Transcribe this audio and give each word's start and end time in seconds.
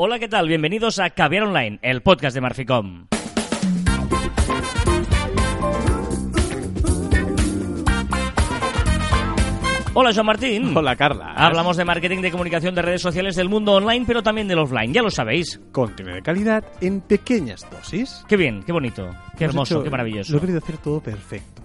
Hola, 0.00 0.20
¿qué 0.20 0.28
tal? 0.28 0.46
Bienvenidos 0.46 1.00
a 1.00 1.10
Caviar 1.10 1.42
Online, 1.42 1.80
el 1.82 2.02
podcast 2.02 2.32
de 2.34 2.40
Marficom. 2.40 3.08
Hola, 9.94 10.12
Joan 10.14 10.26
Martín. 10.26 10.76
Hola, 10.76 10.94
Carla. 10.94 11.32
Hablamos 11.34 11.76
de 11.76 11.84
marketing, 11.84 12.20
de 12.22 12.30
comunicación, 12.30 12.72
de 12.74 12.82
redes 12.82 13.02
sociales, 13.02 13.34
del 13.34 13.48
mundo 13.48 13.72
online, 13.72 14.04
pero 14.06 14.22
también 14.22 14.46
del 14.46 14.58
offline. 14.60 14.92
Ya 14.94 15.02
lo 15.02 15.10
sabéis. 15.10 15.60
Contenido 15.72 16.14
de 16.14 16.22
calidad 16.22 16.64
en 16.80 17.00
pequeñas 17.00 17.66
dosis. 17.68 18.24
Qué 18.28 18.36
bien, 18.36 18.62
qué 18.62 18.70
bonito, 18.70 19.10
qué 19.36 19.44
Hemos 19.44 19.54
hermoso, 19.54 19.74
hecho- 19.76 19.84
qué 19.84 19.90
maravilloso. 19.90 20.32
Lo 20.32 20.38
he 20.38 20.40
querido 20.42 20.58
hacer 20.58 20.78
todo 20.78 21.00
perfecto. 21.00 21.57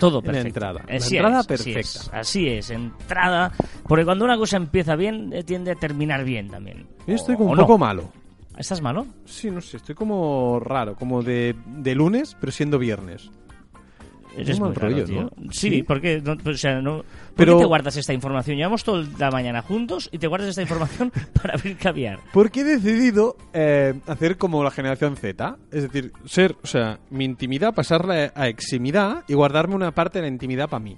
Todo 0.00 0.18
en 0.18 0.26
la 0.26 0.32
perfecto. 0.32 0.48
entrada. 0.48 0.84
La 0.88 0.96
Así 0.96 1.16
entrada 1.16 1.40
es, 1.40 1.46
así 1.46 1.48
perfecta. 1.48 1.80
es, 1.80 2.10
Así 2.12 2.48
es, 2.48 2.70
entrada. 2.70 3.52
Porque 3.86 4.04
cuando 4.04 4.24
una 4.24 4.36
cosa 4.36 4.56
empieza 4.56 4.96
bien, 4.96 5.32
eh, 5.32 5.44
tiende 5.44 5.70
a 5.70 5.74
terminar 5.76 6.24
bien 6.24 6.48
también. 6.48 6.86
Yo 7.06 7.14
estoy 7.14 7.36
como 7.36 7.50
un 7.50 7.56
no. 7.56 7.62
poco 7.62 7.78
malo. 7.78 8.10
¿Estás 8.58 8.82
malo? 8.82 9.06
Sí, 9.24 9.50
no 9.50 9.60
sé, 9.60 9.76
estoy 9.78 9.94
como 9.94 10.58
raro, 10.60 10.94
como 10.96 11.22
de, 11.22 11.54
de 11.66 11.94
lunes, 11.94 12.36
pero 12.40 12.50
siendo 12.52 12.78
viernes. 12.78 13.30
Eres 14.36 14.60
muy 14.60 14.72
raro, 14.72 14.88
rollo, 14.90 15.04
tío. 15.04 15.22
¿no? 15.22 15.30
Sí, 15.52 15.70
Sí. 15.70 15.82
porque 15.82 16.20
no, 16.20 16.36
o 16.44 16.54
sea, 16.54 16.80
no, 16.80 16.98
¿por 16.98 17.04
Pero- 17.36 17.54
qué 17.56 17.60
te 17.62 17.66
guardas 17.66 17.96
esta 17.96 18.12
información? 18.12 18.56
Llevamos 18.56 18.84
toda 18.84 19.04
la 19.18 19.30
mañana 19.30 19.62
juntos 19.62 20.08
y 20.12 20.18
te 20.18 20.26
guardas 20.26 20.48
esta 20.50 20.62
información 20.62 21.10
para 21.42 21.54
abrir 21.54 21.76
caviar. 21.76 22.18
Porque 22.32 22.60
he 22.60 22.64
decidido 22.64 23.36
eh, 23.52 23.94
hacer 24.06 24.36
como 24.38 24.62
la 24.62 24.70
generación 24.70 25.16
Z. 25.16 25.56
Es 25.72 25.82
decir, 25.82 26.12
ser, 26.26 26.56
o 26.62 26.66
sea, 26.66 27.00
mi 27.10 27.24
intimidad, 27.24 27.74
pasarla 27.74 28.32
a 28.34 28.48
eximidad 28.48 29.24
y 29.28 29.34
guardarme 29.34 29.74
una 29.74 29.92
parte 29.92 30.18
de 30.18 30.22
la 30.22 30.28
intimidad 30.28 30.68
para 30.68 30.82
mí. 30.84 30.96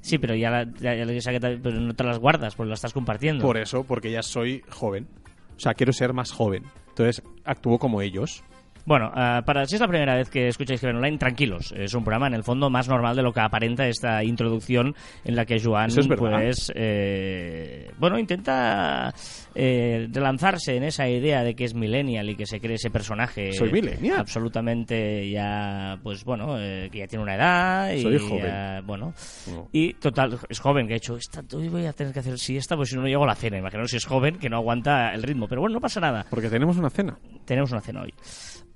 Sí, 0.00 0.16
pero 0.18 0.34
ya, 0.36 0.50
la, 0.50 0.64
ya, 0.80 0.94
ya 0.94 1.20
sé 1.20 1.32
que 1.32 1.40
te- 1.40 1.58
pero 1.58 1.80
no 1.80 1.92
te 1.94 2.04
las 2.04 2.18
guardas, 2.18 2.54
pues 2.54 2.68
las 2.68 2.78
estás 2.78 2.92
compartiendo. 2.92 3.44
Por 3.44 3.56
eso, 3.58 3.82
porque 3.84 4.10
ya 4.12 4.22
soy 4.22 4.62
joven. 4.70 5.08
O 5.56 5.60
sea, 5.60 5.74
quiero 5.74 5.92
ser 5.92 6.12
más 6.12 6.30
joven. 6.30 6.62
Entonces, 6.90 7.22
actúo 7.44 7.78
como 7.80 8.00
ellos. 8.00 8.44
Bueno, 8.88 9.12
ah, 9.14 9.42
para 9.44 9.66
si 9.66 9.74
es 9.74 9.82
la 9.82 9.86
primera 9.86 10.16
vez 10.16 10.30
que 10.30 10.48
escucháis 10.48 10.80
Caviar 10.80 10.96
Online, 10.96 11.18
tranquilos. 11.18 11.74
Es 11.76 11.92
un 11.92 12.04
programa 12.04 12.26
en 12.26 12.32
el 12.32 12.42
fondo 12.42 12.70
más 12.70 12.88
normal 12.88 13.14
de 13.16 13.22
lo 13.22 13.34
que 13.34 13.40
aparenta 13.40 13.86
esta 13.86 14.24
introducción 14.24 14.94
en 15.26 15.36
la 15.36 15.44
que 15.44 15.60
Joan, 15.60 15.90
es 15.90 16.08
pues, 16.08 16.72
eh, 16.74 17.90
bueno, 17.98 18.18
intenta 18.18 19.12
eh, 19.54 20.08
relanzarse 20.10 20.74
en 20.74 20.84
esa 20.84 21.06
idea 21.06 21.44
de 21.44 21.54
que 21.54 21.64
es 21.64 21.74
millennial 21.74 22.30
y 22.30 22.34
que 22.34 22.46
se 22.46 22.60
cree 22.60 22.76
ese 22.76 22.90
personaje. 22.90 23.52
Soy 23.52 23.70
millennial. 23.70 24.20
Absolutamente 24.20 25.28
ya, 25.28 25.98
pues 26.02 26.24
bueno, 26.24 26.58
eh, 26.58 26.88
que 26.90 27.00
ya 27.00 27.06
tiene 27.06 27.24
una 27.24 27.34
edad 27.34 27.92
y 27.92 28.00
Soy 28.00 28.18
joven. 28.18 28.46
ya, 28.46 28.80
bueno. 28.86 29.12
No. 29.52 29.68
Y 29.70 29.92
total, 29.94 30.38
es 30.48 30.60
joven, 30.60 30.88
que 30.88 30.94
ha 30.94 30.96
hecho, 30.96 31.14
esta, 31.14 31.44
hoy 31.54 31.68
voy 31.68 31.84
a 31.84 31.92
tener 31.92 32.14
que 32.14 32.20
hacer 32.20 32.38
siesta, 32.38 32.74
pues 32.74 32.88
si 32.88 32.96
no, 32.96 33.02
no 33.02 33.08
llego 33.08 33.24
a 33.24 33.26
la 33.26 33.34
cena. 33.34 33.58
Imaginaos 33.58 33.90
si 33.90 33.98
es 33.98 34.06
joven, 34.06 34.38
que 34.38 34.48
no 34.48 34.56
aguanta 34.56 35.12
el 35.12 35.22
ritmo. 35.22 35.46
Pero 35.46 35.60
bueno, 35.60 35.74
no 35.74 35.80
pasa 35.82 36.00
nada. 36.00 36.24
Porque 36.30 36.48
tenemos 36.48 36.78
una 36.78 36.88
cena. 36.88 37.18
Tenemos 37.44 37.70
una 37.70 37.82
cena 37.82 38.00
hoy. 38.00 38.14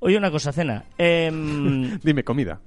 Oye, 0.05 0.19
una 0.19 0.33
cosa, 0.33 0.53
cena. 0.53 0.85
Em, 0.99 1.99
Dime, 2.03 2.25
comida. 2.25 2.59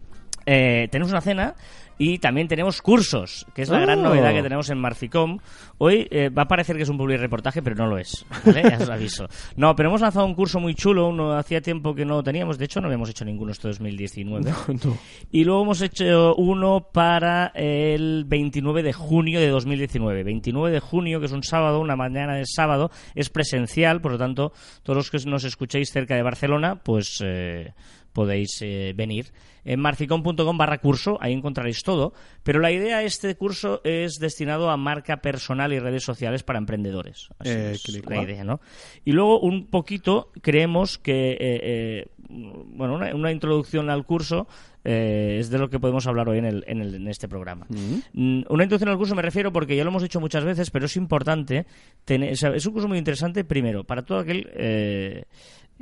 Eh, 0.46 0.88
tenemos 0.92 1.12
una 1.12 1.22
cena 1.22 1.56
y 1.98 2.20
también 2.20 2.50
tenemos 2.50 2.82
cursos, 2.82 3.46
que 3.56 3.62
es 3.62 3.70
la 3.70 3.80
gran 3.80 4.00
Oh. 4.00 4.04
novedad 4.10 4.34
que 4.34 4.44
tenemos 4.44 4.70
en 4.70 4.78
Marficom. 4.78 5.40
Hoy 5.78 6.06
eh, 6.12 6.28
va 6.28 6.42
a 6.42 6.48
parecer 6.48 6.76
que 6.76 6.84
es 6.84 6.90
un 6.90 6.98
public 6.98 7.20
reportaje, 7.22 7.62
pero 7.62 7.78
no 7.78 7.88
lo 7.88 7.98
es. 7.98 8.26
¿vale? 8.46 8.64
Ya 8.64 8.78
os 8.80 8.88
lo 8.88 8.94
aviso. 8.94 9.28
No, 9.56 9.74
pero 9.78 9.88
hemos 9.88 10.02
lanzado 10.02 10.26
un 10.26 10.36
curso 10.36 10.60
muy 10.60 10.76
chulo, 10.76 11.08
uno 11.08 11.32
hacía 11.38 11.62
tiempo 11.62 11.96
que 11.96 12.04
no 12.04 12.22
teníamos, 12.22 12.58
de 12.58 12.66
hecho 12.66 12.82
no 12.82 12.88
habíamos 12.88 13.10
hecho 13.10 13.24
ninguno 13.24 13.54
este 13.54 13.70
2019. 13.70 14.52
No. 14.84 14.98
Y 15.32 15.46
luego 15.46 15.62
hemos 15.64 15.82
hecho 15.82 16.36
uno 16.36 16.90
para 16.92 17.54
el 17.56 18.26
29 18.28 18.84
de 18.84 18.92
junio 18.92 19.40
de 19.40 19.48
2019. 19.48 20.24
29 20.24 20.72
de 20.74 20.80
junio, 20.82 21.22
que 21.22 21.28
es 21.28 21.32
un 21.32 21.44
sábado, 21.44 21.80
una 21.80 21.96
mañana 21.96 22.36
de 22.36 22.44
sábado, 22.46 22.92
es 23.16 23.30
presencial, 23.30 24.02
por 24.02 24.12
lo 24.12 24.18
tanto, 24.18 24.52
todos 24.84 24.98
los 24.98 25.10
que 25.10 25.30
nos 25.30 25.46
escuchéis 25.46 25.92
cerca 25.92 26.16
de 26.16 26.24
Barcelona, 26.24 26.76
pues 26.84 27.24
eh, 27.26 27.74
podéis 28.16 28.58
eh, 28.64 28.94
venir. 28.96 29.32
En 29.68 29.80
marficom.com 29.80 30.58
barra 30.58 30.78
curso, 30.80 31.18
ahí 31.22 31.34
encontraréis 31.34 31.84
todo. 31.84 32.14
Pero 32.44 32.60
la 32.60 32.72
idea 32.72 33.00
de 33.00 33.06
este 33.06 33.36
curso 33.36 33.82
es 33.84 34.20
destinado 34.20 34.70
a 34.70 34.78
marca 34.78 35.18
personal 35.18 35.74
y 35.74 35.80
redes 35.80 36.04
sociales 36.04 36.44
para 36.44 36.58
emprendedores. 36.60 37.30
Así 37.40 37.50
Eh, 37.52 37.72
es 37.74 37.88
la 38.06 38.16
guau. 38.16 38.24
idea, 38.24 38.44
¿no? 38.44 38.60
Y 39.04 39.12
luego 39.12 39.40
un 39.40 39.68
poquito 39.68 40.32
creemos 40.42 40.98
que, 41.00 41.32
eh, 41.32 41.38
eh, 41.40 42.06
bueno, 42.30 42.96
una, 42.96 43.14
una 43.16 43.32
introducción 43.32 43.90
al 43.90 44.06
curso 44.06 44.48
eh, 44.88 45.38
es 45.40 45.50
de 45.50 45.58
lo 45.58 45.68
que 45.68 45.80
podemos 45.80 46.06
hablar 46.06 46.30
hoy 46.30 46.38
en, 46.38 46.46
el, 46.46 46.64
en, 46.68 46.80
el- 46.82 46.94
en 46.96 47.08
este 47.08 47.28
programa. 47.28 47.66
Mm, 48.14 48.44
Una 48.50 48.64
introducción 48.66 48.90
al 48.90 48.98
curso 49.00 49.16
me 49.16 49.24
refiero 49.24 49.52
porque 49.52 49.76
ya 49.76 49.84
lo 49.84 49.90
hemos 49.90 50.04
dicho 50.04 50.20
muchas 50.20 50.44
veces, 50.44 50.70
pero 50.70 50.86
es 50.86 50.96
importante 50.96 51.66
tener, 52.06 52.34
o 52.34 52.36
sea, 52.36 52.52
es 52.56 52.64
un 52.68 52.74
curso 52.74 52.88
muy 52.88 53.00
interesante 53.00 53.44
primero 53.44 53.84
para 53.84 54.04
todo 54.04 54.20
aquel 54.20 54.48
eh, 54.54 55.24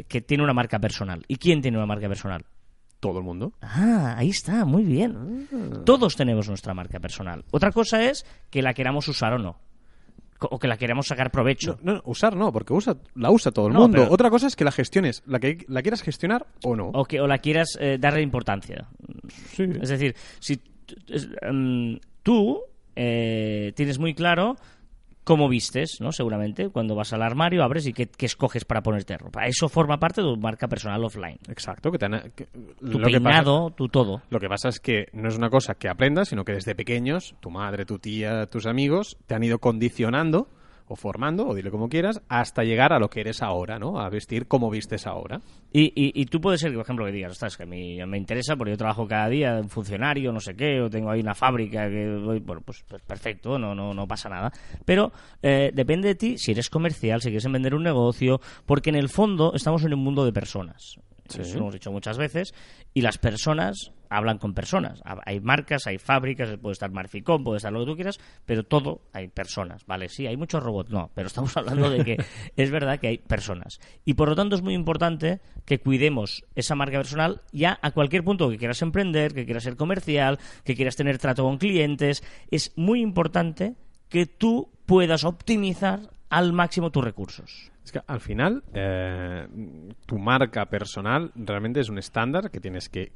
que 0.07 0.21
tiene 0.21 0.43
una 0.43 0.53
marca 0.53 0.79
personal. 0.79 1.23
¿Y 1.27 1.35
quién 1.37 1.61
tiene 1.61 1.77
una 1.77 1.85
marca 1.85 2.07
personal? 2.07 2.45
Todo 2.99 3.19
el 3.19 3.25
mundo. 3.25 3.53
Ah, 3.61 4.15
ahí 4.17 4.29
está, 4.29 4.63
muy 4.65 4.83
bien. 4.83 5.47
Todos 5.85 6.15
tenemos 6.15 6.47
nuestra 6.47 6.73
marca 6.73 6.99
personal. 6.99 7.43
Otra 7.51 7.71
cosa 7.71 8.03
es 8.09 8.25
que 8.49 8.61
la 8.61 8.73
queramos 8.73 9.07
usar 9.07 9.33
o 9.33 9.37
no. 9.39 9.59
O 10.39 10.59
que 10.59 10.67
la 10.67 10.77
queramos 10.77 11.07
sacar 11.07 11.31
provecho. 11.31 11.79
No, 11.83 11.95
no, 11.95 12.01
usar 12.05 12.35
no, 12.35 12.51
porque 12.51 12.73
usa, 12.73 12.97
la 13.15 13.31
usa 13.31 13.51
todo 13.51 13.67
el 13.67 13.73
No, 13.73 13.81
mundo. 13.81 14.07
Otra 14.09 14.29
cosa 14.29 14.47
es 14.47 14.55
que 14.55 14.63
la 14.65 14.71
gestiones, 14.71 15.21
la 15.25 15.39
que 15.39 15.65
la 15.67 15.81
quieras 15.81 16.01
gestionar 16.01 16.47
o 16.63 16.75
no. 16.75 16.87
o 16.93 17.05
que 17.05 17.21
o 17.21 17.27
la 17.27 17.37
quieras 17.37 17.77
eh, 17.79 17.97
darle 17.99 18.21
importancia. 18.21 18.87
Sí. 19.51 19.63
Es 19.81 19.89
decir, 19.89 20.15
si 20.39 20.61
em, 21.41 21.99
tú 22.23 22.61
eh, 22.95 23.71
tienes 23.75 23.99
muy 23.99 24.13
claro 24.13 24.55
cómo 25.23 25.47
vistes, 25.49 25.97
¿no? 26.01 26.11
Seguramente, 26.11 26.69
cuando 26.69 26.95
vas 26.95 27.13
al 27.13 27.21
armario, 27.21 27.63
abres 27.63 27.87
y 27.87 27.93
qué, 27.93 28.07
qué 28.07 28.25
escoges 28.25 28.65
para 28.65 28.81
ponerte 28.83 29.17
ropa. 29.17 29.45
Eso 29.45 29.69
forma 29.69 29.97
parte 29.99 30.21
de 30.21 30.27
tu 30.27 30.37
marca 30.37 30.67
personal 30.67 31.03
offline. 31.03 31.37
Exacto, 31.47 31.91
que 31.91 31.97
te 31.97 32.05
han- 32.05 32.31
que- 32.35 32.45
Tu 32.45 32.99
lo 32.99 33.07
que 33.07 33.19
pasa- 33.19 33.23
peinado, 33.43 33.69
tu 33.71 33.87
todo. 33.89 34.21
Lo 34.29 34.39
que 34.39 34.49
pasa 34.49 34.69
es 34.69 34.79
que 34.79 35.07
no 35.13 35.29
es 35.29 35.37
una 35.37 35.49
cosa 35.49 35.75
que 35.75 35.87
aprendas, 35.89 36.29
sino 36.29 36.43
que 36.45 36.53
desde 36.53 36.75
pequeños, 36.75 37.35
tu 37.39 37.49
madre, 37.49 37.85
tu 37.85 37.99
tía, 37.99 38.45
tus 38.47 38.65
amigos 38.65 39.17
te 39.27 39.35
han 39.35 39.43
ido 39.43 39.59
condicionando 39.59 40.47
o 40.87 40.95
formando, 40.95 41.47
o 41.47 41.55
dile 41.55 41.71
como 41.71 41.87
quieras, 41.89 42.21
hasta 42.27 42.63
llegar 42.63 42.93
a 42.93 42.99
lo 42.99 43.09
que 43.09 43.21
eres 43.21 43.41
ahora, 43.41 43.79
¿no? 43.79 43.99
A 43.99 44.09
vestir 44.09 44.47
como 44.47 44.69
vistes 44.69 45.07
ahora. 45.07 45.41
Y, 45.71 45.85
y, 45.95 46.11
y 46.21 46.25
tú 46.25 46.39
puedes 46.41 46.59
ser, 46.61 46.73
por 46.73 46.81
ejemplo, 46.83 47.05
que 47.05 47.11
digas, 47.11 47.31
ostras, 47.31 47.55
que 47.57 47.63
a 47.63 47.65
mí 47.65 47.97
me 48.05 48.17
interesa 48.17 48.55
porque 48.55 48.71
yo 48.71 48.77
trabajo 48.77 49.07
cada 49.07 49.29
día 49.29 49.57
en 49.57 49.69
funcionario, 49.69 50.31
no 50.31 50.39
sé 50.39 50.55
qué, 50.55 50.81
o 50.81 50.89
tengo 50.89 51.09
ahí 51.09 51.19
una 51.21 51.33
fábrica 51.35 51.89
que 51.89 52.15
voy- 52.17 52.39
bueno, 52.39 52.61
pues, 52.65 52.83
pues 52.87 53.01
perfecto, 53.03 53.57
no, 53.57 53.73
no, 53.73 53.93
no 53.93 54.07
pasa 54.07 54.29
nada. 54.29 54.51
Pero 54.85 55.11
eh, 55.41 55.71
depende 55.73 56.09
de 56.09 56.15
ti 56.15 56.37
si 56.37 56.51
eres 56.51 56.69
comercial, 56.69 57.21
si 57.21 57.29
quieres 57.29 57.49
vender 57.51 57.73
un 57.75 57.83
negocio, 57.83 58.39
porque 58.65 58.89
en 58.89 58.95
el 58.97 59.09
fondo 59.09 59.53
estamos 59.55 59.83
en 59.83 59.93
un 59.93 60.03
mundo 60.03 60.25
de 60.25 60.33
personas. 60.33 60.97
Sí. 61.29 61.39
Eso 61.41 61.53
lo 61.55 61.59
hemos 61.61 61.73
dicho 61.73 61.91
muchas 61.91 62.17
veces, 62.17 62.53
y 62.93 63.01
las 63.01 63.17
personas 63.17 63.91
hablan 64.17 64.37
con 64.37 64.53
personas. 64.53 65.01
Ha- 65.05 65.21
Hay 65.25 65.39
marcas, 65.39 65.87
hay 65.87 65.97
fábricas, 65.97 66.57
puede 66.57 66.73
estar 66.73 66.91
Marficom, 66.91 67.43
puede 67.43 67.57
estar 67.57 67.71
lo 67.73 67.79
que 67.79 67.85
tú 67.85 67.95
quieras, 67.95 68.19
pero 68.45 68.63
todo 68.63 69.01
hay 69.13 69.27
personas, 69.27 69.85
¿vale? 69.85 70.09
Sí, 70.09 70.27
hay 70.27 70.37
muchos 70.37 70.63
robots, 70.63 70.89
no, 70.91 71.11
pero 71.13 71.27
estamos 71.27 71.55
hablando 71.57 71.89
de 71.89 72.03
que 72.05 72.17
es 72.55 72.71
verdad 72.71 72.99
que 72.99 73.07
hay 73.07 73.17
personas. 73.17 73.79
Y 74.05 74.13
por 74.13 74.29
lo 74.29 74.35
tanto 74.35 74.55
es 74.55 74.61
muy 74.61 74.73
importante 74.73 75.41
que 75.65 75.79
cuidemos 75.79 76.45
esa 76.55 76.75
marca 76.75 76.97
personal 76.97 77.41
ya 77.51 77.79
a 77.81 77.91
cualquier 77.91 78.23
punto 78.23 78.49
que 78.49 78.57
quieras 78.57 78.81
emprender, 78.81 79.33
que 79.33 79.45
quieras 79.45 79.63
ser 79.63 79.75
comercial, 79.75 80.39
que 80.63 80.75
quieras 80.75 80.95
tener 80.95 81.17
trato 81.17 81.43
con 81.43 81.57
clientes. 81.57 82.23
Es 82.51 82.71
muy 82.77 83.01
importante 83.01 83.75
que 84.09 84.25
tú 84.25 84.69
puedas 84.85 85.23
optimizar 85.23 86.01
al 86.29 86.53
máximo 86.53 86.91
tus 86.91 87.03
recursos. 87.03 87.71
Es 87.83 87.91
que 87.91 88.01
al 88.07 88.21
final, 88.21 88.63
eh, 88.73 89.45
tu 90.05 90.17
marca 90.17 90.65
personal 90.67 91.31
realmente 91.35 91.81
es 91.81 91.89
un 91.89 91.97
estándar 91.97 92.49
que 92.49 92.59
tienes 92.61 92.87
que. 92.87 93.11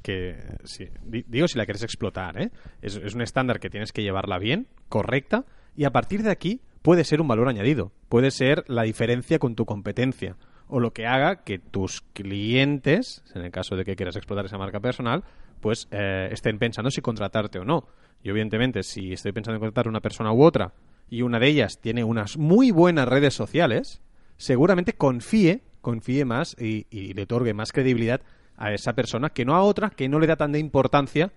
di- 1.04 1.24
digo 1.26 1.48
si 1.48 1.56
la 1.58 1.64
quieres 1.64 1.82
explotar, 1.82 2.40
¿eh? 2.40 2.50
Es, 2.82 2.96
es 2.96 3.14
un 3.14 3.22
estándar 3.22 3.60
que 3.60 3.70
tienes 3.70 3.92
que 3.92 4.02
llevarla 4.02 4.38
bien, 4.38 4.66
correcta, 4.90 5.44
y 5.74 5.84
a 5.84 5.90
partir 5.90 6.22
de 6.22 6.30
aquí 6.30 6.60
puede 6.82 7.04
ser 7.04 7.20
un 7.22 7.28
valor 7.28 7.48
añadido. 7.48 7.92
Puede 8.10 8.30
ser 8.30 8.64
la 8.68 8.82
diferencia 8.82 9.38
con 9.38 9.54
tu 9.54 9.64
competencia. 9.64 10.36
O 10.68 10.80
lo 10.80 10.92
que 10.92 11.06
haga 11.06 11.44
que 11.44 11.58
tus 11.58 12.02
clientes, 12.12 13.22
en 13.34 13.42
el 13.42 13.50
caso 13.50 13.74
de 13.74 13.86
que 13.86 13.96
quieras 13.96 14.16
explotar 14.16 14.44
esa 14.44 14.58
marca 14.58 14.80
personal, 14.80 15.24
pues 15.60 15.88
eh, 15.90 16.28
estén 16.30 16.58
pensando 16.58 16.90
si 16.90 17.00
contratarte 17.00 17.58
o 17.58 17.64
no. 17.64 17.88
Y 18.22 18.28
evidentemente, 18.28 18.82
si 18.82 19.12
estoy 19.14 19.32
pensando 19.32 19.54
en 19.56 19.60
contratar 19.60 19.88
una 19.88 20.00
persona 20.00 20.30
u 20.32 20.42
otra 20.42 20.72
y 21.08 21.22
una 21.22 21.38
de 21.38 21.48
ellas 21.48 21.78
tiene 21.80 22.04
unas 22.04 22.36
muy 22.36 22.70
buenas 22.70 23.08
redes 23.08 23.32
sociales, 23.32 24.02
seguramente 24.38 24.94
confíe, 24.94 25.60
confíe 25.82 26.24
más 26.24 26.56
y, 26.58 26.86
y 26.90 27.12
le 27.12 27.22
otorgue 27.24 27.52
más 27.52 27.72
credibilidad 27.72 28.22
a 28.56 28.72
esa 28.72 28.94
persona 28.94 29.28
que 29.30 29.44
no 29.44 29.54
a 29.54 29.62
otra 29.62 29.90
que 29.90 30.08
no 30.08 30.18
le 30.18 30.26
da 30.26 30.36
tanta 30.36 30.56
importancia 30.58 31.30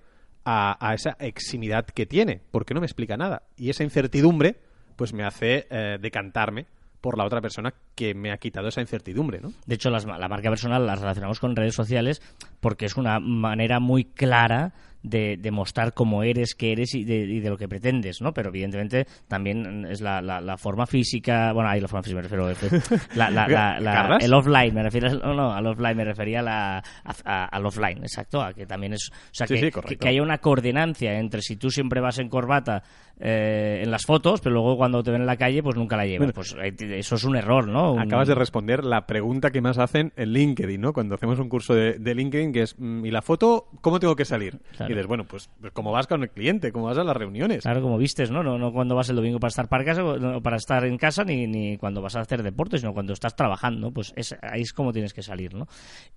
a, 0.46 0.78
a 0.80 0.94
esa 0.94 1.18
eximidad 1.20 1.86
que 1.86 2.06
tiene, 2.06 2.42
porque 2.52 2.74
no 2.74 2.80
me 2.80 2.88
explica 2.88 3.18
nada. 3.18 3.44
Y 3.58 3.70
esa 3.70 3.84
incertidumbre, 3.84 4.56
pues 4.96 5.14
me 5.14 5.24
hace 5.24 5.68
eh, 5.70 5.98
decantarme 6.02 6.66
por 7.00 7.18
la 7.18 7.26
otra 7.26 7.42
persona 7.42 7.74
que 7.96 8.14
me 8.14 8.32
ha 8.32 8.38
quitado 8.38 8.68
esa 8.68 8.82
incertidumbre, 8.82 9.40
¿no? 9.42 9.52
De 9.66 9.76
hecho, 9.76 9.90
las- 9.90 10.06
la 10.06 10.28
marca 10.28 10.50
personal 10.50 10.86
las 10.86 11.00
relacionamos 11.00 11.40
con 11.40 11.56
redes 11.56 11.76
sociales 11.76 12.22
porque 12.60 12.86
es 12.86 12.96
una 12.98 13.20
manera 13.20 13.80
muy 13.80 14.06
clara 14.06 14.74
de, 15.04 15.38
de 15.38 15.52
mostrar 15.52 15.94
cómo 15.94 16.24
eres, 16.24 16.56
qué 16.56 16.72
eres 16.72 16.94
y 16.96 17.04
de, 17.04 17.18
y 17.20 17.40
de 17.40 17.50
lo 17.50 17.58
que 17.58 17.68
pretendes, 17.68 18.22
¿no? 18.22 18.34
Pero 18.34 18.50
evidentemente 18.50 19.08
también 19.28 19.86
es 19.90 20.02
la, 20.02 20.22
la, 20.22 20.42
la 20.42 20.58
forma 20.58 20.86
física, 20.86 21.52
bueno, 21.54 21.70
ahí 21.70 21.80
la 21.82 21.88
forma 21.88 22.04
física 22.04 22.22
me 22.22 22.28
refiero, 22.28 22.48
la, 23.16 23.30
la, 23.30 23.48
la, 23.48 23.80
la- 23.80 23.94
¿Carlas? 23.94 24.24
el 24.24 24.34
offline, 24.34 24.74
me 24.74 24.84
refiero, 24.84 25.10
no, 25.16 25.34
no, 25.34 25.54
al 25.54 25.66
offline 25.68 25.98
me 25.98 26.06
refería 26.06 26.40
a 26.40 26.44
la, 26.44 26.78
a- 26.78 26.84
a- 27.26 27.46
al 27.46 27.66
offline, 27.66 27.98
exacto, 28.00 28.42
a 28.42 28.54
que 28.54 28.66
también 28.66 28.94
es, 28.94 29.10
o 29.12 29.16
sea, 29.32 29.48
Sí, 29.48 29.56
que, 29.56 29.72
sí, 29.88 29.96
que- 29.98 30.08
haya 30.08 30.22
una 30.22 30.38
coordinancia 30.38 31.18
entre 31.20 31.42
si 31.42 31.56
tú 31.56 31.72
siempre 31.72 32.00
vas 32.02 32.20
en 32.20 32.30
corbata 32.30 32.84
eh, 33.24 33.82
en 33.84 33.92
las 33.92 34.06
fotos, 34.06 34.42
pero 34.42 34.54
luego 34.56 34.78
cuando 34.78 35.04
te 35.04 35.12
ven 35.12 35.22
en 35.22 35.28
la 35.28 35.38
calle, 35.38 35.62
pues 35.62 35.76
nunca 35.76 35.96
la 35.96 36.06
llevas. 36.08 36.34
Bueno. 36.34 36.34
pues 36.34 36.56
te- 36.76 36.98
eso 36.98 37.16
es 37.16 37.24
un 37.24 37.36
error, 37.36 37.68
¿no? 37.68 37.94
Un- 37.94 38.00
Acabas 38.00 38.28
de 38.28 38.34
responder 38.34 38.84
la 38.84 39.06
pregunta 39.06 39.52
que 39.52 39.62
más 39.62 39.78
hacen 39.78 40.12
en 40.16 40.34
LinkedIn, 40.34 40.82
¿no? 40.82 40.92
Cuando 40.92 41.14
hacemos 41.16 41.38
un 41.38 41.48
curso 41.48 41.76
de, 41.76 42.00
de 42.00 42.16
LinkedIn 42.16 42.52
que 42.52 42.64
es, 42.64 42.76
mm, 42.80 43.06
¿y 43.06 43.12
la 43.12 43.22
foto 43.22 43.68
cómo 43.82 44.00
tengo 44.00 44.16
que 44.16 44.26
salir? 44.26 44.58
Claro. 44.76 44.91
Dices, 44.94 45.08
bueno, 45.08 45.26
pues, 45.26 45.50
pues 45.60 45.74
como 45.74 45.92
vas 45.92 46.08
con 46.08 46.24
el 46.24 46.30
cliente, 46.30 46.72
como 46.72 46.86
vas 46.86 46.98
a 46.98 47.04
las 47.04 47.16
reuniones. 47.16 47.64
Claro, 47.64 47.82
como 47.82 47.98
vistes, 47.98 48.32
¿no? 48.32 48.44
No, 48.44 48.58
no 48.58 48.72
cuando 48.72 48.96
vas 48.96 49.10
el 49.10 49.16
domingo 49.16 49.40
para 49.40 49.50
estar 49.50 49.68
para 49.68 49.86
casa, 49.86 50.02
no 50.02 50.42
para 50.42 50.58
estar 50.58 50.86
en 50.86 50.98
casa, 50.98 51.24
ni, 51.24 51.48
ni 51.48 51.78
cuando 51.78 52.02
vas 52.02 52.16
a 52.16 52.22
hacer 52.22 52.44
deporte, 52.44 52.78
sino 52.78 52.94
cuando 52.94 53.14
estás 53.14 53.36
trabajando, 53.36 53.92
pues 53.92 54.14
es, 54.16 54.36
ahí 54.42 54.62
es 54.62 54.74
como 54.74 54.92
tienes 54.92 55.14
que 55.14 55.24
salir, 55.24 55.54
¿no? 55.54 55.68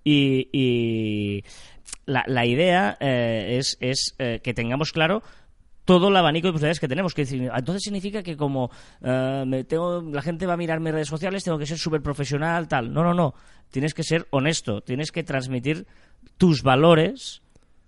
Y, 0.03 0.49
y 0.51 1.43
la, 2.05 2.23
la 2.27 2.45
idea 2.45 2.97
eh, 2.99 3.57
es, 3.57 3.77
es 3.79 4.15
eh, 4.19 4.39
que 4.43 4.53
tengamos 4.53 4.91
claro 4.91 5.21
todo 5.85 6.09
el 6.09 6.17
abanico 6.17 6.47
de 6.47 6.53
posibilidades 6.53 6.79
que 6.79 6.87
tenemos. 6.87 7.13
Que 7.13 7.21
decir, 7.21 7.49
entonces 7.53 7.83
significa 7.83 8.23
que 8.23 8.35
como 8.35 8.71
eh, 9.01 9.43
me 9.47 9.63
tengo, 9.63 10.01
la 10.01 10.21
gente 10.21 10.45
va 10.45 10.53
a 10.53 10.57
mirar 10.57 10.79
mis 10.79 10.91
redes 10.91 11.07
sociales, 11.07 11.43
tengo 11.43 11.57
que 11.57 11.67
ser 11.67 11.77
súper 11.77 12.01
profesional, 12.01 12.67
tal. 12.67 12.91
No, 12.91 13.03
no, 13.03 13.13
no. 13.13 13.35
Tienes 13.69 13.93
que 13.93 14.03
ser 14.03 14.27
honesto, 14.31 14.81
tienes 14.81 15.11
que 15.11 15.23
transmitir 15.23 15.85
tus 16.37 16.63
valores 16.63 17.41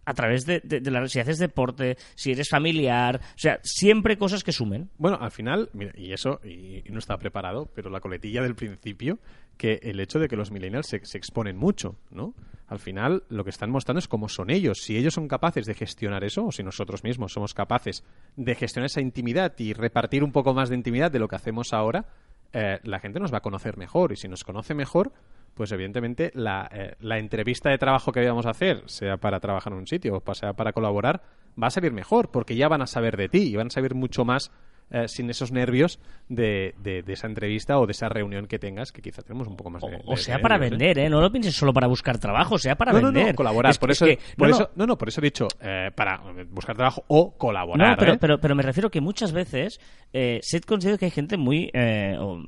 a 0.08 0.14
través 0.14 0.46
de, 0.46 0.62
de, 0.64 0.80
de 0.80 1.10
si 1.10 1.20
haces 1.20 1.38
deporte, 1.38 1.98
si 2.16 2.32
eres 2.32 2.48
familiar, 2.50 3.18
o 3.18 3.38
sea, 3.38 3.60
siempre 3.62 4.18
cosas 4.18 4.42
que 4.42 4.54
sumen. 4.54 4.90
Bueno, 4.98 5.18
al 5.20 5.32
final, 5.32 5.70
mira, 5.74 5.92
y 5.98 6.14
eso, 6.14 6.40
y 6.46 6.82
no 6.90 7.00
estaba 7.00 7.20
preparado, 7.20 7.70
pero 7.76 7.90
la 7.90 8.00
coletilla 8.00 8.42
del 8.42 8.56
principio, 8.56 9.20
que 9.58 9.82
el 9.84 10.00
hecho 10.00 10.18
de 10.18 10.30
que 10.30 10.38
los 10.38 10.50
millennials 10.50 10.88
se, 10.88 11.02
se 11.04 11.18
exponen 11.18 11.58
mucho, 11.58 11.98
¿no? 12.10 12.34
Al 12.68 12.80
final, 12.80 13.24
lo 13.28 13.44
que 13.44 13.50
están 13.50 13.70
mostrando 13.70 14.00
es 14.00 14.08
cómo 14.08 14.30
son 14.30 14.50
ellos. 14.50 14.80
Si 14.82 14.96
ellos 14.96 15.14
son 15.14 15.28
capaces 15.28 15.66
de 15.66 15.74
gestionar 15.74 16.24
eso, 16.24 16.46
o 16.46 16.52
si 16.54 16.64
nosotros 16.64 17.04
mismos 17.04 17.34
somos 17.34 17.54
capaces 17.54 18.06
de 18.38 18.56
gestionar 18.56 18.86
esa 18.86 19.02
intimidad 19.02 19.54
y 19.58 19.74
repartir 19.74 20.24
un 20.24 20.32
poco 20.32 20.54
más 20.54 20.70
de 20.70 20.76
intimidad 20.76 21.12
de 21.12 21.20
lo 21.20 21.28
que 21.28 21.36
hacemos 21.36 21.74
ahora, 21.74 22.06
eh, 22.54 22.80
la 22.84 23.00
gente 23.00 23.20
nos 23.20 23.34
va 23.34 23.40
a 23.40 23.42
conocer 23.42 23.78
mejor. 23.78 24.14
Y 24.14 24.16
si 24.16 24.30
nos 24.30 24.46
conoce 24.46 24.74
mejor, 24.74 25.12
pues 25.58 25.72
evidentemente 25.72 26.32
la, 26.36 26.70
eh, 26.72 26.96
la 27.02 27.18
entrevista 27.18 27.70
de 27.70 27.78
trabajo 27.78 28.12
que 28.12 28.20
vayamos 28.20 28.46
a 28.46 28.52
hacer, 28.52 28.84
sea 28.86 29.18
para 29.18 29.40
trabajar 29.40 29.74
en 29.74 29.80
un 29.80 29.88
sitio 29.88 30.22
o 30.24 30.34
sea 30.36 30.54
para 30.54 30.72
colaborar, 30.72 31.24
va 31.62 31.68
a 31.68 31.72
salir 31.72 31.92
mejor, 31.92 32.30
porque 32.30 32.56
ya 32.56 32.68
van 32.68 32.82
a 32.82 32.88
saber 32.88 33.18
de 33.18 33.28
ti 33.28 33.40
y 33.40 33.56
van 33.56 33.68
a 33.68 33.72
saber 33.72 33.96
mucho 33.96 34.24
más 34.24 34.52
eh, 34.92 35.08
sin 35.08 35.30
esos 35.30 35.52
nervios 35.52 36.00
de, 36.30 36.76
de- 36.82 37.04
de 37.04 37.14
esa 37.14 37.28
entrevista 37.28 37.78
o 37.80 37.86
de 37.86 37.92
esa 37.92 38.10
reunión 38.10 38.48
que 38.48 38.60
tengas, 38.60 38.92
que 38.92 39.02
quizá 39.02 39.22
tenemos 39.22 39.48
un 39.48 39.56
poco 39.58 39.70
más 39.70 39.84
O, 39.84 39.88
de... 39.90 40.02
o 40.06 40.12
de- 40.12 40.18
sea 40.18 40.40
para 40.40 40.56
¿eh? 40.58 40.60
vender, 40.60 41.00
¿eh? 41.00 41.10
No 41.10 41.22
lo 41.22 41.32
pienses 41.32 41.56
solo 41.56 41.74
para 41.74 41.88
buscar 41.88 42.18
trabajo, 42.20 42.58
sea 42.58 42.76
para 42.76 42.92
no, 42.94 43.00
no, 43.00 43.06
vender. 43.12 43.28
no, 43.28 43.36
colaborar. 43.36 43.72
Es 43.72 43.78
por 43.78 43.90
que- 43.90 43.94
eso, 43.94 44.06
es 44.06 44.18
que- 44.18 44.24
por 44.36 44.50
no, 44.50 44.56
eso, 44.56 44.70
no, 44.76 44.86
no, 44.88 44.98
por 44.98 45.08
eso 45.10 45.22
he 45.22 45.24
dicho 45.26 45.48
eh, 45.62 45.92
para 45.96 46.22
buscar 46.50 46.76
trabajo 46.76 47.04
o 47.08 47.38
colaborar. 47.38 47.92
No, 47.92 47.96
pero, 47.98 48.14
¿eh? 48.14 48.18
pero, 48.20 48.40
pero 48.40 48.56
me 48.56 48.64
refiero 48.64 48.90
que 48.90 49.02
muchas 49.02 49.32
veces 49.32 49.80
eh, 50.14 50.40
Seth 50.42 50.66
considera 50.66 50.98
que 50.98 51.06
hay 51.06 51.12
gente 51.12 51.38
muy 51.38 51.70
eh, 51.74 52.16
o, 52.20 52.42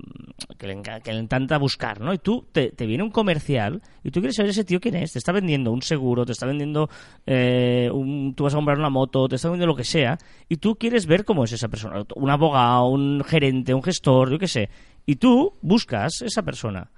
que, 0.57 0.67
le, 0.67 0.75
enca- 0.77 1.01
que 1.01 1.11
le 1.13 1.19
encanta 1.19 1.57
buscar, 1.57 1.99
¿no? 2.01 2.13
Y 2.13 2.17
tú 2.19 2.47
te, 2.51 2.71
te 2.71 2.85
viene 2.85 3.03
un 3.03 3.11
comercial 3.11 3.81
y 4.03 4.11
tú 4.11 4.19
quieres 4.21 4.35
saber 4.37 4.51
ese 4.51 4.63
tío 4.63 4.79
quién 4.79 4.95
es. 4.95 5.13
Te 5.13 5.19
está 5.19 5.31
vendiendo 5.31 5.71
un 5.71 5.81
seguro, 5.81 6.25
te 6.25 6.31
está 6.31 6.45
vendiendo 6.45 6.89
eh, 7.25 7.89
un, 7.93 8.33
tú 8.35 8.43
vas 8.43 8.53
a 8.53 8.57
comprar 8.57 8.77
una 8.77 8.89
moto, 8.89 9.27
te 9.27 9.35
está 9.35 9.49
vendiendo 9.49 9.67
lo 9.67 9.75
que 9.75 9.83
sea 9.83 10.17
y 10.47 10.57
tú 10.57 10.75
quieres 10.75 11.05
ver 11.05 11.25
cómo 11.25 11.43
es 11.43 11.51
esa 11.51 11.67
persona, 11.67 12.03
un 12.29 12.33
abogado, 12.33 12.87
un 12.87 13.23
gerente, 13.25 13.73
un 13.73 13.81
gestor, 13.83 14.29
yo 14.31 14.37
qué 14.39 14.47
sé. 14.47 14.69
Y 15.05 15.15
tú 15.15 15.53
buscas 15.61 16.21
esa 16.21 16.43
persona, 16.43 16.89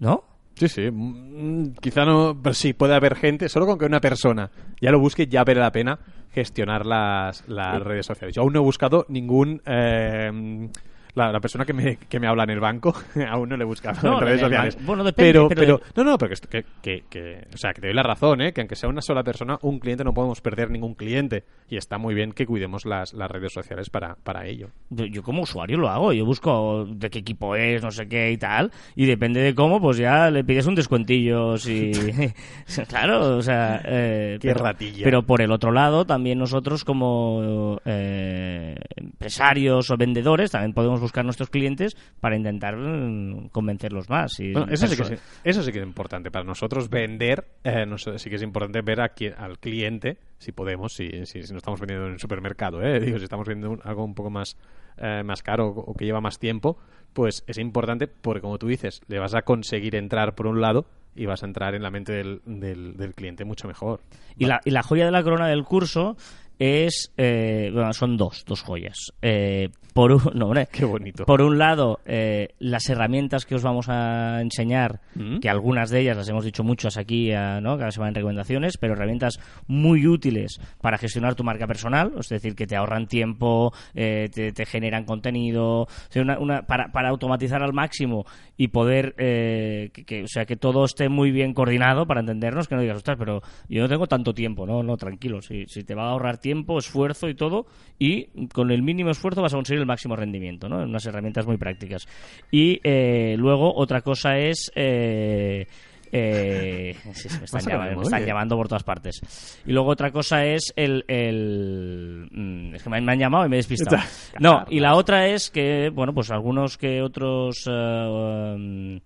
¿no? 0.00 0.24
Sí, 0.56 0.68
sí. 0.68 0.90
mm, 0.90 1.74
Quizá 1.80 2.04
no, 2.04 2.36
pero 2.42 2.54
sí, 2.54 2.72
puede 2.72 2.94
haber 2.94 3.14
gente, 3.16 3.48
solo 3.48 3.66
con 3.66 3.78
que 3.78 3.84
una 3.86 4.00
persona 4.00 4.50
ya 4.80 4.90
lo 4.90 4.98
busque, 5.00 5.26
ya 5.26 5.44
vale 5.44 5.60
la 5.60 5.70
pena 5.72 5.98
gestionar 6.32 6.84
las, 6.86 7.46
las 7.48 7.80
redes 7.82 8.06
sociales. 8.06 8.34
Yo 8.34 8.42
aún 8.42 8.52
no 8.52 8.60
he 8.60 8.62
buscado 8.62 9.06
ningún... 9.08 9.62
eh, 9.66 10.68
la, 11.14 11.30
la 11.32 11.40
persona 11.40 11.64
que 11.64 11.72
me, 11.72 11.96
que 11.96 12.18
me 12.20 12.26
habla 12.26 12.44
en 12.44 12.50
el 12.50 12.60
banco, 12.60 12.94
aún 13.28 13.48
no 13.48 13.56
le 13.56 13.64
No, 13.64 14.14
en 14.18 14.20
redes 14.20 14.40
sociales. 14.40 14.78
bueno, 14.84 15.04
depende, 15.04 15.32
pero, 15.32 15.48
pero- 15.48 15.78
pero, 15.78 16.04
no, 16.04 16.10
no, 16.12 16.18
pero 16.18 16.34
que, 16.34 16.48
que, 16.48 16.64
que- 16.82 17.04
que- 17.08 17.46
o 17.52 17.56
sea, 17.56 17.72
que 17.72 17.80
te 17.80 17.86
doy 17.88 17.94
la 17.96 18.02
razón, 18.02 18.40
¿eh? 18.40 18.52
que 18.52 18.60
aunque 18.60 18.76
sea 18.76 18.88
una 18.88 19.00
sola 19.02 19.22
persona, 19.22 19.58
un 19.62 19.78
cliente 19.78 20.04
no 20.04 20.12
podemos 20.12 20.40
perder 20.40 20.70
ningún 20.70 20.94
cliente. 20.94 21.44
Y 21.68 21.76
está 21.76 21.98
muy 21.98 22.14
bien 22.14 22.32
que 22.32 22.46
cuidemos 22.46 22.84
las, 22.84 23.12
las 23.14 23.30
redes 23.30 23.52
sociales 23.52 23.90
para, 23.90 24.16
para 24.16 24.46
ello. 24.46 24.68
Yo, 24.90 25.06
yo 25.06 25.22
como 25.22 25.42
usuario 25.42 25.78
lo 25.78 25.88
hago, 25.88 26.12
yo 26.12 26.24
busco 26.26 26.84
de 26.86 27.10
qué 27.10 27.20
equipo 27.20 27.56
es, 27.56 27.82
no 27.82 27.90
sé 27.90 28.06
qué 28.08 28.30
y 28.32 28.36
tal, 28.36 28.70
y 28.96 29.06
depende 29.06 29.40
de 29.40 29.54
cómo, 29.54 29.80
pues 29.80 29.96
ya 29.96 30.30
le 30.30 30.44
pides 30.44 30.66
un 30.66 30.74
descuentillo, 30.74 31.56
si... 31.56 31.92
claro, 32.88 33.36
o 33.36 33.42
sea... 33.42 33.80
eh, 33.84 34.38
Qué 34.40 34.48
pero, 34.48 34.64
ratilla. 34.64 35.04
Pero 35.04 35.22
por 35.22 35.40
el 35.42 35.52
otro 35.52 35.72
lado, 35.72 36.04
también 36.04 36.38
nosotros 36.38 36.84
como 36.84 37.78
eh, 37.84 38.74
empresarios 38.96 39.90
o 39.90 39.96
vendedores, 39.96 40.50
también 40.50 40.72
podemos 40.74 41.00
buscar 41.04 41.24
nuestros 41.24 41.50
clientes 41.50 41.96
para 42.20 42.36
intentar 42.36 42.76
mm, 42.76 43.48
convencerlos 43.50 44.08
más. 44.10 44.38
Y 44.40 44.52
Bueno, 44.52 44.72
eso 44.72 44.86
sí, 44.88 44.96
que 44.96 45.02
es, 45.14 45.22
eso 45.44 45.62
sí 45.62 45.72
que 45.72 45.78
es 45.78 45.84
importante. 45.84 46.30
Para 46.30 46.44
nosotros 46.44 46.90
vender, 46.90 47.46
eh, 47.62 47.86
nos- 47.86 48.08
sí 48.16 48.28
que 48.30 48.36
es 48.36 48.42
importante 48.42 48.80
ver 48.82 49.00
a 49.00 49.14
qui- 49.14 49.34
al 49.36 49.58
cliente, 49.58 50.18
si 50.38 50.52
podemos, 50.52 50.92
si, 50.92 51.24
si, 51.26 51.42
si 51.42 51.52
no 51.52 51.58
estamos 51.58 51.80
vendiendo 51.80 52.06
en 52.06 52.14
el 52.14 52.18
supermercado, 52.20 52.82
¿eh? 52.82 52.98
Digo, 53.00 53.18
si 53.18 53.24
estamos 53.24 53.46
vendiendo 53.46 53.70
un- 53.76 53.80
algo 53.84 54.04
un 54.04 54.14
poco 54.14 54.30
más, 54.30 54.56
eh, 54.98 55.22
más 55.24 55.42
caro 55.42 55.68
o, 55.68 55.92
o 55.92 55.94
que 55.94 56.04
lleva 56.04 56.20
más 56.20 56.38
tiempo, 56.38 56.78
pues 57.12 57.44
es 57.46 57.58
importante 57.58 58.08
porque, 58.08 58.40
como 58.40 58.58
tú 58.58 58.66
dices, 58.66 59.00
le 59.06 59.18
vas 59.18 59.34
a 59.34 59.42
conseguir 59.42 59.94
entrar 59.94 60.34
por 60.34 60.46
un 60.46 60.60
lado 60.60 60.86
y 61.16 61.26
vas 61.26 61.44
a 61.44 61.46
entrar 61.46 61.76
en 61.76 61.82
la 61.82 61.90
mente 61.92 62.12
del, 62.12 62.40
del, 62.44 62.96
del 62.96 63.14
cliente 63.14 63.44
mucho 63.44 63.68
mejor. 63.68 64.00
Y 64.36 64.46
la, 64.46 64.60
y 64.64 64.70
la 64.72 64.82
joya 64.82 65.04
de 65.04 65.12
la 65.12 65.22
corona 65.22 65.46
del 65.46 65.62
curso 65.62 66.16
es... 66.58 67.12
eh, 67.16 67.70
bueno, 67.72 67.92
son 67.92 68.16
dos, 68.16 68.44
dos 68.46 68.62
joyas. 68.62 69.12
Eh, 69.22 69.68
por 69.92 70.12
un... 70.12 70.20
No, 70.34 70.46
hombre, 70.46 70.68
Qué 70.72 70.84
bonito. 70.84 71.24
Por 71.24 71.40
un 71.42 71.58
lado, 71.58 72.00
eh, 72.04 72.48
las 72.58 72.88
herramientas 72.88 73.46
que 73.46 73.54
os 73.54 73.62
vamos 73.62 73.88
a 73.88 74.40
enseñar, 74.40 75.00
Mm. 75.14 75.38
que 75.38 75.48
algunas 75.48 75.90
de 75.90 76.00
ellas 76.00 76.16
las 76.16 76.28
hemos 76.28 76.44
dicho 76.44 76.64
muchas 76.64 76.96
aquí, 76.96 77.30
eh, 77.30 77.60
¿no? 77.62 77.78
cada 77.78 77.90
semana 77.92 78.08
en 78.10 78.14
recomendaciones, 78.16 78.76
pero 78.78 78.94
herramientas 78.94 79.38
muy 79.68 80.06
útiles 80.08 80.60
para 80.80 80.98
gestionar 80.98 81.34
tu 81.36 81.44
marca 81.44 81.66
personal, 81.68 82.12
es 82.18 82.28
decir, 82.28 82.54
que 82.56 82.66
te 82.66 82.74
ahorran 82.76 83.06
tiempo, 83.06 83.72
eh, 83.94 84.28
te, 84.32 84.50
te 84.52 84.66
generan 84.66 85.04
contenido, 85.04 85.82
o 85.82 85.88
sea, 86.08 86.22
una- 86.22 86.38
una- 86.40 86.62
para, 86.62 86.90
para 86.90 87.10
automatizar 87.10 87.62
al 87.62 87.72
máximo 87.72 88.24
y 88.56 88.68
poder, 88.68 89.14
eh, 89.18 89.90
que, 89.92 90.04
que- 90.04 90.22
o 90.24 90.28
sea, 90.28 90.44
que 90.46 90.56
todo 90.56 90.84
esté 90.84 91.08
muy 91.08 91.30
bien 91.30 91.54
coordinado 91.54 92.06
para 92.06 92.20
entendernos, 92.20 92.66
que 92.66 92.74
no 92.74 92.80
digas, 92.80 92.96
ostras, 92.96 93.16
pero 93.18 93.40
yo 93.68 93.82
no 93.82 93.88
tengo 93.88 94.06
tanto 94.08 94.34
tiempo, 94.34 94.66
no, 94.66 94.82
no, 94.82 94.96
tranquilo, 94.96 95.40
si, 95.42 95.66
si 95.66 95.84
te 95.84 95.94
va 95.94 96.08
a 96.08 96.10
ahorrar 96.10 96.38
tiempo, 96.44 96.78
esfuerzo 96.78 97.26
y 97.30 97.34
todo, 97.34 97.64
y 97.98 98.26
con 98.48 98.70
el 98.70 98.82
mínimo 98.82 99.08
esfuerzo 99.10 99.40
vas 99.40 99.54
a 99.54 99.56
conseguir 99.56 99.80
el 99.80 99.86
máximo 99.86 100.14
rendimiento, 100.14 100.68
¿no? 100.68 100.82
Unas 100.82 101.06
herramientas 101.06 101.46
muy 101.46 101.56
prácticas. 101.56 102.06
Y 102.50 102.78
eh, 102.84 103.34
luego 103.38 103.74
otra 103.74 104.02
cosa 104.02 104.36
es... 104.36 104.70
eh, 104.76 105.66
eh, 106.12 106.94
sí, 107.12 107.28
sí, 107.28 107.38
me, 107.38 107.44
están 107.44 107.62
llamando, 107.64 107.96
me 107.96 108.02
están 108.02 108.24
llamando 108.26 108.56
por 108.56 108.68
todas 108.68 108.84
partes. 108.84 109.20
Y 109.66 109.72
luego 109.72 109.88
otra 109.90 110.10
cosa 110.12 110.44
es 110.44 110.72
el... 110.76 111.04
el 111.08 112.28
mm, 112.30 112.74
es 112.74 112.82
que 112.82 112.90
me, 112.90 112.98
han- 112.98 113.18
llamado 113.18 113.46
y 113.46 113.48
me 113.48 113.56
he 113.56 113.58
despistado. 113.58 114.02
No, 114.38 114.64
y 114.68 114.80
la 114.80 114.94
otra 114.94 115.26
es 115.28 115.50
que, 115.50 115.88
bueno, 115.88 116.12
pues 116.12 116.30
algunos 116.30 116.76
que 116.76 117.00
otros... 117.00 117.66
um, 117.66 119.00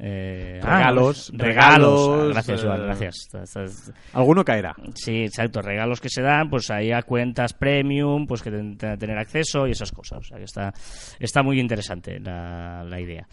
eh, 0.00 0.60
ah, 0.62 0.76
Regalos, 0.78 1.30
regalos. 1.34 2.06
regalos, 2.08 2.32
Gracias, 2.32 2.60
eh, 2.62 2.66
Joan, 2.66 2.82
gracias. 2.84 3.14
Estás- 3.26 3.56
estás- 3.56 3.92
Alguno 4.12 4.44
caerá. 4.44 4.74
Sí, 4.94 5.24
exacto, 5.24 5.60
regalos 5.62 6.00
que 6.00 6.08
se 6.08 6.22
dan, 6.22 6.48
pues 6.50 6.70
ahí 6.70 6.92
a 6.92 7.02
cuentas 7.02 7.52
premium, 7.54 8.26
pues 8.26 8.42
que 8.42 8.50
ten- 8.50 8.76
ten- 8.76 8.98
tener 8.98 9.18
acceso 9.18 9.66
y 9.66 9.72
esas 9.72 9.90
cosas. 9.92 10.18
O 10.18 10.22
sea 10.22 10.38
que 10.38 10.44
está, 10.44 10.72
está 11.18 11.42
muy 11.42 11.58
interesante 11.60 12.20
la, 12.20 12.84
la 12.84 13.00
idea. 13.00 13.26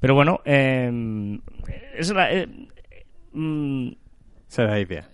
Pero 0.00 0.14
bueno, 0.14 0.40
eh, 0.44 0.90
es 1.96 2.12
la, 2.12 2.32
eh, 2.32 2.46
mm, 3.32 3.88
Esa 4.48 4.64
la 4.64 4.80
idea. 4.80 5.08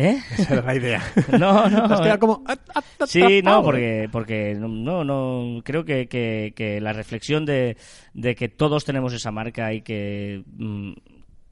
¿Eh? 0.00 0.16
Esa 0.38 0.52
era 0.54 0.62
la 0.62 0.76
idea. 0.76 1.02
No, 1.40 1.68
no. 1.68 1.84
Has 1.86 2.00
quedado 2.00 2.14
eh. 2.14 2.18
como... 2.20 2.44
ah, 2.46 2.56
ah, 2.72 2.82
ah, 3.00 3.06
Sí, 3.08 3.20
ah, 3.20 3.42
no, 3.42 3.54
ah, 3.56 3.62
porque, 3.64 4.08
porque 4.12 4.54
no, 4.56 5.02
no, 5.02 5.60
creo 5.64 5.84
que, 5.84 6.06
que, 6.06 6.52
que 6.54 6.80
la 6.80 6.92
reflexión 6.92 7.44
de, 7.44 7.76
de 8.14 8.34
que 8.36 8.48
todos 8.48 8.84
tenemos 8.84 9.12
esa 9.12 9.32
marca 9.32 9.72
y 9.72 9.82
que 9.82 10.44
mm, 10.56 10.92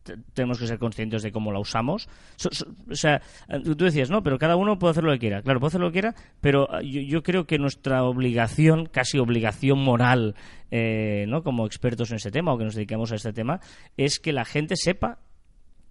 te- 0.04 0.16
tenemos 0.32 0.60
que 0.60 0.68
ser 0.68 0.78
conscientes 0.78 1.24
de 1.24 1.32
cómo 1.32 1.50
la 1.50 1.58
usamos. 1.58 2.08
So- 2.36 2.50
so- 2.52 2.68
o 2.88 2.94
sea, 2.94 3.20
eh, 3.48 3.58
tú 3.64 3.84
decías, 3.84 4.10
no, 4.10 4.22
pero 4.22 4.38
cada 4.38 4.54
uno 4.54 4.78
puede 4.78 4.92
hacer 4.92 5.02
lo 5.02 5.10
que 5.12 5.18
quiera. 5.18 5.42
Claro, 5.42 5.58
puede 5.58 5.70
hacer 5.70 5.80
lo 5.80 5.88
que 5.88 5.94
quiera, 6.00 6.14
pero 6.40 6.68
eh, 6.80 6.88
yo, 6.88 7.00
yo 7.00 7.22
creo 7.24 7.48
que 7.48 7.58
nuestra 7.58 8.04
obligación, 8.04 8.86
casi 8.86 9.18
obligación 9.18 9.80
moral, 9.80 10.36
eh, 10.70 11.24
¿no? 11.26 11.42
como 11.42 11.66
expertos 11.66 12.10
en 12.12 12.18
ese 12.18 12.30
tema 12.30 12.52
o 12.52 12.58
que 12.58 12.64
nos 12.64 12.76
dedicamos 12.76 13.10
a 13.10 13.16
este 13.16 13.32
tema, 13.32 13.58
es 13.96 14.20
que 14.20 14.32
la 14.32 14.44
gente 14.44 14.76
sepa 14.76 15.18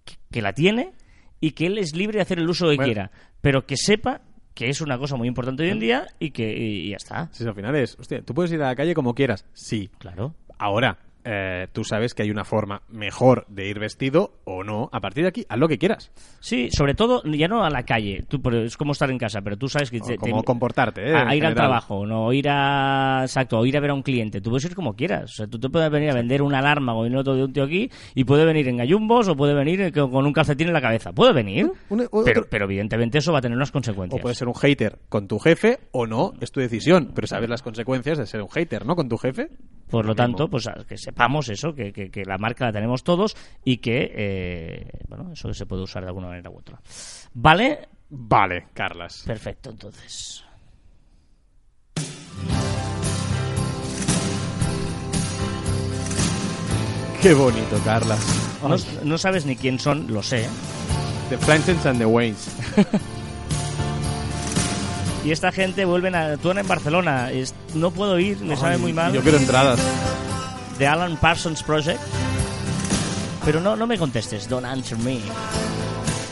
que- 0.06 0.14
que 0.32 0.40
la 0.40 0.54
tiene 0.54 0.92
y 1.40 1.52
que 1.52 1.66
él 1.66 1.78
es 1.78 1.94
libre 1.94 2.16
de 2.18 2.22
hacer 2.22 2.38
el 2.38 2.48
uso 2.48 2.66
que 2.68 2.76
Bueno. 2.76 2.84
quiera, 2.84 3.10
pero 3.40 3.66
que 3.66 3.76
sepa 3.76 4.20
que 4.54 4.68
es 4.70 4.80
una 4.80 4.96
cosa 4.98 5.16
muy 5.16 5.28
importante 5.28 5.62
hoy 5.64 5.70
en 5.70 5.78
día 5.80 6.06
y 6.18 6.30
que 6.30 6.50
y, 6.56 6.86
y 6.86 6.90
ya 6.90 6.96
está. 6.96 7.28
Sí, 7.32 7.44
al 7.46 7.54
final 7.54 7.76
es, 7.76 7.96
hostia, 7.98 8.22
tú 8.22 8.32
puedes 8.34 8.50
ir 8.52 8.62
a 8.62 8.68
la 8.68 8.74
calle 8.76 8.94
como 8.94 9.14
quieras. 9.14 9.44
Sí. 9.52 9.90
Claro. 9.98 10.34
Ahora, 10.58 10.98
eh, 11.26 11.66
tú 11.72 11.82
sabes 11.84 12.14
que 12.14 12.22
hay 12.22 12.30
una 12.30 12.44
forma 12.44 12.82
mejor 12.88 13.44
de 13.48 13.68
ir 13.68 13.78
vestido 13.80 14.38
o 14.44 14.62
no. 14.64 14.88
A 14.92 15.00
partir 15.00 15.24
de 15.24 15.28
aquí, 15.28 15.44
haz 15.48 15.58
lo 15.58 15.66
que 15.68 15.76
quieras. 15.78 16.12
Sí, 16.40 16.68
sobre 16.70 16.94
todo, 16.94 17.22
ya 17.24 17.48
no 17.48 17.64
a 17.64 17.70
la 17.70 17.82
calle, 17.84 18.24
tú, 18.28 18.40
pero 18.40 18.62
es 18.62 18.76
como 18.76 18.92
estar 18.92 19.10
en 19.10 19.18
casa, 19.18 19.40
pero 19.42 19.56
tú 19.58 19.68
sabes 19.68 19.90
que... 19.90 20.00
Te- 20.00 20.16
cómo 20.16 20.40
te- 20.40 20.44
comportarte, 20.46 21.10
¿eh? 21.10 21.14
a, 21.16 21.22
en 21.22 21.28
a 21.28 21.34
ir 21.34 21.44
al 21.44 21.54
trabajo, 21.54 22.06
no 22.06 22.32
ir 22.32 22.48
a 22.48 23.20
exacto, 23.22 23.58
o 23.58 23.66
ir 23.66 23.76
a 23.76 23.80
ver 23.80 23.90
a 23.90 23.94
un 23.94 24.02
cliente. 24.02 24.40
Tú 24.40 24.50
puedes 24.50 24.64
ir 24.64 24.74
como 24.74 24.94
quieras. 24.94 25.24
O 25.24 25.34
sea, 25.34 25.46
tú 25.46 25.58
te 25.58 25.68
puedes 25.68 25.90
venir 25.90 26.10
a 26.10 26.14
vender 26.14 26.42
una 26.42 26.60
alarma 26.60 26.94
o 26.96 27.02
venir 27.02 27.18
otro 27.18 27.34
de 27.34 27.44
un 27.44 27.52
tío 27.52 27.64
aquí 27.64 27.90
y 28.14 28.24
puede 28.24 28.44
venir 28.44 28.68
en 28.68 28.76
gallumbos 28.76 29.28
o 29.28 29.36
puede 29.36 29.54
venir 29.54 29.80
eh, 29.80 29.92
con 29.92 30.24
un 30.24 30.32
calcetín 30.32 30.68
en 30.68 30.72
la 30.74 30.80
cabeza. 30.80 31.12
Puede 31.12 31.32
venir, 31.32 31.70
Un- 31.90 32.08
pero, 32.24 32.46
pero 32.48 32.66
evidentemente 32.66 33.18
eso 33.18 33.32
va 33.32 33.38
a 33.38 33.42
tener 33.42 33.56
unas 33.56 33.72
consecuencias. 33.72 34.20
O 34.20 34.22
puedes 34.22 34.38
ser 34.38 34.46
un 34.48 34.54
hater 34.54 34.98
con 35.08 35.26
tu 35.26 35.38
jefe 35.38 35.80
o 35.90 36.06
no, 36.06 36.32
es 36.40 36.52
tu 36.52 36.60
decisión. 36.60 37.12
Pero 37.14 37.26
sabes 37.26 37.48
las 37.50 37.62
consecuencias 37.62 38.18
de 38.18 38.26
ser 38.26 38.42
un 38.42 38.48
hater, 38.48 38.86
¿no? 38.86 38.94
Con 38.94 39.08
tu 39.08 39.16
jefe. 39.18 39.48
Por 39.90 40.04
lo 40.06 40.14
tanto, 40.14 40.48
pues 40.48 40.68
que 40.88 40.96
sepamos 41.16 41.48
eso, 41.48 41.74
que, 41.74 41.92
que- 41.94 42.10
que 42.10 42.24
la 42.26 42.36
marca 42.36 42.66
la 42.66 42.72
tenemos 42.72 43.02
todos 43.02 43.34
y 43.64 43.78
que, 43.78 44.12
eh, 44.14 44.90
bueno, 45.08 45.32
eso 45.32 45.52
se 45.54 45.64
puede 45.64 45.82
usar 45.82 46.02
de 46.02 46.08
alguna 46.08 46.26
manera 46.28 46.50
u 46.50 46.58
otra. 46.58 46.78
¿Vale? 47.32 47.88
Vale, 48.10 48.66
Carlas. 48.74 49.22
Perfecto, 49.26 49.70
entonces. 49.70 50.44
Qué 57.22 57.34
bonito, 57.34 57.78
Carlas. 57.84 58.20
No, 58.62 58.76
no 59.04 59.18
sabes 59.18 59.46
ni 59.46 59.56
quién 59.56 59.78
son, 59.80 60.12
lo 60.12 60.22
sé. 60.22 60.46
The 61.28 61.38
Flanchens 61.38 61.84
and 61.86 61.98
the 61.98 62.06
Waynes. 62.06 62.48
Y 65.24 65.32
esta 65.32 65.50
gente 65.50 65.84
vuelven 65.84 66.14
a... 66.14 66.34
Actúan 66.34 66.58
en 66.58 66.68
Barcelona. 66.68 67.32
Es- 67.32 67.52
no 67.74 67.90
puedo 67.90 68.16
ir, 68.20 68.38
me 68.42 68.56
sabe 68.56 68.78
muy 68.78 68.92
mal. 68.92 69.12
Yo 69.12 69.20
quiero 69.22 69.38
entradas. 69.38 69.80
The 70.78 70.86
Alan 70.86 71.16
Parsons 71.16 71.62
Project. 71.62 72.00
Pero 73.44 73.60
no, 73.60 73.76
no 73.76 73.86
me 73.86 73.96
contestes, 73.96 74.48
don't 74.48 74.66
answer 74.66 74.98
me. 74.98 75.20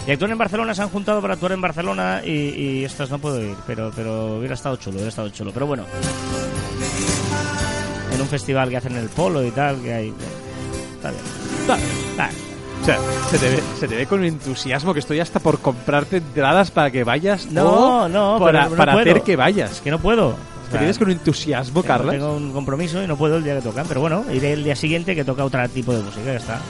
Y 0.07 0.11
actúan 0.11 0.33
en 0.33 0.39
Barcelona, 0.39 0.75
se 0.75 0.83
han 0.83 0.91
juntado 0.91 1.23
para 1.23 1.35
actuar 1.35 1.53
en 1.53 1.61
Barcelona 1.61 2.21
y, 2.25 2.31
y 2.31 2.85
estas 2.85 3.09
no 3.11 3.19
puedo 3.19 3.41
ir, 3.41 3.57
pero, 3.67 3.91
pero 3.95 4.37
hubiera 4.37 4.55
estado 4.55 4.77
chulo, 4.77 4.97
hubiera 4.97 5.09
estado 5.09 5.29
chulo. 5.31 5.51
Pero 5.53 5.67
bueno, 5.67 5.85
en 8.13 8.21
un 8.21 8.27
festival 8.29 8.69
que 8.69 8.77
hacen 8.77 8.93
en 8.93 8.99
el 8.99 9.09
polo 9.09 9.43
y 9.45 9.51
tal, 9.51 9.81
que 9.81 9.95
hay... 9.95 10.13
Está 10.97 11.11
bien. 11.11 11.23
Está 11.61 11.77
bien, 11.77 11.89
está 12.11 12.29
bien. 12.29 12.45
O 12.83 12.85
sea, 12.85 12.99
se 13.31 13.39
te, 13.39 13.49
ve, 13.49 13.63
se 13.81 13.89
te 13.89 13.97
ve 13.97 14.07
con 14.07 14.23
entusiasmo 14.25 14.93
que 14.93 15.01
estoy 15.01 15.21
hasta 15.21 15.41
por 15.41 15.59
comprarte 15.61 16.19
entradas 16.19 16.71
para 16.71 16.91
que 16.91 17.03
vayas. 17.03 17.47
No, 17.47 18.03
o 18.05 18.09
no, 18.09 18.39
para, 18.39 18.59
pero 18.65 18.71
no 18.71 18.77
para 18.77 18.93
puedo. 18.93 19.11
hacer 19.11 19.23
que 19.23 19.37
vayas. 19.37 19.71
Es 19.73 19.81
que 19.81 19.91
no 19.91 19.99
puedo. 20.01 20.37
¿Te 20.71 20.79
vienes 20.79 20.99
con 20.99 21.11
entusiasmo, 21.11 21.83
tengo- 21.83 21.95
Carlas? 21.95 22.15
Tengo 22.17 22.35
un 22.37 22.53
compromiso 22.53 23.03
y 23.03 23.07
no 23.07 23.17
puedo 23.17 23.37
el 23.37 23.45
día 23.45 23.55
que 23.57 23.63
tocan, 23.63 23.87
pero 23.87 24.01
bueno, 24.01 24.25
iré 24.33 24.53
el 24.55 24.65
día 24.65 24.75
siguiente 24.77 25.15
que 25.15 25.25
toca 25.25 25.45
otro 25.45 25.69
tipo 25.69 25.95
de 25.95 26.03
música, 26.03 26.25
ya 26.25 26.33
está. 26.35 26.61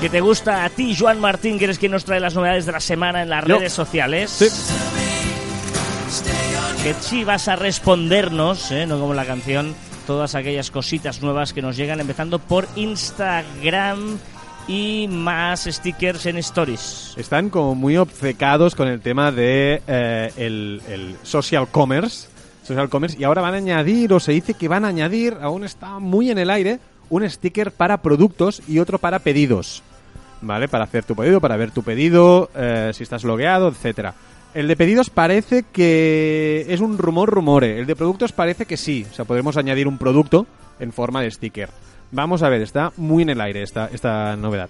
¿Que 0.00 0.10
te 0.10 0.20
gusta 0.20 0.64
a 0.64 0.70
ti, 0.70 0.94
Joan 0.96 1.20
Martín, 1.20 1.58
que 1.58 1.64
eres 1.64 1.78
quien 1.78 1.92
nos 1.92 2.04
trae 2.04 2.20
las 2.20 2.34
novedades 2.34 2.66
de 2.66 2.72
la 2.72 2.80
semana 2.80 3.22
en 3.22 3.30
las 3.30 3.44
Yo. 3.46 3.58
redes 3.58 3.72
sociales? 3.72 4.30
Sí. 4.30 4.46
Que 6.82 6.94
sí 7.00 7.24
vas 7.24 7.48
a 7.48 7.56
respondernos, 7.56 8.70
¿eh? 8.70 8.86
no 8.86 9.00
como 9.00 9.14
la 9.14 9.24
canción, 9.24 9.74
todas 10.06 10.34
aquellas 10.34 10.70
cositas 10.70 11.22
nuevas 11.22 11.52
que 11.52 11.62
nos 11.62 11.76
llegan, 11.76 11.98
empezando 11.98 12.38
por 12.38 12.68
Instagram 12.76 14.18
y 14.68 15.06
más 15.08 15.64
stickers 15.64 16.26
en 16.26 16.38
stories. 16.38 17.14
Están 17.16 17.50
como 17.50 17.74
muy 17.74 17.96
obcecados 17.96 18.74
con 18.74 18.88
el 18.88 19.00
tema 19.00 19.30
de 19.30 19.82
eh, 19.86 20.32
el, 20.36 21.16
social 21.22 21.68
commerce. 21.68 22.28
Social 22.62 22.88
commerce. 22.88 23.16
Y 23.18 23.24
ahora 23.24 23.42
van 23.42 23.54
a 23.54 23.58
añadir, 23.58 24.12
o 24.12 24.20
se 24.20 24.32
dice 24.32 24.54
que 24.54 24.68
van 24.68 24.84
a 24.84 24.88
añadir, 24.88 25.36
aún 25.40 25.64
está 25.64 25.98
muy 25.98 26.30
en 26.30 26.38
el 26.38 26.50
aire, 26.50 26.80
un 27.10 27.28
sticker 27.28 27.70
para 27.70 28.02
productos 28.02 28.62
y 28.66 28.80
otro 28.80 28.98
para 28.98 29.20
pedidos. 29.20 29.82
¿Vale? 30.42 30.68
Para 30.68 30.84
hacer 30.84 31.04
tu 31.04 31.14
pedido, 31.14 31.40
para 31.40 31.56
ver 31.56 31.70
tu 31.70 31.82
pedido, 31.82 32.50
eh, 32.54 32.90
si 32.92 33.04
estás 33.04 33.24
logueado, 33.24 33.68
etcétera. 33.68 34.14
El 34.52 34.68
de 34.68 34.76
pedidos 34.76 35.10
parece 35.10 35.64
que 35.72 36.66
es 36.68 36.80
un 36.80 36.98
rumor 36.98 37.30
rumore. 37.30 37.78
El 37.78 37.86
de 37.86 37.96
productos 37.96 38.32
parece 38.32 38.66
que 38.66 38.76
sí. 38.76 39.06
O 39.10 39.14
sea, 39.14 39.24
podremos 39.24 39.56
añadir 39.56 39.86
un 39.86 39.98
producto 39.98 40.46
en 40.80 40.92
forma 40.92 41.22
de 41.22 41.30
sticker. 41.30 41.68
Vamos 42.10 42.42
a 42.42 42.48
ver, 42.48 42.62
está 42.62 42.92
muy 42.96 43.22
en 43.22 43.30
el 43.30 43.40
aire 43.40 43.62
esta, 43.62 43.88
esta 43.92 44.36
novedad. 44.36 44.68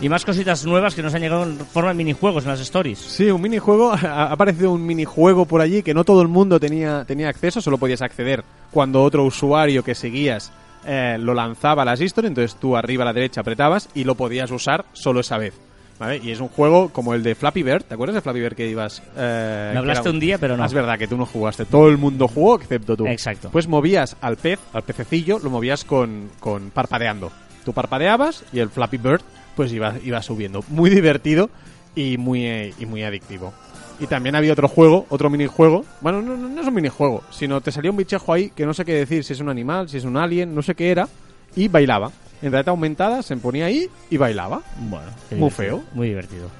Y 0.00 0.08
más 0.08 0.24
cositas 0.24 0.64
nuevas 0.64 0.94
que 0.94 1.02
nos 1.02 1.12
han 1.14 1.22
llegado 1.22 1.42
en 1.42 1.58
forma 1.58 1.88
de 1.88 1.96
minijuegos 1.96 2.44
en 2.44 2.50
las 2.50 2.60
stories. 2.60 2.98
Sí, 2.98 3.30
un 3.30 3.42
minijuego. 3.42 3.92
Ha 4.02 4.32
aparecido 4.32 4.70
un 4.72 4.86
minijuego 4.86 5.44
por 5.44 5.60
allí 5.60 5.82
que 5.82 5.92
no 5.92 6.04
todo 6.04 6.22
el 6.22 6.28
mundo 6.28 6.60
tenía, 6.60 7.04
tenía 7.04 7.28
acceso, 7.28 7.60
solo 7.60 7.78
podías 7.78 8.02
acceder 8.02 8.44
cuando 8.70 9.02
otro 9.02 9.24
usuario 9.24 9.82
que 9.82 9.94
seguías 9.96 10.52
eh, 10.86 11.16
lo 11.18 11.34
lanzaba 11.34 11.82
a 11.82 11.84
las 11.84 12.00
historias. 12.00 12.30
Entonces 12.30 12.60
tú 12.60 12.76
arriba 12.76 13.02
a 13.02 13.06
la 13.06 13.12
derecha 13.12 13.40
apretabas 13.40 13.88
y 13.92 14.04
lo 14.04 14.14
podías 14.14 14.50
usar 14.52 14.84
solo 14.92 15.20
esa 15.20 15.36
vez. 15.36 15.54
¿Vale? 15.98 16.20
Y 16.22 16.30
es 16.30 16.38
un 16.40 16.48
juego 16.48 16.90
como 16.90 17.12
el 17.14 17.22
de 17.24 17.34
Flappy 17.34 17.62
Bird. 17.64 17.82
¿Te 17.82 17.94
acuerdas 17.94 18.14
de 18.14 18.20
Flappy 18.20 18.38
Bird 18.40 18.54
que 18.54 18.68
ibas? 18.68 19.02
eh, 19.16 19.70
Me 19.72 19.78
hablaste 19.80 20.08
un 20.10 20.20
día, 20.20 20.38
pero 20.38 20.56
no. 20.56 20.64
Es 20.64 20.72
verdad 20.72 20.96
que 20.98 21.08
tú 21.08 21.16
no 21.16 21.26
jugaste. 21.26 21.64
Todo 21.64 21.88
el 21.88 21.98
mundo 21.98 22.28
jugó 22.28 22.54
excepto 22.56 22.96
tú. 22.96 23.06
Exacto. 23.06 23.50
Pues 23.50 23.66
movías 23.66 24.16
al 24.20 24.36
pez, 24.36 24.60
al 24.72 24.82
pececillo, 24.82 25.40
lo 25.40 25.50
movías 25.50 25.84
con, 25.84 26.30
con 26.38 26.70
parpadeando. 26.70 27.32
Tú 27.64 27.72
parpadeabas 27.72 28.44
y 28.52 28.60
el 28.60 28.70
Flappy 28.70 28.98
Bird 28.98 29.20
pues 29.56 29.72
iba, 29.72 29.94
iba 30.04 30.22
subiendo. 30.22 30.62
Muy 30.68 30.88
divertido 30.88 31.50
y 31.96 32.16
muy, 32.16 32.44
eh, 32.46 32.74
y 32.78 32.86
muy 32.86 33.02
adictivo. 33.02 33.52
Y 33.98 34.06
también 34.06 34.36
había 34.36 34.52
otro 34.52 34.68
juego, 34.68 35.04
otro 35.08 35.28
minijuego. 35.28 35.84
Bueno, 36.00 36.22
no, 36.22 36.36
no, 36.36 36.48
no 36.48 36.60
es 36.60 36.66
un 36.68 36.74
minijuego, 36.74 37.24
sino 37.30 37.60
te 37.60 37.72
salía 37.72 37.90
un 37.90 37.96
bichejo 37.96 38.32
ahí 38.32 38.50
que 38.50 38.64
no 38.64 38.72
sé 38.72 38.84
qué 38.84 38.94
decir, 38.94 39.24
si 39.24 39.32
es 39.32 39.40
un 39.40 39.48
animal, 39.48 39.88
si 39.88 39.96
es 39.96 40.04
un 40.04 40.16
alien, 40.16 40.54
no 40.54 40.62
sé 40.62 40.76
qué 40.76 40.92
era, 40.92 41.08
y 41.56 41.66
bailaba. 41.66 42.12
En 42.42 42.52
realidad 42.52 42.68
aumentada, 42.70 43.22
se 43.22 43.36
ponía 43.36 43.66
ahí 43.66 43.88
y 44.10 44.16
bailaba. 44.16 44.62
Bueno, 44.76 45.06
Muy 45.30 45.38
divertido, 45.38 45.50
feo. 45.50 45.84
Muy 45.92 46.08
divertido. 46.08 46.50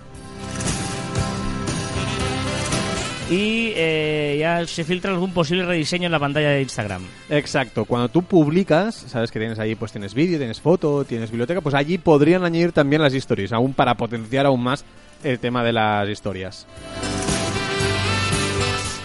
Y 3.30 3.72
eh, 3.76 4.36
ya 4.40 4.66
se 4.66 4.84
filtra 4.84 5.12
algún 5.12 5.32
posible 5.32 5.66
rediseño 5.66 6.06
en 6.06 6.12
la 6.12 6.18
pantalla 6.18 6.48
de 6.48 6.62
Instagram. 6.62 7.02
Exacto, 7.28 7.84
cuando 7.84 8.08
tú 8.08 8.22
publicas, 8.22 8.94
sabes 8.94 9.30
que 9.30 9.38
tienes 9.38 9.58
ahí, 9.58 9.74
pues 9.74 9.92
tienes 9.92 10.14
vídeo, 10.14 10.38
tienes 10.38 10.62
foto, 10.62 11.04
tienes 11.04 11.30
biblioteca, 11.30 11.60
pues 11.60 11.74
allí 11.74 11.98
podrían 11.98 12.44
añadir 12.44 12.72
también 12.72 13.02
las 13.02 13.12
historias, 13.12 13.52
aún 13.52 13.74
para 13.74 13.96
potenciar 13.96 14.46
aún 14.46 14.62
más 14.62 14.82
el 15.22 15.38
tema 15.38 15.62
de 15.62 15.72
las 15.74 16.08
historias. 16.08 16.66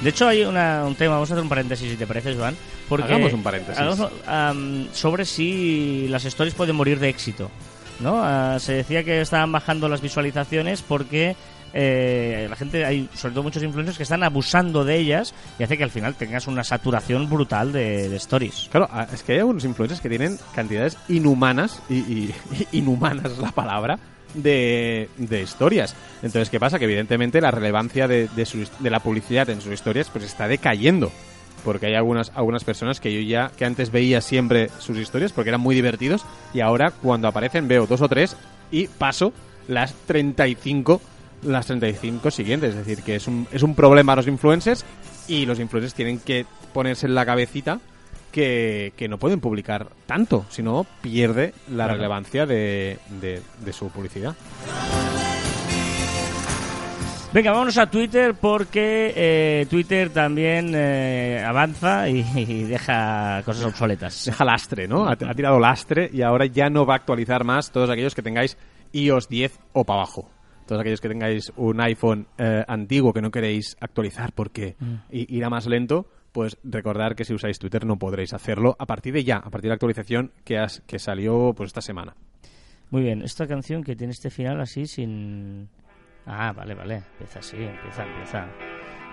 De 0.03 0.09
hecho, 0.09 0.27
hay 0.27 0.43
una- 0.43 0.83
un 0.85 0.95
tema, 0.95 1.13
vamos 1.15 1.31
a 1.31 1.33
hacer 1.33 1.43
un 1.43 1.49
paréntesis 1.49 1.89
si 1.89 1.95
te 1.97 2.05
parece, 2.05 2.35
Joan. 2.35 2.55
Porque 2.89 3.05
Hagamos 3.05 3.33
un 3.33 3.41
paréntesis. 3.43 3.79
hagamos, 3.79 4.11
am, 4.27 4.87
sobre 4.91 5.25
si 5.25 6.07
las 6.09 6.25
stories 6.25 6.53
pueden 6.53 6.75
morir 6.75 6.99
de 6.99 7.09
éxito. 7.09 7.49
¿no? 7.99 8.21
Ah, 8.23 8.57
se 8.59 8.73
decía 8.73 9.03
que 9.03 9.21
estaban 9.21 9.51
bajando 9.51 9.87
las 9.87 10.01
visualizaciones 10.01 10.81
porque 10.81 11.35
eh, 11.75 12.47
la 12.49 12.55
gente, 12.55 12.83
hay 12.85 13.07
sobre 13.15 13.33
todo 13.33 13.43
muchos 13.43 13.63
influencers 13.63 13.97
que 13.97 14.03
están 14.03 14.23
abusando 14.23 14.83
de 14.83 14.97
ellas 14.97 15.33
y 15.57 15.63
hace 15.63 15.77
que 15.77 15.83
al 15.83 15.89
final 15.91 16.15
tengas 16.15 16.47
una 16.47 16.63
saturación 16.63 17.29
brutal 17.29 17.71
de, 17.71 18.09
de 18.09 18.15
stories. 18.17 18.67
Claro, 18.71 18.89
ah, 18.91 19.07
es 19.13 19.23
que 19.23 19.33
hay 19.33 19.39
algunos 19.39 19.63
influencers 19.63 20.01
que 20.01 20.09
tienen 20.09 20.37
cantidades 20.55 20.97
inhumanas, 21.07 21.81
y, 21.89 21.95
y- 21.95 22.35
inhumanas 22.73 23.31
es 23.31 23.37
la 23.39 23.51
palabra, 23.51 23.97
de, 24.33 25.09
de 25.17 25.41
historias. 25.41 25.95
Entonces, 26.21 26.49
¿qué 26.49 26.59
pasa? 26.59 26.79
Que 26.79 26.85
evidentemente 26.85 27.41
la 27.41 27.51
relevancia 27.51 28.07
de, 28.07 28.27
de, 28.35 28.67
de 28.79 28.89
la 28.89 28.99
publicidad 28.99 29.49
en 29.49 29.61
sus 29.61 29.73
historias 29.73 30.09
pues 30.09 30.25
está 30.25 30.47
decayendo. 30.47 31.11
Porque 31.63 31.85
hay 31.85 31.95
algunas, 31.95 32.31
algunas 32.35 32.65
personas 32.65 32.99
que 32.99 33.13
yo 33.13 33.21
ya, 33.21 33.51
que 33.57 33.63
antes 33.63 33.91
veía 33.91 34.19
siempre 34.19 34.69
sus 34.79 34.97
historias 34.97 35.31
porque 35.31 35.49
eran 35.49 35.61
muy 35.61 35.75
divertidos 35.75 36.25
y 36.53 36.59
ahora 36.59 36.91
cuando 36.91 37.29
aparecen 37.29 37.69
veo 37.69 37.87
dos 37.87 38.01
o 38.01 38.09
tres 38.09 38.35
y 38.69 38.87
paso 38.87 39.31
las 39.67 39.93
35 40.07 41.01
las 41.43 41.65
35 41.67 42.31
siguientes. 42.31 42.71
Es 42.71 42.85
decir, 42.85 43.03
que 43.03 43.15
es 43.15 43.27
un, 43.27 43.47
es 43.51 43.63
un 43.63 43.75
problema 43.75 44.13
a 44.13 44.15
los 44.17 44.27
influencers 44.27 44.85
y 45.27 45.45
los 45.45 45.59
influencers 45.59 45.93
tienen 45.93 46.19
que 46.19 46.45
ponerse 46.73 47.05
en 47.05 47.15
la 47.15 47.25
cabecita 47.25 47.79
que, 48.33 48.91
que 48.97 49.07
no 49.07 49.17
pueden 49.17 49.39
publicar 49.39 49.87
tanto, 50.05 50.45
si 50.49 50.61
no 50.61 50.85
pierde 51.01 51.53
la 51.69 51.85
Claro. 51.85 51.93
relevancia 51.93 52.45
de, 52.45 52.97
de- 53.21 53.41
de 53.63 53.71
su 53.73 53.87
publicidad. 53.89 54.35
Venga, 57.33 57.51
vámonos 57.51 57.77
a 57.79 57.87
Twitter 57.89 58.35
porque 58.35 59.11
eh, 59.15 59.65
Twitter 59.67 60.11
también 60.11 60.71
eh, 60.75 61.43
avanza 61.43 62.07
y, 62.07 62.19
y 62.35 62.63
deja 62.63 63.41
cosas 63.43 63.65
obsoletas. 63.65 64.25
Deja 64.25 64.45
lastre, 64.45 64.87
¿no? 64.87 65.07
Ha, 65.07 65.13
ha 65.13 65.33
tirado 65.33 65.59
lastre 65.59 66.09
y 66.13 66.21
ahora 66.21 66.45
ya 66.45 66.69
no 66.69 66.85
va 66.85 66.93
a 66.93 66.97
actualizar 66.97 67.43
más 67.43 67.71
todos 67.71 67.89
aquellos 67.89 68.13
que 68.13 68.21
tengáis 68.21 68.55
iOS 68.91 69.29
10 69.29 69.59
o 69.73 69.83
para 69.83 70.01
abajo. 70.01 70.29
Todos 70.67 70.79
aquellos 70.81 71.01
que 71.01 71.09
tengáis 71.09 71.51
un 71.57 71.81
iPhone 71.81 72.27
eh, 72.37 72.63
antiguo 72.67 73.11
que 73.13 73.21
no 73.21 73.31
queréis 73.31 73.75
actualizar 73.81 74.31
porque 74.33 74.75
i- 75.11 75.35
irá 75.35 75.49
más 75.49 75.65
lento, 75.65 76.05
pues 76.33 76.57
recordar 76.65 77.15
que 77.15 77.23
si 77.23 77.33
usáis 77.33 77.57
Twitter 77.59 77.85
no 77.85 77.97
podréis 77.97 78.33
hacerlo 78.33 78.75
a 78.77 78.85
partir 78.85 79.13
de 79.13 79.23
ya, 79.23 79.37
a 79.37 79.43
partir 79.49 79.61
de 79.63 79.67
la 79.69 79.73
actualización 79.75 80.31
que, 80.43 80.57
has- 80.57 80.81
que 80.85 80.99
salió 80.99 81.53
pues 81.55 81.67
esta 81.67 81.79
semana. 81.81 82.13
Muy 82.89 83.01
bien, 83.03 83.21
esta 83.21 83.47
canción 83.47 83.83
que 83.83 83.95
tiene 83.95 84.11
este 84.11 84.29
final 84.29 84.59
así 84.59 84.85
sin... 84.85 85.69
Ah, 86.25 86.51
vale, 86.55 86.73
vale. 86.75 86.95
Empieza 87.13 87.39
así, 87.39 87.57
empieza, 87.57 88.03
empieza. 88.05 88.47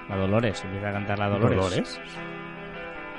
La 0.09 0.17
Dolores, 0.17 0.63
empieza 0.65 0.89
a 0.89 0.93
cantar 0.93 1.19
la 1.19 1.29
Dolores. 1.29 1.57
¿Dolores? 1.59 2.01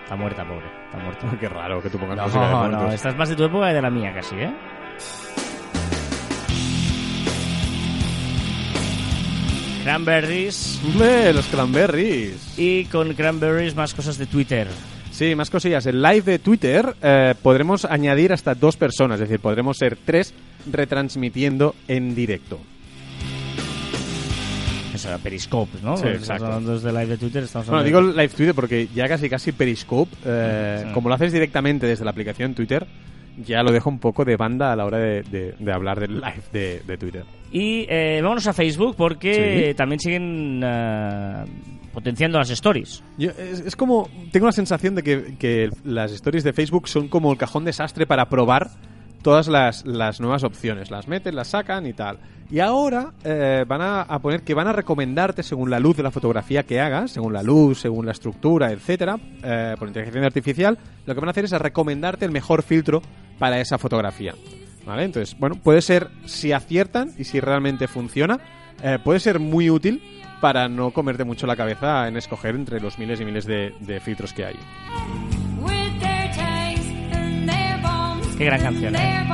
Está 0.04 0.16
muerta, 0.16 0.46
pobre. 0.48 0.66
Está 0.86 0.98
muerta. 0.98 1.38
Qué 1.40 1.48
raro 1.50 1.82
que 1.82 1.90
tú 1.90 1.98
pongas 1.98 2.18
No, 2.18 2.24
música 2.24 2.46
de 2.48 2.52
no, 2.52 2.60
muertos. 2.60 2.94
esta 2.96 3.10
es 3.10 3.16
más 3.16 3.30
de 3.30 3.36
tu 3.36 3.44
época 3.46 3.68
de 3.68 3.82
la 3.82 3.90
mía 3.90 4.14
casi, 4.14 4.36
¿eh? 4.36 4.54
Cranberries 9.84 10.80
¡Hombre, 10.86 11.34
los 11.34 11.46
cranberries! 11.48 12.54
y 12.58 12.86
con 12.86 13.14
Cranberries 13.14 13.76
más 13.76 13.94
cosas 13.94 14.18
de 14.18 14.26
Twitter. 14.28 14.68
Sí, 15.12 15.36
más 15.36 15.50
cosillas. 15.50 15.86
El 15.88 16.02
live 16.02 16.22
de 16.22 16.40
Twitter 16.40 16.96
eh, 17.02 17.34
podremos 17.42 17.86
añadir 17.86 18.32
hasta 18.32 18.56
dos 18.56 18.78
personas, 18.78 19.16
es 19.20 19.28
decir, 19.28 19.40
podremos 19.42 19.78
ser 19.78 19.98
tres 20.04 20.34
retransmitiendo 20.72 21.76
en 21.88 22.16
directo. 22.16 22.60
Eso 24.94 25.08
era 25.08 25.18
Periscope, 25.18 25.78
¿no? 25.84 25.98
Sí, 25.98 26.04
exacto. 26.08 26.22
Estamos 26.34 26.44
hablando 26.44 26.74
desde 26.76 26.92
live 26.92 27.06
de 27.08 27.18
Twitter. 27.18 27.44
Estamos 27.44 27.68
Bueno, 27.68 27.84
digo 27.84 28.02
live 28.02 28.30
Twitter 28.30 28.54
porque 28.56 28.88
ya 28.94 29.08
casi 29.08 29.30
casi 29.30 29.52
Periscope, 29.52 30.16
eh, 30.26 30.84
Sí. 30.88 30.94
como 30.94 31.10
lo 31.10 31.16
haces 31.16 31.34
directamente 31.34 31.88
desde 31.88 32.06
la 32.06 32.12
aplicación 32.12 32.54
Twitter, 32.54 32.86
ya 33.46 33.64
lo 33.64 33.72
dejo 33.72 33.90
un 33.90 34.00
poco 34.00 34.26
de 34.26 34.36
banda 34.38 34.72
a 34.72 34.76
la 34.76 34.86
hora 34.86 34.98
de, 35.00 35.24
de- 35.24 35.56
de 35.58 35.74
hablar 35.74 36.00
del 36.00 36.16
live 36.22 36.44
de, 36.54 36.82
de 36.86 36.98
Twitter. 36.98 37.24
Y 37.52 37.86
eh, 37.90 38.20
vámonos 38.22 38.48
a 38.48 38.54
Facebook 38.54 38.96
porque 38.96 39.68
Sí. 39.70 39.74
también 39.76 40.00
siguen 40.00 40.62
eh, 40.64 41.44
potenciando 41.94 42.38
las 42.40 42.50
stories. 42.50 43.04
Yo- 43.18 43.32
es, 43.32 43.60
es 43.60 43.76
como, 43.76 44.10
tengo 44.32 44.46
la 44.46 44.52
sensación 44.54 44.96
de 44.96 45.04
que, 45.04 45.36
que 45.38 45.70
las 45.84 46.12
stories 46.14 46.44
de 46.46 46.54
Facebook 46.54 46.88
son 46.88 47.08
como 47.10 47.32
el 47.32 47.38
cajón 47.38 47.66
desastre 47.66 48.08
para 48.08 48.30
probar 48.30 48.70
todas 49.22 49.48
las, 49.50 49.86
las 49.86 50.20
nuevas 50.22 50.44
opciones. 50.44 50.90
Las 50.92 51.08
meten, 51.08 51.36
las 51.36 51.50
sacan 51.50 51.86
y 51.86 51.94
tal. 51.94 52.20
Y 52.50 52.60
ahora 52.60 53.12
eh, 53.24 53.64
van 53.68 53.82
a, 53.82 54.02
a 54.02 54.20
poner 54.20 54.42
que 54.44 54.54
van 54.54 54.68
a 54.68 54.74
recomendarte 54.74 55.44
según 55.44 55.70
la 55.70 55.80
luz 55.80 55.96
de 55.98 56.04
la 56.04 56.12
fotografía 56.12 56.64
que 56.64 56.80
hagas, 56.82 57.12
según 57.12 57.32
la 57.34 57.44
luz, 57.44 57.80
según 57.80 58.06
la 58.06 58.12
estructura, 58.14 58.72
etcétera, 58.72 59.18
eh, 59.44 59.76
por 59.78 59.88
inteligencia 59.88 60.26
artificial, 60.26 60.78
lo 61.06 61.14
que 61.14 61.20
van 61.20 61.30
a 61.30 61.32
hacer 61.32 61.46
es 61.46 61.54
a 61.54 61.60
recomendarte 61.60 62.26
el 62.26 62.32
mejor 62.32 62.64
filtro 62.64 63.02
para 63.40 63.60
esa 63.62 63.78
fotografía. 63.78 64.34
¿Vale? 64.86 65.04
Entonces, 65.04 65.38
bueno, 65.40 65.56
puede 65.56 65.82
ser, 65.82 66.10
si 66.26 66.52
aciertan 66.52 67.12
y 67.18 67.24
si 67.24 67.40
realmente 67.40 67.88
funciona, 67.88 68.40
eh, 68.84 68.98
puede 69.04 69.20
ser 69.20 69.40
muy 69.40 69.70
útil 69.70 70.02
para 70.42 70.68
no 70.68 70.90
comerte 70.92 71.24
mucho 71.24 71.46
la 71.46 71.56
cabeza 71.56 72.08
en 72.08 72.18
escoger 72.18 72.56
entre 72.56 72.80
los 72.82 72.98
miles 72.98 73.22
y 73.22 73.26
miles 73.26 73.46
de, 73.46 73.76
de 73.80 74.00
filtros 74.00 74.34
que 74.34 74.46
hay. 74.46 74.56
Qué 78.38 78.46
gran 78.46 78.62
canción, 78.62 78.96
¿eh? 78.96 79.28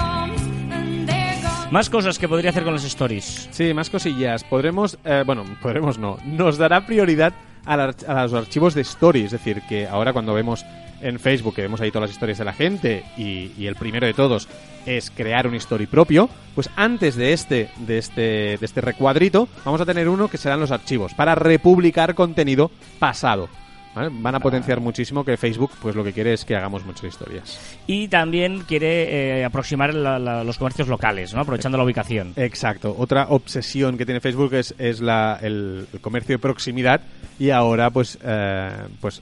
Más 1.72 1.90
cosas 1.90 2.18
que 2.18 2.28
podría 2.28 2.50
hacer 2.52 2.64
con 2.64 2.74
las 2.74 2.84
stories. 2.86 3.50
Sí, 3.52 3.74
más 3.74 3.90
cosillas. 3.90 4.44
Podremos, 4.44 4.98
eh, 5.04 5.24
bueno, 5.26 5.44
podremos 5.62 5.98
no. 5.98 6.18
Nos 6.26 6.58
dará 6.58 6.86
prioridad 6.86 7.34
a, 7.66 7.76
la- 7.78 7.96
a 8.08 8.24
los 8.24 8.34
archivos 8.34 8.74
de 8.74 8.82
stories. 8.82 9.26
Es 9.26 9.32
decir, 9.34 9.62
que 9.68 9.86
ahora 9.88 10.14
cuando 10.14 10.34
vemos 10.34 10.66
en 11.02 11.20
Facebook, 11.20 11.56
que 11.56 11.62
vemos 11.62 11.82
ahí 11.82 11.92
todas 11.92 12.10
las 12.10 12.16
historias 12.16 12.38
de 12.38 12.46
la 12.46 12.54
gente 12.54 13.04
y, 13.18 13.66
el 13.66 13.76
primero 13.76 14.08
de 14.08 14.14
todos 14.14 14.48
es 14.86 15.12
crear 15.12 15.48
un 15.48 15.56
story 15.56 15.86
propio, 15.86 16.30
pues 16.56 16.70
antes 16.76 17.16
de 17.16 17.34
este, 17.34 17.70
de 17.80 17.98
este, 17.98 18.22
de 18.22 18.60
este 18.62 18.82
recuadrito, 18.82 19.50
vamos 19.66 19.82
a 19.82 19.86
tener 19.86 20.08
uno 20.08 20.30
que 20.30 20.38
serán 20.38 20.60
los 20.60 20.72
archivos 20.72 21.14
para 21.14 21.36
republicar 21.36 22.16
contenido 22.16 22.72
pasado. 23.00 23.50
¿Vale? 23.98 24.10
Van 24.12 24.36
a 24.36 24.40
potenciar 24.40 24.80
muchísimo 24.80 25.26
que 25.26 25.36
Facebook, 25.38 25.72
pues 25.82 25.96
lo 25.96 26.04
que 26.04 26.14
quiere 26.14 26.34
es 26.34 26.46
que 26.46 26.56
hagamos 26.56 26.86
muchas 26.86 27.06
historias. 27.06 27.60
Y 27.88 28.08
también 28.08 28.62
quiere 28.62 29.40
eh, 29.40 29.46
aproximar 29.46 29.94
la- 29.94 30.18
la- 30.20 30.44
los 30.44 30.58
comercios 30.58 30.88
locales, 30.88 31.34
¿no? 31.34 31.42
aprovechando 31.42 31.78
la 31.78 31.84
ubicación. 31.84 32.34
Exacto. 32.36 32.96
Otra 32.98 33.28
obsesión 33.30 33.98
que 33.98 34.06
tiene 34.06 34.22
Facebook 34.22 34.54
es, 34.54 34.74
es 34.78 35.02
la, 35.02 35.40
el, 35.42 35.88
el 35.92 36.00
comercio 36.00 36.36
de 36.36 36.40
proximidad 36.40 37.02
y 37.40 37.50
ahora 37.50 37.90
pues, 37.90 38.18
eh, 38.24 38.70
pues 39.02 39.22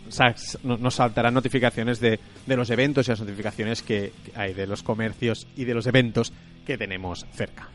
no- 0.64 0.78
nos 0.78 0.96
saltarán 0.96 1.34
notificaciones 1.34 2.00
de, 2.00 2.20
de 2.46 2.56
los 2.56 2.70
eventos 2.70 3.08
y 3.08 3.12
las 3.12 3.20
notificaciones 3.20 3.82
que 3.82 3.96
que 3.96 4.12
hay 4.36 4.54
de 4.54 4.68
los 4.68 4.84
comercios 4.84 5.48
y 5.56 5.64
de 5.66 5.74
los 5.74 5.88
eventos 5.88 6.34
que 6.66 6.78
tenemos 6.78 7.26
cerca. 7.34 7.70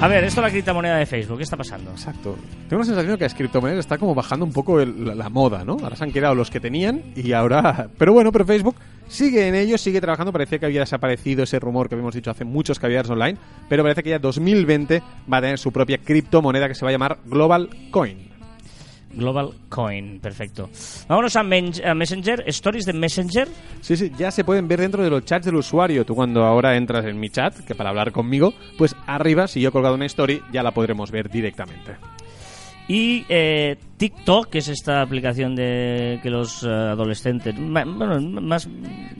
A 0.00 0.06
ver, 0.06 0.22
esto 0.22 0.40
es 0.40 0.44
la 0.44 0.50
criptomoneda 0.50 0.96
de 0.96 1.06
Facebook. 1.06 1.38
¿Qué 1.38 1.42
está 1.42 1.56
pasando? 1.56 1.90
Exacto. 1.90 2.36
Tengo 2.68 2.82
la 2.82 2.86
sensación 2.86 3.12
de 3.12 3.18
que 3.18 3.24
las 3.24 3.34
criptomonedas 3.34 3.80
está 3.80 3.98
como 3.98 4.14
bajando 4.14 4.44
un 4.44 4.52
poco 4.52 4.78
la, 4.78 5.14
la 5.16 5.28
moda, 5.28 5.64
¿no? 5.64 5.76
Ahora 5.82 5.96
se 5.96 6.04
han 6.04 6.12
quedado 6.12 6.36
los 6.36 6.50
que 6.52 6.60
tenían 6.60 7.02
y 7.16 7.32
ahora... 7.32 7.88
Pero 7.98 8.12
bueno, 8.12 8.30
pero 8.30 8.46
Facebook 8.46 8.76
sigue 9.08 9.48
en 9.48 9.56
ello, 9.56 9.76
sigue 9.76 10.00
trabajando. 10.00 10.32
Parecía 10.32 10.60
que 10.60 10.66
había 10.66 10.80
desaparecido 10.80 11.42
ese 11.42 11.58
rumor 11.58 11.88
que 11.88 11.96
habíamos 11.96 12.14
dicho 12.14 12.30
hace 12.30 12.44
muchos 12.44 12.78
caviares 12.78 13.10
online, 13.10 13.38
pero 13.68 13.82
parece 13.82 14.04
que 14.04 14.10
ya 14.10 14.20
2020 14.20 15.02
va 15.32 15.38
a 15.38 15.40
tener 15.40 15.58
su 15.58 15.72
propia 15.72 15.98
criptomoneda 15.98 16.68
que 16.68 16.76
se 16.76 16.84
va 16.84 16.90
a 16.90 16.92
llamar 16.92 17.18
Global 17.26 17.68
Coin. 17.90 18.37
Global 19.12 19.52
Coin, 19.68 20.20
perfecto. 20.20 20.70
Vámonos 21.08 21.36
a, 21.36 21.40
a 21.40 21.94
Messenger, 21.94 22.44
stories 22.46 22.84
de 22.84 22.92
Messenger. 22.92 23.48
Sí, 23.80 23.96
sí, 23.96 24.12
ya 24.16 24.30
se 24.30 24.44
pueden 24.44 24.68
ver 24.68 24.80
dentro 24.80 25.02
de 25.02 25.10
los 25.10 25.24
chats 25.24 25.46
del 25.46 25.56
usuario. 25.56 26.04
Tú 26.04 26.14
cuando 26.14 26.44
ahora 26.44 26.76
entras 26.76 27.04
en 27.04 27.18
mi 27.18 27.30
chat, 27.30 27.58
que 27.60 27.74
para 27.74 27.90
hablar 27.90 28.12
conmigo, 28.12 28.54
pues 28.76 28.94
arriba, 29.06 29.48
si 29.48 29.60
yo 29.60 29.70
he 29.70 29.72
colgado 29.72 29.94
una 29.94 30.06
story, 30.06 30.42
ya 30.52 30.62
la 30.62 30.72
podremos 30.72 31.10
ver 31.10 31.28
directamente. 31.30 31.96
Y 32.90 33.26
eh, 33.28 33.76
TikTok, 33.98 34.48
que 34.48 34.58
es 34.58 34.68
esta 34.68 35.02
aplicación 35.02 35.54
de 35.54 36.18
que 36.22 36.30
los 36.30 36.62
eh, 36.62 36.68
adolescentes, 36.68 37.54
ma- 37.58 37.84
bueno, 37.84 38.18
más... 38.40 38.66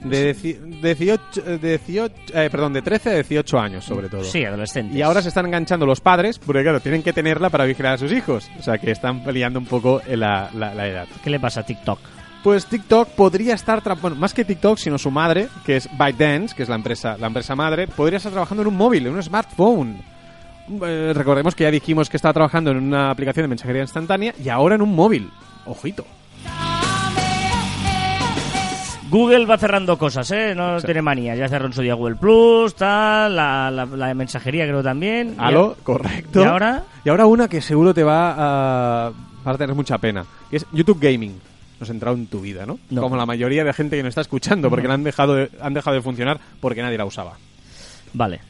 De, 0.03 0.35
dieci- 0.35 0.57
18, 0.81 1.41
de 1.59 1.77
18 1.77 2.13
eh, 2.33 2.49
perdón, 2.49 2.73
de 2.73 2.81
13 2.81 3.09
a 3.11 3.13
18 3.13 3.59
años, 3.59 3.85
sobre 3.85 4.09
todo. 4.09 4.23
Sí, 4.23 4.43
adolescentes. 4.43 4.97
Y 4.97 5.03
ahora 5.03 5.21
se 5.21 5.27
están 5.27 5.45
enganchando 5.45 5.85
los 5.85 6.01
padres, 6.01 6.39
porque 6.39 6.63
claro, 6.63 6.79
tienen 6.79 7.03
que 7.03 7.13
tenerla 7.13 7.51
para 7.51 7.65
vigilar 7.65 7.93
a 7.93 7.97
sus 7.99 8.11
hijos. 8.11 8.49
O 8.57 8.63
sea, 8.63 8.79
que 8.79 8.89
están 8.89 9.23
peleando 9.23 9.59
un 9.59 9.65
poco 9.67 10.01
en 10.07 10.21
la, 10.21 10.49
la- 10.55 10.73
la 10.73 10.87
edad. 10.87 11.07
¿Qué 11.23 11.29
le 11.29 11.39
pasa 11.39 11.59
a 11.59 11.65
TikTok? 11.65 11.99
Pues 12.43 12.65
TikTok 12.65 13.09
podría 13.09 13.53
estar, 13.53 13.83
bueno, 14.01 14.15
más 14.15 14.33
que 14.33 14.45
TikTok, 14.45 14.77
sino 14.79 14.97
su 14.97 15.11
madre, 15.11 15.47
que 15.65 15.75
es 15.75 15.87
ByteDance, 15.95 16.55
que 16.55 16.63
es 16.63 16.69
la 16.69 16.75
empresa, 16.75 17.17
la 17.19 17.27
empresa 17.27 17.53
madre, 17.55 17.85
podría 17.87 18.17
estar 18.17 18.31
trabajando 18.31 18.61
en 18.63 18.69
un 18.69 18.77
móvil, 18.77 19.05
en 19.05 19.13
un 19.13 19.21
smartphone. 19.21 19.97
Eh, 20.85 21.13
recordemos 21.15 21.55
que 21.55 21.63
ya 21.63 21.71
dijimos 21.71 22.09
que 22.09 22.17
estaba 22.17 22.33
trabajando 22.33 22.71
en 22.71 22.77
una 22.77 23.09
aplicación 23.11 23.43
de 23.43 23.47
mensajería 23.49 23.81
instantánea 23.81 24.33
y 24.43 24.49
ahora 24.49 24.75
en 24.75 24.81
un 24.81 24.93
móvil. 24.95 25.29
Ojito. 25.65 26.05
Google 29.09 29.47
va 29.47 29.57
cerrando 29.57 29.97
cosas, 29.97 30.29
¿eh? 30.29 30.53
No 30.55 30.79
tiene 30.81 31.01
manía. 31.01 31.35
Ya 31.35 31.47
cerró 31.49 31.65
en 31.65 31.73
su 31.73 31.81
día 31.81 31.95
Google 31.95 32.15
Plus, 32.17 32.75
tal, 32.75 33.35
la, 33.35 33.71
la, 33.71 33.85
la 33.87 34.07
de 34.07 34.13
mensajería 34.13 34.65
creo 34.67 34.83
también. 34.83 35.31
Y 35.35 35.41
Aló, 35.41 35.75
a- 35.79 35.83
correcto. 35.83 36.41
¿Y 36.41 36.43
ahora? 36.43 36.83
Y 37.03 37.09
ahora 37.09 37.25
una 37.25 37.47
que 37.47 37.59
seguro 37.59 37.91
te 37.93 38.03
va 38.03 38.33
a, 39.07 39.11
va 39.47 39.51
a 39.51 39.57
tener 39.57 39.75
mucha 39.75 39.97
pena, 39.97 40.25
que 40.51 40.57
es 40.57 40.65
YouTube 40.71 40.99
Gaming. 41.01 41.31
No 41.79 41.83
has 41.85 41.89
entrado 41.89 42.15
en 42.17 42.27
tu 42.27 42.39
vida, 42.41 42.67
¿no? 42.67 42.77
No. 42.91 43.01
Como 43.01 43.15
la 43.17 43.25
mayoría 43.25 43.63
de 43.63 43.73
gente 43.73 43.95
que 43.97 44.03
nos 44.03 44.09
está 44.09 44.21
escuchando, 44.21 44.69
porque 44.69 44.87
la 44.87 44.93
han 44.93 45.03
dejado 45.03 45.33
de, 45.33 45.49
han 45.59 45.73
dejado 45.73 45.95
de 45.95 46.01
funcionar 46.03 46.39
porque 46.61 46.81
nadie 46.83 46.97
la 46.97 47.05
usaba. 47.05 47.33
Vale. 48.13 48.41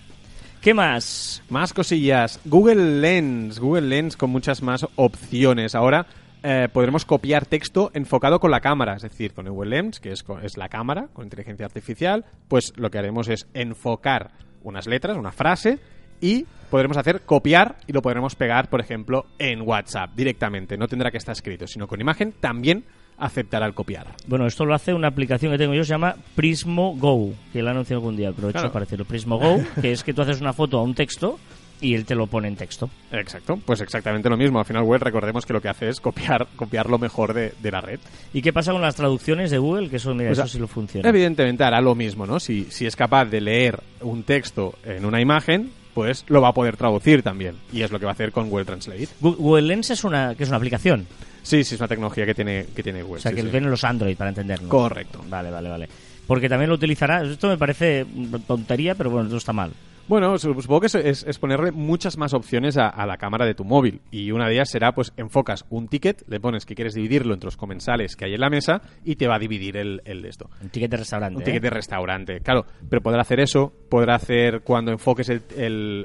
¿Qué 0.61 0.73
más? 0.73 1.41
Más 1.49 1.73
cosillas. 1.73 2.41
Google 2.43 2.99
Lens. 2.99 3.59
Google 3.59 3.87
Lens 3.87 4.17
con 4.17 4.29
muchas 4.29 4.61
más 4.61 4.85
opciones. 4.97 5.73
Ahora 5.73 6.05
eh, 6.43 6.67
podremos 6.73 7.05
copiar 7.05 7.45
texto 7.45 7.91
enfocado 7.93 8.41
con 8.41 8.51
la 8.51 8.59
cámara. 8.59 8.95
Es 8.95 9.03
decir, 9.03 9.33
con 9.33 9.47
Google 9.47 9.69
Lens, 9.69 10.01
que 10.01 10.11
es, 10.11 10.25
es 10.43 10.57
la 10.57 10.67
cámara 10.67 11.07
con 11.13 11.23
inteligencia 11.23 11.65
artificial, 11.65 12.25
pues 12.49 12.73
lo 12.75 12.91
que 12.91 12.97
haremos 12.97 13.29
es 13.29 13.47
enfocar 13.53 14.31
unas 14.61 14.85
letras, 14.85 15.15
una 15.15 15.31
frase, 15.31 15.79
y 16.19 16.45
podremos 16.69 16.97
hacer 16.97 17.21
copiar 17.21 17.77
y 17.87 17.93
lo 17.93 18.01
podremos 18.01 18.35
pegar, 18.35 18.69
por 18.69 18.81
ejemplo, 18.81 19.27
en 19.39 19.61
WhatsApp 19.61 20.11
directamente. 20.13 20.77
No 20.77 20.89
tendrá 20.89 21.09
que 21.09 21.19
estar 21.19 21.31
escrito, 21.31 21.67
sino 21.67 21.87
con 21.87 22.01
imagen 22.01 22.33
también 22.33 22.83
aceptará 23.19 23.65
el 23.65 23.73
copiar. 23.73 24.07
Bueno, 24.27 24.45
esto 24.47 24.65
lo 24.65 24.73
hace 24.73 24.93
una 24.93 25.07
aplicación 25.09 25.51
que 25.51 25.57
tengo 25.57 25.73
yo, 25.73 25.83
se 25.83 25.89
llama 25.89 26.15
Prismo 26.35 26.95
Go, 26.97 27.33
que 27.53 27.61
la 27.61 27.69
he 27.69 27.73
anunciado 27.73 27.99
algún 28.01 28.15
día, 28.17 28.29
aprovecho 28.29 28.53
Claro. 28.59 28.71
para 28.71 28.85
decirlo. 28.85 29.05
Prismo 29.05 29.37
Go, 29.37 29.61
que 29.81 29.91
es 29.91 30.03
que 30.03 30.13
tú 30.13 30.21
haces 30.21 30.41
una 30.41 30.53
foto 30.53 30.77
a 30.79 30.83
un 30.83 30.95
texto 30.95 31.39
y 31.81 31.95
él 31.95 32.03
te 32.05 32.13
lo 32.13 32.27
pone 32.27 32.49
en 32.49 32.57
texto. 32.57 32.89
Exacto, 33.11 33.57
pues 33.65 33.79
exactamente 33.79 34.29
lo 34.29 34.35
mismo. 34.35 34.59
Al 34.59 34.65
final, 34.65 34.83
web, 34.83 35.01
recordemos 35.01 35.45
que 35.45 35.53
lo 35.53 35.61
que 35.61 35.69
hace 35.69 35.87
es 35.87 36.01
copiar, 36.01 36.47
copiar 36.57 36.89
lo 36.89 36.97
mejor 36.99 37.33
de, 37.33 37.53
de 37.61 37.71
la 37.71 37.79
red. 37.79 37.99
¿Y 38.33 38.41
qué 38.41 38.51
pasa 38.51 38.73
con 38.73 38.81
las 38.81 38.95
traducciones 38.95 39.49
de 39.49 39.59
Google? 39.59 39.89
Que 39.89 39.95
eso, 39.95 40.13
mira, 40.13 40.29
Pues, 40.29 40.39
eso 40.39 40.47
sí 40.49 40.59
lo 40.59 40.67
funciona. 40.67 41.07
Evidentemente 41.07 41.63
hará 41.63 41.79
lo 41.79 41.95
mismo, 41.95 42.25
¿no? 42.25 42.39
Si, 42.41 42.65
si 42.69 42.85
es 42.85 42.95
capaz 42.97 43.25
de 43.25 43.39
leer 43.39 43.79
un 44.01 44.23
texto 44.23 44.73
en 44.83 45.05
una 45.05 45.21
imagen, 45.21 45.71
pues 45.99 46.23
lo 46.29 46.39
va 46.39 46.47
a 46.47 46.53
poder 46.53 46.77
traducir 46.77 47.23
también. 47.23 47.55
Y 47.73 47.81
es 47.81 47.91
lo 47.91 47.99
que 47.99 48.05
va 48.05 48.11
a 48.11 48.13
hacer 48.13 48.31
con 48.31 48.49
Google 48.49 48.63
Translate. 48.63 49.09
Google 49.19 49.63
Lens 49.63 49.89
es 49.89 50.05
una, 50.05 50.33
que 50.33 50.43
es 50.43 50.49
una 50.49 50.55
aplicación. 50.55 51.05
Sí, 51.43 51.65
sí, 51.65 51.75
es 51.75 51.81
una 51.81 51.89
tecnología 51.89 52.25
que 52.25 52.33
tiene, 52.33 52.67
que 52.73 52.81
tiene 52.81 53.01
Google. 53.01 53.17
O 53.17 53.21
sea, 53.21 53.31
sí, 53.31 53.35
que 53.35 53.43
sí. 53.43 53.49
tienen 53.49 53.69
los 53.69 53.83
Android, 53.83 54.15
para 54.15 54.29
entenderlo. 54.29 54.69
Correcto. 54.69 55.21
Vale, 55.27 55.51
vale, 55.51 55.67
vale. 55.67 55.89
Porque 56.25 56.47
también 56.47 56.69
lo 56.69 56.75
utilizará. 56.75 57.21
Esto 57.21 57.49
me 57.49 57.57
parece 57.57 58.05
tontería, 58.47 58.95
pero 58.95 59.09
bueno, 59.09 59.25
esto 59.25 59.35
está 59.35 59.51
mal. 59.51 59.73
Bueno, 60.09 60.37
su- 60.39 60.53
supongo 60.59 60.81
que 60.81 60.87
es, 60.87 60.95
es- 60.95 61.23
es 61.23 61.39
ponerle 61.39 61.71
muchas 61.71 62.17
más 62.17 62.33
opciones 62.33 62.77
a, 62.77 62.89
a 62.89 63.05
la 63.05 63.17
cámara 63.17 63.45
de 63.45 63.53
tu 63.53 63.63
móvil. 63.63 64.01
Y 64.11 64.31
una 64.31 64.47
de 64.47 64.55
ellas 64.55 64.69
será, 64.69 64.91
pues, 64.93 65.13
enfocas 65.15 65.65
un 65.69 65.87
ticket, 65.87 66.23
le 66.27 66.39
pones 66.39 66.65
que 66.65 66.73
quieres 66.75 66.95
dividirlo 66.95 67.33
entre 67.35 67.45
los 67.47 67.55
comensales 67.57 68.15
que 68.15 68.25
hay 68.25 68.33
en 68.33 68.41
la 68.41 68.49
mesa 68.49 68.81
y 69.05 69.15
te 69.17 69.27
va 69.27 69.35
a 69.35 69.39
dividir 69.39 69.77
el, 69.77 70.01
el 70.05 70.25
esto. 70.25 70.49
Un 70.61 70.69
ticket 70.69 70.89
de 70.91 70.97
restaurante. 70.97 71.35
Un 71.37 71.41
¿eh? 71.43 71.45
ticket 71.45 71.61
de 71.61 71.69
restaurante, 71.69 72.39
claro. 72.41 72.65
Pero 72.89 73.01
podrá 73.03 73.21
hacer 73.21 73.39
eso, 73.39 73.71
podrá 73.89 74.15
hacer 74.15 74.61
cuando 74.61 74.91
enfoques 74.91 75.29
el- 75.29 75.43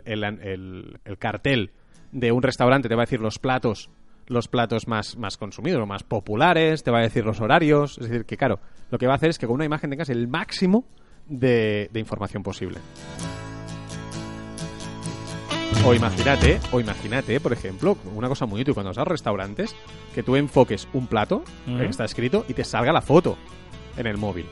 el- 0.04 1.00
el 1.04 1.18
cartel 1.18 1.70
de 2.12 2.30
un 2.30 2.42
restaurante, 2.42 2.88
te 2.88 2.94
va 2.94 3.02
a 3.02 3.06
decir 3.06 3.20
los 3.20 3.38
platos 3.38 3.90
los 4.26 4.48
platos 4.48 4.88
más, 4.88 5.18
más 5.18 5.36
consumidos 5.36 5.82
o 5.82 5.86
más 5.86 6.02
populares, 6.02 6.82
te 6.82 6.90
va 6.90 7.00
a 7.00 7.02
decir 7.02 7.26
los 7.26 7.42
horarios. 7.42 7.98
Es 7.98 8.08
decir, 8.08 8.24
que 8.24 8.38
claro, 8.38 8.58
lo 8.90 8.96
que 8.96 9.06
va 9.06 9.12
a 9.12 9.16
hacer 9.16 9.28
es 9.28 9.38
que 9.38 9.46
con 9.46 9.56
una 9.56 9.66
imagen 9.66 9.90
tengas 9.90 10.08
el 10.08 10.28
máximo 10.28 10.86
de, 11.28 11.90
de 11.92 12.00
información 12.00 12.42
posible. 12.42 12.78
O 15.82 15.92
imagínate, 15.92 16.60
o 16.72 16.80
imagínate, 16.80 17.40
por 17.40 17.52
ejemplo, 17.52 17.98
una 18.14 18.28
cosa 18.28 18.46
muy 18.46 18.62
útil 18.62 18.72
cuando 18.74 18.90
vas 18.90 18.98
a 18.98 19.02
los 19.02 19.08
restaurantes, 19.08 19.74
que 20.14 20.22
tú 20.22 20.36
enfoques 20.36 20.88
un 20.94 21.06
plato, 21.06 21.44
que 21.66 21.84
está 21.84 22.04
escrito, 22.04 22.44
y 22.48 22.54
te 22.54 22.64
salga 22.64 22.92
la 22.92 23.02
foto 23.02 23.36
en 23.96 24.06
el 24.06 24.16
móvil. 24.16 24.46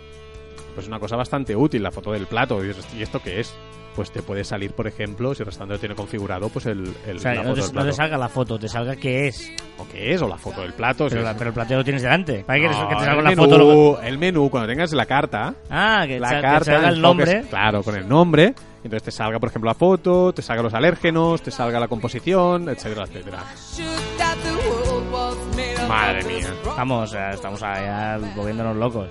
Pues 0.74 0.86
una 0.88 0.98
cosa 0.98 1.16
bastante 1.16 1.54
útil, 1.54 1.82
la 1.82 1.90
foto 1.90 2.12
del 2.12 2.26
plato. 2.26 2.62
Y 2.64 2.68
dices, 2.68 2.86
¿y 2.96 3.02
esto 3.02 3.20
qué 3.22 3.40
es? 3.40 3.54
Pues 3.94 4.10
te 4.10 4.22
puede 4.22 4.42
salir, 4.42 4.72
por 4.72 4.86
ejemplo, 4.86 5.34
si 5.34 5.42
el 5.42 5.46
restaurante 5.46 5.74
lo 5.74 5.78
tiene 5.80 5.94
configurado, 5.94 6.48
pues 6.48 6.64
el, 6.64 6.94
el- 7.06 7.16
O 7.16 7.20
sea, 7.20 7.34
la 7.34 7.42
no 7.42 7.48
foto 7.50 7.54
te, 7.56 7.60
del 7.60 7.66
no 7.66 7.72
plato. 7.72 7.86
te 7.88 7.92
salga 7.92 8.16
la 8.16 8.28
foto, 8.30 8.58
te 8.58 8.68
salga 8.68 8.96
qué 8.96 9.28
es. 9.28 9.52
¿O 9.76 9.86
qué 9.86 10.14
es? 10.14 10.22
O 10.22 10.28
la 10.28 10.38
foto 10.38 10.62
del 10.62 10.72
plato. 10.72 11.08
Pero, 11.10 11.20
si 11.20 11.24
la- 11.26 11.34
pero 11.36 11.48
el 11.48 11.54
plateo 11.54 11.76
lo 11.78 11.84
tienes 11.84 12.00
delante. 12.02 12.42
¿Para 12.46 12.58
No, 12.58 12.62
que 12.70 12.74
te 12.74 12.80
el 12.94 13.04
salga 13.04 13.22
la 13.22 13.28
menú, 13.30 13.42
foto? 13.42 13.58
lo- 13.58 14.00
El 14.00 14.16
menú, 14.16 14.48
cuando 14.48 14.66
tengas 14.68 14.92
la 14.94 15.04
carta, 15.04 15.54
Ah, 15.68 16.04
que, 16.06 16.18
la 16.18 16.28
sa- 16.30 16.36
que 16.36 16.40
carta, 16.40 16.64
salga 16.72 16.88
el 16.88 16.94
enfoques- 16.96 17.00
nombre. 17.02 17.42
Claro, 17.50 17.82
con 17.82 17.96
el 17.96 18.08
nombre. 18.08 18.54
Entonces 18.82 19.02
te 19.02 19.10
salga, 19.10 19.38
por 19.38 19.50
ejemplo, 19.50 19.68
la 19.68 19.74
foto, 19.74 20.32
te 20.32 20.40
salga 20.40 20.62
los 20.62 20.72
alérgenos, 20.74 21.42
te 21.42 21.50
salga 21.50 21.78
la 21.78 21.86
composición, 21.86 22.70
etcétera, 22.70 23.04
etcétera. 23.04 23.44
Madre 25.86 26.24
mía. 26.24 26.48
Vamos, 26.76 27.14
estamos 27.14 27.62
allá 27.62 28.18
volviéndonos 28.34 28.76
locos. 28.76 29.08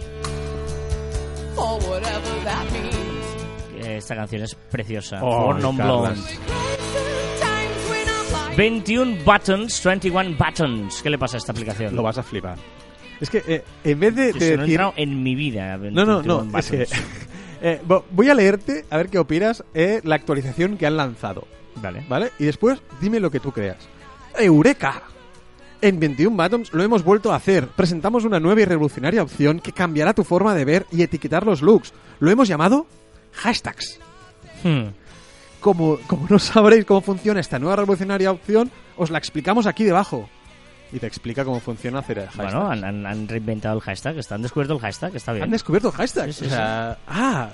Eh, 3.84 3.98
Esta 3.98 4.16
canción 4.16 4.44
es 4.44 4.56
preciosa. 4.56 5.20
Oh, 5.24 5.50
Carlas. 5.52 5.76
Blondes. 5.76 6.40
21 8.58 9.24
buttons, 9.24 9.84
21 9.84 10.36
buttons. 10.38 11.02
¿Qué 11.02 11.10
le 11.10 11.18
pasa 11.18 11.38
a 11.38 11.40
esta 11.40 11.52
aplicación? 11.52 11.96
Lo 11.96 12.04
vas 12.04 12.18
a 12.18 12.24
flipar. 12.24 12.58
Es 13.20 13.30
que 13.30 13.44
eh, 13.48 13.64
en 13.84 14.00
vez 14.00 14.16
de, 14.16 14.24
de 14.26 14.32
no 14.34 14.38
he 14.38 14.40
decir... 14.40 14.60
entrado 14.60 14.94
en 14.98 15.24
mi 15.24 15.36
vida. 15.36 15.78
No, 15.78 16.06
no, 16.06 16.16
21 16.22 16.44
no. 16.52 16.58
es 16.58 16.70
que- 16.70 16.78
buttons. 16.80 17.02
eh, 17.62 17.82
vo- 17.88 18.04
voy 18.12 18.30
a 18.30 18.34
leerte 18.36 18.86
a 18.90 18.98
ver 18.98 19.10
qué 19.10 19.20
opinas 19.20 19.64
eh, 19.74 20.02
la 20.04 20.16
actualización 20.16 20.78
que 20.78 20.86
han 20.86 20.98
lanzado. 20.98 21.48
Vale. 21.76 22.04
¿Vale? 22.10 22.32
Y 22.40 22.46
después 22.46 22.82
dime 23.00 23.20
lo 23.20 23.32
que 23.32 23.40
tú 23.40 23.52
creas. 23.52 23.78
¡Eureka! 24.38 25.04
En 25.82 26.00
21 26.00 26.38
Buttons 26.41 26.72
lo 26.74 26.84
hemos 26.84 27.04
vuelto 27.04 27.32
a 27.32 27.36
hacer. 27.38 27.67
Presentamos 27.67 28.24
una 28.24 28.39
nueva 28.39 28.62
y 28.62 28.65
revolucionaria 28.65 29.24
opción 29.24 29.60
que 29.60 29.72
cambiará 29.72 30.13
tu 30.13 30.24
forma 30.24 30.54
de 30.54 30.65
ver 30.65 30.86
y 30.91 31.02
etiquetar 31.02 31.46
los 31.46 31.62
looks. 31.62 31.91
Lo 32.20 32.30
hemos 32.30 32.48
llamado 32.48 32.86
hashtags. 33.34 34.00
Hmm. 34.63 34.89
Como, 35.60 35.98
como 36.08 36.28
no 36.30 36.38
sabréis 36.39 36.86
cómo 36.86 37.02
funciona 37.02 37.39
esta 37.39 37.58
nueva 37.60 37.78
revolucionaria 37.78 38.32
opción, 38.32 38.70
os 38.98 39.10
la 39.10 39.17
explicamos 39.17 39.65
aquí 39.65 39.84
debajo. 39.84 40.30
Y 40.94 41.00
te 41.00 41.08
explica 41.08 41.46
cómo 41.46 41.60
funciona 41.60 42.00
hacer 42.00 42.20
el 42.20 42.26
hashtag. 42.28 42.46
Bueno, 42.52 42.70
han, 42.70 42.84
han- 42.84 43.06
han 43.06 43.28
reinventado 43.28 43.76
el 43.76 43.82
hashtag, 43.82 44.17
está- 44.17 44.36
han 44.36 44.41
descubierto 44.41 44.74
el 44.74 44.80
hashtag, 44.82 45.15
está 45.15 45.32
bien. 45.32 45.46
Han 45.46 45.52
descubierto 45.52 45.91
hashtags. 45.91 46.36
Sí, 46.36 46.41
sí, 46.41 46.48
o 46.48 46.50
sea, 46.50 46.98
ah, 47.08 47.50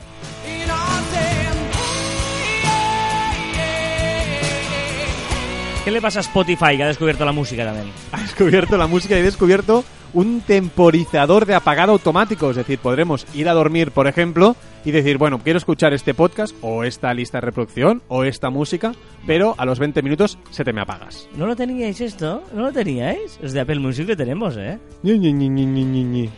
¿Qué 5.87 5.91
le 5.91 6.01
pasa 6.01 6.19
a 6.19 6.21
Spotify 6.21 6.75
que 6.75 6.83
ha 6.83 6.87
descubierto 6.87 7.23
la 7.23 7.31
música 7.31 7.63
también? 7.63 7.87
ha 8.11 8.21
descubierto 8.21 8.75
la 8.75 8.87
música 8.87 9.15
y 9.15 9.19
he 9.19 9.23
descubierto 9.23 9.85
un 10.13 10.41
temporizador 10.41 11.45
de 11.45 11.55
apagado 11.55 11.93
automático. 11.93 12.49
Es 12.49 12.57
decir, 12.57 12.77
podremos 12.79 13.25
ir 13.33 13.47
a 13.47 13.53
dormir, 13.53 13.91
por 13.91 14.05
ejemplo, 14.07 14.57
y 14.83 14.91
decir, 14.91 15.17
bueno, 15.17 15.39
quiero 15.41 15.55
escuchar 15.55 15.93
este 15.93 16.13
podcast 16.13 16.53
o 16.61 16.83
esta 16.83 17.13
lista 17.13 17.37
de 17.37 17.45
reproducción 17.45 18.01
o 18.09 18.25
esta 18.25 18.49
música, 18.49 18.91
pero 19.25 19.55
a 19.57 19.63
los 19.63 19.79
20 19.79 20.01
minutos 20.01 20.37
se 20.49 20.65
te 20.65 20.73
me 20.73 20.81
apagas. 20.81 21.29
¿No 21.37 21.47
lo 21.47 21.55
teníais 21.55 22.01
esto? 22.01 22.43
¿No 22.53 22.63
lo 22.63 22.73
teníais? 22.73 23.39
Es 23.41 23.53
de 23.53 23.61
Apple 23.61 23.79
Music 23.79 24.09
lo 24.09 24.17
tenemos, 24.17 24.57
¿eh? 24.57 24.77
Ñi, 25.03 25.17
ñi, 25.17 25.31
ñi. 25.31 26.29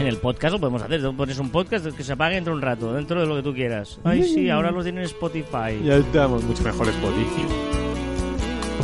En 0.00 0.08
el 0.08 0.16
podcast 0.16 0.54
lo 0.54 0.58
podemos 0.58 0.82
hacer. 0.82 1.00
Tú 1.00 1.14
pones 1.14 1.38
un 1.38 1.50
podcast 1.50 1.86
que 1.96 2.02
se 2.02 2.12
apague 2.14 2.34
dentro 2.34 2.54
de 2.54 2.56
un 2.56 2.62
rato, 2.62 2.92
dentro 2.92 3.20
de 3.20 3.26
lo 3.28 3.36
que 3.36 3.42
tú 3.44 3.54
quieras. 3.54 4.00
Ay, 4.02 4.24
sí, 4.24 4.50
ahora 4.50 4.72
lo 4.72 4.82
tiene 4.82 5.02
en 5.02 5.06
Spotify. 5.06 5.80
Ya 5.84 5.94
estamos, 5.94 6.42
mucho 6.42 6.64
mejor 6.64 6.88
Spotify. 6.88 7.83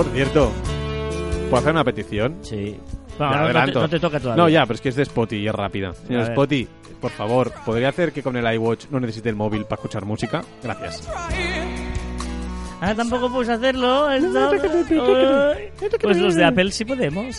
Por 0.03 0.13
cierto, 0.15 0.51
¿puedo 1.51 1.57
hacer 1.61 1.73
una 1.73 1.85
petición? 1.85 2.37
Sí. 2.41 2.75
Bueno, 3.19 3.35
no, 3.37 3.53
no 3.53 3.65
te, 3.67 3.73
no 3.73 3.89
te 3.91 4.01
toca 4.01 4.19
todavía. 4.19 4.43
No, 4.43 4.49
ya, 4.49 4.63
pero 4.63 4.77
es 4.77 4.81
que 4.81 4.89
es 4.89 4.95
de 4.97 5.03
Spotify 5.03 5.43
y 5.43 5.49
es 5.49 5.55
rápida. 5.55 5.93
Señor. 5.93 6.23
Spotify, 6.23 6.69
por 7.03 7.11
favor, 7.11 7.53
¿podría 7.67 7.91
hacer 7.91 8.11
que 8.11 8.23
con 8.23 8.35
el 8.35 8.51
iWatch 8.55 8.87
no 8.91 8.99
necesite 8.99 9.29
el 9.29 9.37
móvil 9.37 9.65
para 9.65 9.75
escuchar 9.75 10.07
música? 10.07 10.43
Gracias. 10.63 11.07
Ah, 12.81 12.95
tampoco 12.95 13.31
puedes 13.31 13.51
hacerlo. 13.51 14.07
Pues 16.01 16.17
los 16.17 16.35
de 16.35 16.45
Apple 16.47 16.71
sí 16.73 16.87
podemos. 16.87 17.39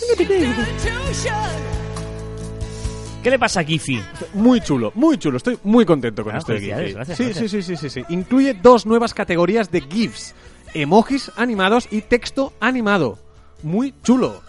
¿Qué 3.23 3.29
le 3.31 3.39
pasa 3.39 3.61
a 3.61 3.63
Giphy? 3.63 4.03
Muy 4.35 4.61
chulo, 4.61 4.91
muy 4.93 5.17
chulo. 5.17 5.37
Estoy 5.37 5.57
muy 5.63 5.83
contento 5.83 6.23
con 6.23 6.35
Ah, 6.35 6.37
esto 6.37 6.53
de 6.53 6.59
GIF. 6.59 6.93
gracias, 6.93 7.17
sí, 7.17 7.23
gracias. 7.25 7.37
sí, 7.51 7.61
sí, 7.63 7.75
sí, 7.75 7.75
sí, 7.75 7.89
sí. 7.89 8.03
Incluye 8.09 8.53
dos 8.53 8.85
nuevas 8.85 9.15
categorías 9.15 9.71
de 9.71 9.81
GIFs. 9.81 10.35
Emojis 10.73 11.31
animados 11.35 11.87
y 11.91 12.01
texto 12.01 12.53
animado. 12.59 13.17
Muy 13.63 13.93
chulo. 14.03 14.41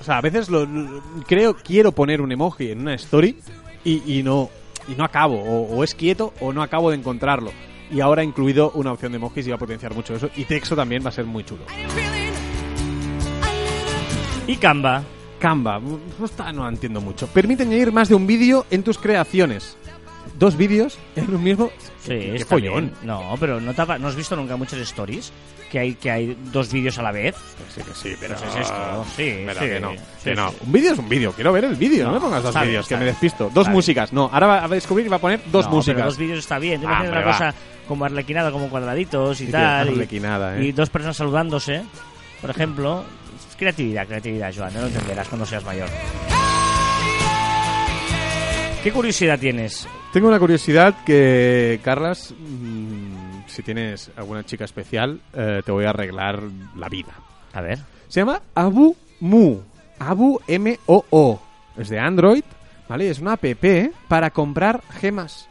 O 0.00 0.04
sea, 0.04 0.18
a 0.18 0.20
veces 0.20 0.48
lo, 0.48 0.66
creo, 1.26 1.56
quiero 1.56 1.92
poner 1.92 2.20
un 2.20 2.32
emoji 2.32 2.70
en 2.70 2.80
una 2.80 2.94
story 2.94 3.38
y, 3.84 4.18
y 4.18 4.22
no 4.22 4.48
y 4.88 4.94
no 4.94 5.04
acabo. 5.04 5.36
O, 5.42 5.76
o 5.76 5.84
es 5.84 5.94
quieto 5.94 6.32
o 6.40 6.52
no 6.52 6.62
acabo 6.62 6.90
de 6.90 6.96
encontrarlo. 6.96 7.52
Y 7.90 8.00
ahora 8.00 8.22
ha 8.22 8.24
incluido 8.24 8.70
una 8.74 8.92
opción 8.92 9.12
de 9.12 9.16
emojis 9.16 9.46
y 9.46 9.50
va 9.50 9.56
a 9.56 9.58
potenciar 9.58 9.94
mucho 9.94 10.14
eso. 10.14 10.30
Y 10.36 10.44
texto 10.44 10.74
también 10.76 11.04
va 11.04 11.08
a 11.08 11.12
ser 11.12 11.24
muy 11.26 11.44
chulo. 11.44 11.64
Y 14.46 14.56
Canva. 14.56 15.02
Canva, 15.38 15.80
no, 15.80 16.24
está- 16.26 16.52
no 16.52 16.68
entiendo 16.68 17.00
mucho. 17.00 17.26
Permite 17.28 17.62
añadir 17.62 17.92
más 17.92 18.10
de 18.10 18.14
un 18.14 18.26
vídeo 18.26 18.66
en 18.70 18.82
tus 18.82 18.98
creaciones. 18.98 19.76
Dos 20.38 20.54
vídeos 20.56 20.98
en 21.16 21.34
un 21.34 21.42
mismo. 21.42 21.70
Sí, 22.02 22.08
qué 22.08 22.36
está 22.36 22.54
follón. 22.56 22.86
bien. 22.86 22.92
No, 23.02 23.36
pero 23.38 23.60
¿no, 23.60 23.74
te 23.74 23.82
ha- 23.82 23.98
¿no 23.98 24.08
has 24.08 24.16
visto 24.16 24.34
nunca 24.34 24.56
muchas 24.56 24.78
stories? 24.80 25.30
Que 25.70 25.78
hay, 25.78 25.94
que 25.94 26.10
hay 26.10 26.36
dos 26.52 26.72
vídeos 26.72 26.98
a 26.98 27.02
la 27.02 27.12
vez. 27.12 27.36
Sí, 27.74 27.82
que 27.82 27.94
sí, 27.94 28.16
pero 28.18 28.34
Pues 28.36 28.48
es 28.54 28.60
esto, 28.62 29.04
sí, 29.16 29.34
pero 29.46 29.60
sí, 29.60 29.66
que 29.66 29.80
no. 29.80 29.90
sí, 29.92 29.96
que 30.24 30.34
no. 30.34 30.50
sí. 30.50 30.56
Un 30.66 30.72
vídeo 30.72 30.92
es 30.94 30.98
un 30.98 31.08
vídeo. 31.08 31.32
Quiero 31.32 31.52
ver 31.52 31.64
el 31.64 31.76
vídeo. 31.76 32.06
No, 32.06 32.12
No, 32.12 32.14
me 32.14 32.20
pongas 32.20 32.42
dos 32.42 32.50
está 32.50 32.60
bien, 32.62 32.70
vídeos, 32.70 32.88
que 32.88 32.94
está 32.94 32.98
me 32.98 33.04
bien. 33.04 33.14
despisto. 33.14 33.44
Dos 33.44 33.50
Está 33.50 33.60
bien. 33.62 33.72
músicas. 33.72 34.12
No, 34.12 34.30
ahora 34.32 34.46
va 34.46 34.64
a 34.64 34.68
descubrir 34.68 35.04
que 35.06 35.10
va 35.10 35.16
a 35.16 35.20
poner 35.20 35.40
dos 35.52 35.66
No, 35.66 35.72
músicas. 35.72 35.96
Pero 35.96 36.06
dos 36.06 36.18
vídeos 36.18 36.38
está 36.40 36.58
bien. 36.58 36.80
Tú 36.80 36.86
Ah, 36.88 36.90
imaginas 36.90 37.08
hombre, 37.10 37.22
una 37.22 37.30
va. 37.30 37.38
cosa 37.38 37.54
como 37.86 38.04
arlequinada, 38.06 38.50
como 38.50 38.68
cuadraditos 38.70 39.40
y 39.42 39.46
Sí, 39.46 39.52
tal. 39.52 39.88
y- 39.88 39.90
arlequinada, 39.92 40.56
¿eh? 40.58 40.64
y 40.64 40.72
dos 40.72 40.88
personas 40.90 41.16
saludándose, 41.16 41.82
por 42.40 42.50
ejemplo. 42.50 43.04
Es 43.50 43.56
creatividad, 43.56 44.06
creatividad, 44.06 44.52
Joan. 44.56 44.72
No 44.74 44.80
lo 44.80 44.86
entenderás 44.86 45.28
cuando 45.28 45.44
seas 45.46 45.64
mayor. 45.64 45.88
¿Qué 48.82 48.90
curiosidad 48.92 49.38
tienes? 49.38 49.86
Tengo 50.12 50.26
una 50.26 50.40
curiosidad 50.40 51.04
que, 51.04 51.78
Carlas, 51.84 52.34
mm, 52.36 53.46
si 53.46 53.62
tienes 53.62 54.10
alguna 54.16 54.44
chica 54.44 54.64
especial, 54.64 55.20
eh, 55.32 55.62
te 55.64 55.70
voy 55.70 55.84
a 55.84 55.90
arreglar 55.90 56.42
la 56.76 56.88
vida. 56.88 57.14
A 57.52 57.60
ver. 57.60 57.78
Se 58.08 58.20
llama 58.20 58.42
Abu 58.56 58.96
Mu. 59.20 59.60
Abu 60.00 60.40
M-O-O. 60.48 61.40
Es 61.76 61.88
de 61.90 62.00
Android, 62.00 62.42
¿vale? 62.88 63.08
Es 63.08 63.20
una 63.20 63.34
app 63.34 63.44
para 64.08 64.30
comprar 64.30 64.82
gemas. 64.90 65.48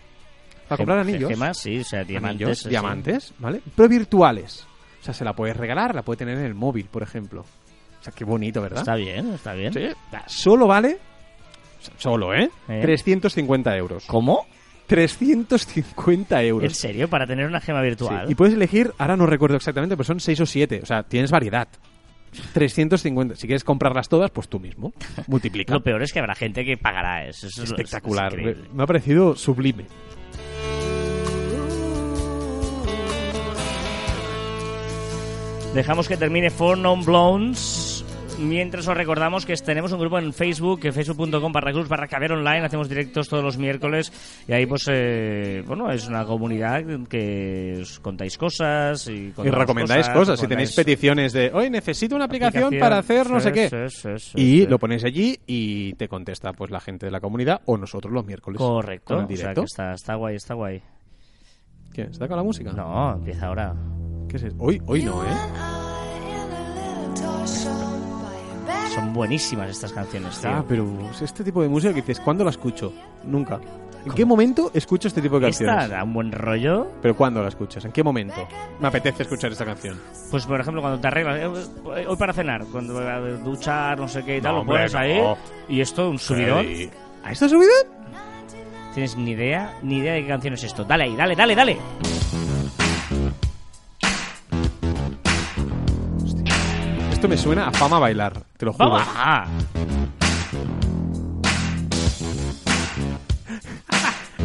Para 0.67 0.77
comprar 0.77 0.99
anillos. 0.99 1.29
Gemas, 1.29 1.57
sí, 1.57 1.79
o 1.79 1.83
sea, 1.85 2.03
diamantes. 2.03 2.41
Anillos, 2.41 2.59
sí. 2.59 2.69
diamantes, 2.69 3.33
¿vale? 3.39 3.61
Pero 3.75 3.87
virtuales. 3.87 4.67
O 4.99 5.03
sea, 5.05 5.13
se 5.13 5.23
la 5.23 5.33
puedes 5.33 5.55
regalar, 5.55 5.95
la 5.95 6.01
puede 6.01 6.17
tener 6.17 6.37
en 6.37 6.43
el 6.43 6.53
móvil, 6.53 6.87
por 6.91 7.01
ejemplo. 7.01 7.41
O 7.41 8.03
sea, 8.03 8.11
qué 8.11 8.25
bonito, 8.25 8.61
¿verdad? 8.61 8.79
Está 8.79 8.95
bien, 8.95 9.33
está 9.35 9.53
bien. 9.53 9.71
Sí. 9.71 9.87
Solo 10.27 10.67
vale... 10.67 10.99
Solo, 11.97 12.33
¿eh? 12.33 12.49
¿Eh? 12.67 12.79
350 12.81 13.75
euros. 13.77 14.05
¿Cómo? 14.07 14.45
350 14.87 16.41
¿En 16.41 16.47
euros. 16.47 16.73
serio? 16.77 17.07
¿Para 17.07 17.27
tener 17.27 17.45
una 17.45 17.61
gema 17.61 17.79
Sí, 17.81 17.85
virtual? 17.87 18.31
Y 18.31 18.35
puedes 18.35 18.55
elegir, 18.55 18.91
ahora 18.97 19.15
no 19.15 19.25
recuerdo 19.25 19.55
exactamente, 19.55 19.95
pero 19.95 20.05
son 20.05 20.19
6 20.19 20.39
o 20.41 20.45
7. 20.45 20.79
O 20.83 20.85
sea, 20.85 21.03
tienes 21.03 21.31
variedad. 21.31 21.67
350. 22.53 23.35
Si 23.35 23.47
quieres 23.47 23.63
comprarlas 23.63 24.07
todas, 24.09 24.29
pues 24.31 24.47
tú 24.47 24.59
mismo. 24.59 24.93
Multiplica. 25.27 25.73
Lo 25.73 25.81
peor 25.81 26.01
es 26.03 26.11
que 26.11 26.19
habrá 26.19 26.35
gente 26.35 26.63
que 26.65 26.77
pagará 26.77 27.25
eso. 27.27 27.47
Espectacular. 27.47 28.39
es. 28.39 28.57
Me 28.73 28.83
ha 28.83 28.87
parecido 28.87 29.35
sublime. 29.35 29.85
Dejamos 35.73 36.07
que 36.07 36.17
termine 36.17 36.49
For 36.49 36.77
Non 36.77 37.05
Blondes. 37.05 37.98
Mientras 38.39 38.87
os 38.87 38.95
recordamos 38.95 39.45
que 39.45 39.53
tenemos 39.55 39.91
un 39.91 39.99
grupo 39.99 40.17
en 40.17 40.31
Facebook, 40.33 40.79
que 40.79 40.91
facebook.com 40.91 41.51
barra 41.51 41.73
cruz 41.73 41.89
barra 41.89 42.07
caber 42.07 42.31
online, 42.31 42.65
hacemos 42.65 42.87
directos 42.87 43.27
todos 43.27 43.43
los 43.43 43.57
miércoles 43.57 44.13
y 44.47 44.53
ahí 44.53 44.65
pues, 44.65 44.85
eh, 44.89 45.61
bueno, 45.67 45.91
es 45.91 46.07
una 46.07 46.23
comunidad 46.25 46.81
que 47.09 47.79
os 47.81 47.99
contáis 47.99 48.37
cosas 48.37 49.07
y, 49.07 49.33
Y 49.43 49.49
recomendáis 49.49 50.07
cosas. 50.09 50.39
Si 50.39 50.47
tenéis 50.47 50.73
peticiones 50.73 51.33
de, 51.33 51.51
hoy 51.53 51.69
necesito 51.69 52.15
una 52.15 52.25
aplicación, 52.25 52.65
aplicación, 52.65 52.79
para 52.79 52.97
hacer 52.99 53.29
no 53.29 53.39
sí, 53.39 53.43
sé 53.43 53.51
qué. 53.51 53.69
sí, 53.69 53.77
sí, 53.89 54.09
sí, 54.17 54.31
y 54.35 54.61
sí. 54.61 54.67
lo 54.67 54.79
ponéis 54.79 55.03
allí 55.03 55.37
y 55.45 55.93
te 55.93 56.07
contesta 56.07 56.53
pues 56.53 56.71
la 56.71 56.79
gente 56.79 57.05
de 57.05 57.11
la 57.11 57.19
comunidad 57.19 57.61
o 57.65 57.77
nosotros 57.77 58.13
los 58.13 58.25
miércoles. 58.25 58.57
Correcto, 58.57 59.15
Con 59.15 59.17
el 59.19 59.25
o 59.25 59.27
sea 59.27 59.35
directo. 59.35 59.61
que 59.61 59.65
está, 59.65 59.93
está 59.93 60.15
guay, 60.15 60.35
está 60.35 60.53
guay. 60.53 60.81
¿Qué? 61.93 62.03
¿Está 62.03 62.27
con 62.27 62.37
la 62.37 62.43
música? 62.43 62.71
No, 62.71 63.13
empieza 63.15 63.47
ahora. 63.47 63.75
¿Qué 64.29 64.37
es 64.37 64.43
eso? 64.43 64.55
Hoy, 64.59 64.81
hoy 64.85 65.03
no, 65.03 65.23
¿eh? 65.23 65.27
Son 68.93 69.13
buenísimas 69.13 69.69
estas 69.69 69.93
canciones, 69.93 70.39
tío. 70.39 70.49
Ah, 70.49 70.63
pero 70.67 70.85
es 71.11 71.21
este 71.21 71.43
tipo 71.43 71.61
de 71.61 71.69
música 71.69 71.93
que 71.93 72.01
dices, 72.01 72.19
¿cuándo 72.19 72.43
la 72.43 72.49
escucho? 72.49 72.91
Nunca. 73.23 73.59
¿En 74.05 74.13
qué 74.13 74.25
momento 74.25 74.71
escucho 74.73 75.09
este 75.09 75.21
tipo 75.21 75.39
de 75.39 75.47
canciones? 75.47 75.83
Esta 75.83 75.95
da 75.97 76.03
un 76.03 76.13
buen 76.13 76.31
rollo. 76.31 76.87
¿Pero 77.01 77.15
cuándo 77.15 77.41
la 77.41 77.49
escuchas? 77.49 77.83
¿En 77.85 77.91
qué 77.91 78.01
momento? 78.03 78.47
Me 78.79 78.87
apetece 78.87 79.23
escuchar 79.23 79.51
esta 79.51 79.65
canción. 79.65 79.99
Pues, 80.31 80.45
por 80.45 80.59
ejemplo, 80.59 80.81
cuando 80.81 80.99
te 80.99 81.07
arreglas, 81.07 81.69
eh, 81.97 82.05
hoy 82.07 82.15
para 82.17 82.31
cenar, 82.33 82.63
cuando 82.71 82.97
a 82.97 83.19
duchar, 83.19 83.99
no 83.99 84.07
sé 84.07 84.23
qué 84.23 84.37
y 84.37 84.41
tal, 84.41 84.51
No, 84.53 84.55
lo 84.57 84.61
hombre, 84.61 84.77
pones 84.77 84.93
no. 84.93 84.99
ahí 84.99 85.21
y 85.67 85.81
esto, 85.81 86.09
un 86.09 86.17
subidón. 86.17 86.65
¿A 87.23 87.31
esta 87.33 87.49
subida? 87.49 87.67
Tienes 88.93 89.17
ni 89.17 89.31
idea, 89.31 89.77
ni 89.83 89.97
idea 89.97 90.13
de 90.13 90.21
qué 90.23 90.27
canción 90.29 90.53
es 90.53 90.63
esto. 90.63 90.83
Dale 90.85 91.03
ahí, 91.03 91.15
dale, 91.15 91.35
dale, 91.35 91.55
dale. 91.55 91.77
Esto 97.19 97.27
me 97.27 97.35
suena 97.35 97.67
a 97.67 97.71
fama 97.73 97.99
bailar, 97.99 98.31
te 98.55 98.65
lo 98.65 98.71
juro. 98.71 98.95
Ah, 98.97 99.45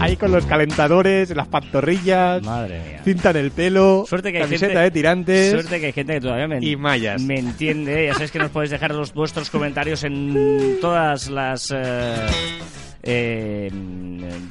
Ahí 0.01 0.17
con 0.17 0.33
los 0.33 0.45
calentadores, 0.45 1.31
las 1.37 1.47
pantorrillas, 1.47 2.43
Madre 2.43 2.83
mía. 2.83 3.01
cinta 3.05 3.31
en 3.31 3.37
el 3.37 3.53
pelo, 3.53 4.05
Suerte 4.09 4.33
que 4.33 4.39
hay 4.39 4.43
camiseta 4.45 4.67
gente- 4.73 4.83
de 4.83 4.91
tirantes. 4.91 5.51
Suerte 5.53 5.79
que 5.79 5.87
hay 5.87 5.93
gente 5.93 6.15
que 6.15 6.21
todavía 6.21 6.49
me, 6.49 6.59
Y 6.67 6.75
mallas. 6.75 7.23
me 7.23 7.39
entiende. 7.39 8.07
Ya 8.07 8.15
sabéis 8.15 8.33
que 8.33 8.41
nos 8.41 8.51
podéis 8.51 8.73
dejar 8.73 8.93
los, 8.93 9.15
vuestros 9.15 9.51
comentarios 9.51 10.03
en 10.03 10.79
todas 10.81 11.31
las 11.31 11.73
eh, 11.73 12.27
eh, 13.05 13.71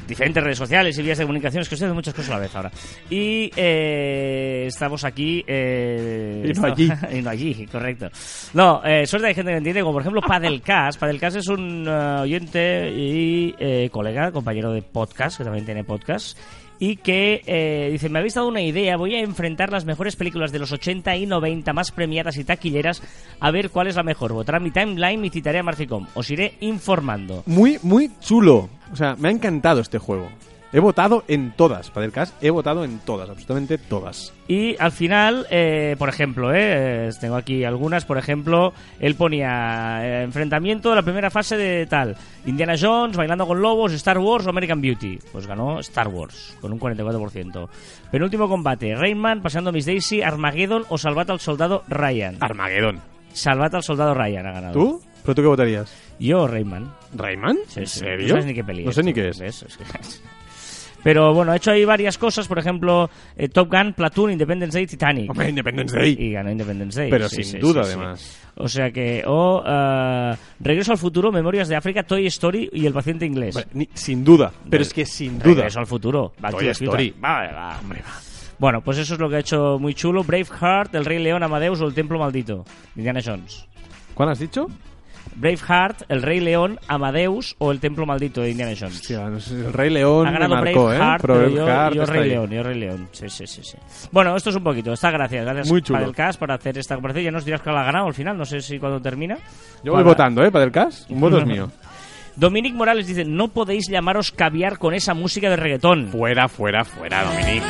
diferentes 0.07 0.43
redes 0.43 0.57
sociales 0.57 0.97
y 0.97 1.01
vías 1.01 1.17
de 1.17 1.23
comunicación. 1.25 1.61
Es 1.61 1.69
que 1.69 1.75
estoy 1.75 1.85
haciendo 1.87 1.95
muchas 1.95 2.13
cosas 2.13 2.31
a 2.31 2.33
la 2.35 2.39
vez 2.39 2.55
ahora. 2.55 2.71
Y 3.09 3.49
eh, 3.55 4.65
estamos 4.67 5.03
aquí. 5.03 5.43
eh, 5.47 6.51
Y 6.53 6.59
no 6.59 6.67
allí. 6.67 6.89
y 7.13 7.21
no 7.21 7.29
allí, 7.29 7.67
correcto. 7.67 8.09
No, 8.53 8.81
eh, 8.85 9.05
suerte 9.07 9.27
hay 9.27 9.33
gente 9.35 9.51
que 9.51 9.57
entiende, 9.57 9.81
como 9.81 9.93
por 9.93 10.01
ejemplo 10.01 10.21
Padelcast. 10.21 10.99
Padelcast 10.99 11.37
es 11.37 11.47
un 11.47 11.85
eh, 11.87 11.91
oyente 12.21 12.91
y 12.91 13.55
eh, 13.59 13.89
colega, 13.91 14.31
compañero 14.31 14.71
de 14.71 14.81
podcast, 14.81 15.37
que 15.37 15.43
también 15.43 15.65
tiene 15.65 15.83
podcast. 15.83 16.37
Y 16.79 16.97
que 16.97 17.41
eh, 17.45 17.89
dice, 17.91 18.09
me 18.09 18.19
habéis 18.19 18.33
dado 18.33 18.47
una 18.47 18.61
idea, 18.61 18.97
voy 18.97 19.15
a 19.15 19.19
enfrentar 19.19 19.71
las 19.71 19.85
mejores 19.85 20.15
películas 20.15 20.51
de 20.51 20.59
los 20.59 20.71
80 20.71 21.15
y 21.15 21.25
90 21.25 21.71
más 21.73 21.91
premiadas 21.91 22.37
y 22.37 22.43
taquilleras 22.43 23.01
a 23.39 23.51
ver 23.51 23.69
cuál 23.69 23.87
es 23.87 23.95
la 23.95 24.03
mejor. 24.03 24.33
Votará 24.33 24.59
mi 24.59 24.71
timeline 24.71 25.25
y 25.25 25.29
citaré 25.29 25.59
a 25.59 25.63
Marficom. 25.63 26.07
Os 26.13 26.29
iré 26.29 26.55
informando. 26.59 27.43
Muy, 27.45 27.79
muy 27.83 28.11
chulo. 28.19 28.69
O 28.91 28.95
sea, 28.95 29.15
me 29.15 29.29
ha 29.29 29.31
encantado 29.31 29.81
este 29.81 29.97
juego. 29.97 30.29
He 30.73 30.79
votado 30.79 31.23
en 31.27 31.51
todas, 31.51 31.91
Padelcast. 31.91 32.33
He 32.43 32.49
votado 32.49 32.83
en 32.83 32.97
todas, 32.97 33.29
absolutamente 33.29 33.77
todas. 33.77 34.33
Y 34.47 34.75
al 34.79 34.91
final, 34.91 35.45
eh, 35.51 35.95
por 35.99 36.09
ejemplo, 36.09 36.51
eh, 36.51 37.11
tengo 37.21 37.35
aquí 37.35 37.63
algunas, 37.63 38.05
por 38.05 38.17
ejemplo, 38.17 38.73
él 38.99 39.13
ponía 39.13 39.99
eh, 40.03 40.23
enfrentamiento 40.23 40.89
de 40.89 40.95
la 40.95 41.03
primera 41.03 41.29
fase 41.29 41.57
de 41.57 41.85
tal, 41.85 42.17
Indiana 42.47 42.73
Jones, 42.79 43.15
Bailando 43.15 43.45
con 43.45 43.61
Lobos, 43.61 43.93
Star 43.93 44.17
Wars 44.17 44.47
o 44.47 44.49
American 44.49 44.81
Beauty. 44.81 45.19
Pues 45.31 45.45
ganó 45.45 45.79
Star 45.79 46.07
Wars, 46.07 46.57
con 46.59 46.73
un 46.73 46.79
44%. 46.79 47.69
Penúltimo 48.11 48.49
combate, 48.49 48.95
Rayman, 48.95 49.43
Pasando 49.43 49.71
Miss 49.71 49.85
Daisy, 49.85 50.23
Armageddon 50.23 50.85
o 50.89 50.97
Salvat 50.97 51.29
al 51.29 51.39
Soldado 51.39 51.83
Ryan. 51.87 52.37
Armagedón. 52.39 52.99
Salvat 53.31 53.75
al 53.75 53.83
Soldado 53.83 54.15
Ryan 54.15 54.47
ha 54.47 54.51
ganado. 54.53 54.73
¿Tú? 54.73 55.01
¿Pero 55.21 55.35
tú 55.35 55.41
qué 55.43 55.47
votarías? 55.47 55.95
Yo, 56.19 56.47
Rayman. 56.47 56.91
¿Rayman? 57.15 57.57
Sí, 57.67 57.81
¿En 57.81 57.87
sí. 57.87 57.99
serio? 57.99 58.23
No 58.23 58.29
sabes 58.29 58.45
ni 58.47 58.53
qué 58.55 58.63
peli 58.63 58.83
No 58.85 58.91
sé 58.91 59.03
ni 59.03 59.13
qué 59.13 59.29
es. 59.29 59.39
¿ves? 59.39 59.63
Es 59.63 59.77
que- 59.77 59.83
Pero 61.03 61.33
bueno, 61.33 61.51
ha 61.51 61.57
hecho 61.57 61.71
ahí 61.71 61.83
varias 61.85 62.17
cosas, 62.17 62.47
por 62.47 62.59
ejemplo, 62.59 63.09
eh, 63.35 63.49
Top 63.49 63.69
Gun, 63.69 63.93
Platoon, 63.93 64.31
Independence 64.31 64.77
Day, 64.77 64.87
Titanic. 64.87 65.29
Hombre, 65.29 65.49
Independence 65.49 65.95
Day. 65.97 66.15
Y 66.17 66.31
ganó 66.31 66.49
Independence 66.49 66.99
Day. 67.01 67.09
Pero 67.09 67.27
sí, 67.27 67.43
sin 67.43 67.53
sí, 67.53 67.57
duda, 67.59 67.83
sí, 67.83 67.91
sí. 67.91 67.95
además. 67.97 68.39
O 68.55 68.67
sea 68.69 68.91
que, 68.91 69.23
o 69.27 69.63
eh, 69.65 70.35
Regreso 70.59 70.91
al 70.93 70.97
futuro, 70.97 71.31
Memorias 71.31 71.67
de 71.67 71.75
África, 71.75 72.03
Toy 72.03 72.27
Story 72.27 72.69
y 72.71 72.85
El 72.85 72.93
paciente 72.93 73.25
inglés. 73.25 73.55
Vale, 73.55 73.67
ni- 73.73 73.89
sin 73.93 74.23
duda. 74.23 74.51
Pero 74.69 74.83
es 74.83 74.93
que 74.93 75.05
sin 75.05 75.39
duda. 75.39 75.55
Regreso 75.55 75.79
al 75.79 75.87
futuro. 75.87 76.33
Back 76.39 76.51
to 76.51 76.57
Toy 76.57 76.67
Story. 76.69 77.09
Future. 77.11 77.21
Va, 77.21 77.51
va, 77.51 77.79
hombre, 77.79 78.01
va. 78.01 78.13
Bueno, 78.59 78.81
pues 78.81 78.97
eso 78.99 79.15
es 79.15 79.19
lo 79.19 79.27
que 79.29 79.35
ha 79.37 79.39
hecho 79.39 79.77
muy 79.79 79.93
chulo. 79.93 80.23
Braveheart, 80.23 80.95
El 80.95 81.03
Rey 81.03 81.21
León, 81.21 81.43
Amadeus 81.43 81.81
o 81.81 81.87
El 81.87 81.93
Templo 81.93 82.17
Maldito. 82.19 82.63
Indiana 82.95 83.19
Jones. 83.25 83.67
¿Cuál 84.13 84.29
has 84.29 84.39
dicho? 84.39 84.67
Braveheart, 85.35 86.03
El 86.09 86.21
Rey 86.21 86.39
León, 86.39 86.79
Amadeus 86.87 87.55
o 87.59 87.71
El 87.71 87.79
Templo 87.79 88.05
Maldito 88.05 88.41
de 88.41 88.51
Indiana 88.51 88.73
Jones. 88.79 88.95
Hostia, 88.95 89.29
no 89.29 89.39
sé, 89.39 89.55
el 89.55 89.73
Rey 89.73 89.89
León 89.89 90.27
ha 90.27 90.31
me 90.31 90.39
ganado 90.39 90.55
marcó, 90.63 90.85
Braveheart, 90.85 91.19
¿eh? 91.23 91.27
pero 91.27 91.49
yo, 91.49 91.65
Braveheart 91.65 91.95
yo 91.95 92.05
Rey 92.05 92.21
ahí. 92.21 92.29
León, 92.29 92.49
yo 92.51 92.63
Rey 92.63 92.79
León. 92.79 93.09
Sí, 93.11 93.29
sí, 93.29 93.47
sí, 93.47 93.61
sí. 93.63 93.77
Bueno, 94.11 94.35
esto 94.35 94.49
es 94.49 94.55
un 94.55 94.63
poquito. 94.63 94.93
Está 94.93 95.11
gracias. 95.11 95.43
Gracias 95.45 95.69
Muy 95.69 95.81
chulo. 95.81 95.97
para 95.99 96.07
el 96.09 96.15
cast 96.15 96.39
por 96.39 96.51
hacer 96.51 96.77
esta 96.77 96.95
conversación. 96.95 97.25
Ya 97.25 97.31
nos 97.31 97.45
dirás 97.45 97.61
que 97.61 97.71
la 97.71 97.81
ha 97.81 97.85
ganado 97.85 98.07
al 98.07 98.13
final. 98.13 98.37
No 98.37 98.45
sé 98.45 98.61
si 98.61 98.79
cuando 98.79 99.01
termina. 99.01 99.37
Yo 99.83 99.91
voy 99.91 99.99
Para- 100.03 100.03
votando, 100.03 100.43
¿eh? 100.45 100.51
Para 100.51 100.65
el 100.65 100.71
cast. 100.71 101.09
Un 101.09 101.19
voto 101.19 101.37
es 101.39 101.45
mío. 101.45 101.71
Dominic 102.35 102.73
Morales 102.73 103.05
dice, 103.05 103.25
no 103.25 103.49
podéis 103.49 103.87
llamaros 103.89 104.31
caviar 104.31 104.79
con 104.79 104.93
esa 104.95 105.13
música 105.13 105.49
de 105.49 105.55
reggaetón. 105.55 106.07
Fuera, 106.07 106.47
fuera, 106.47 106.83
fuera, 106.83 107.23
Dominic. 107.25 107.63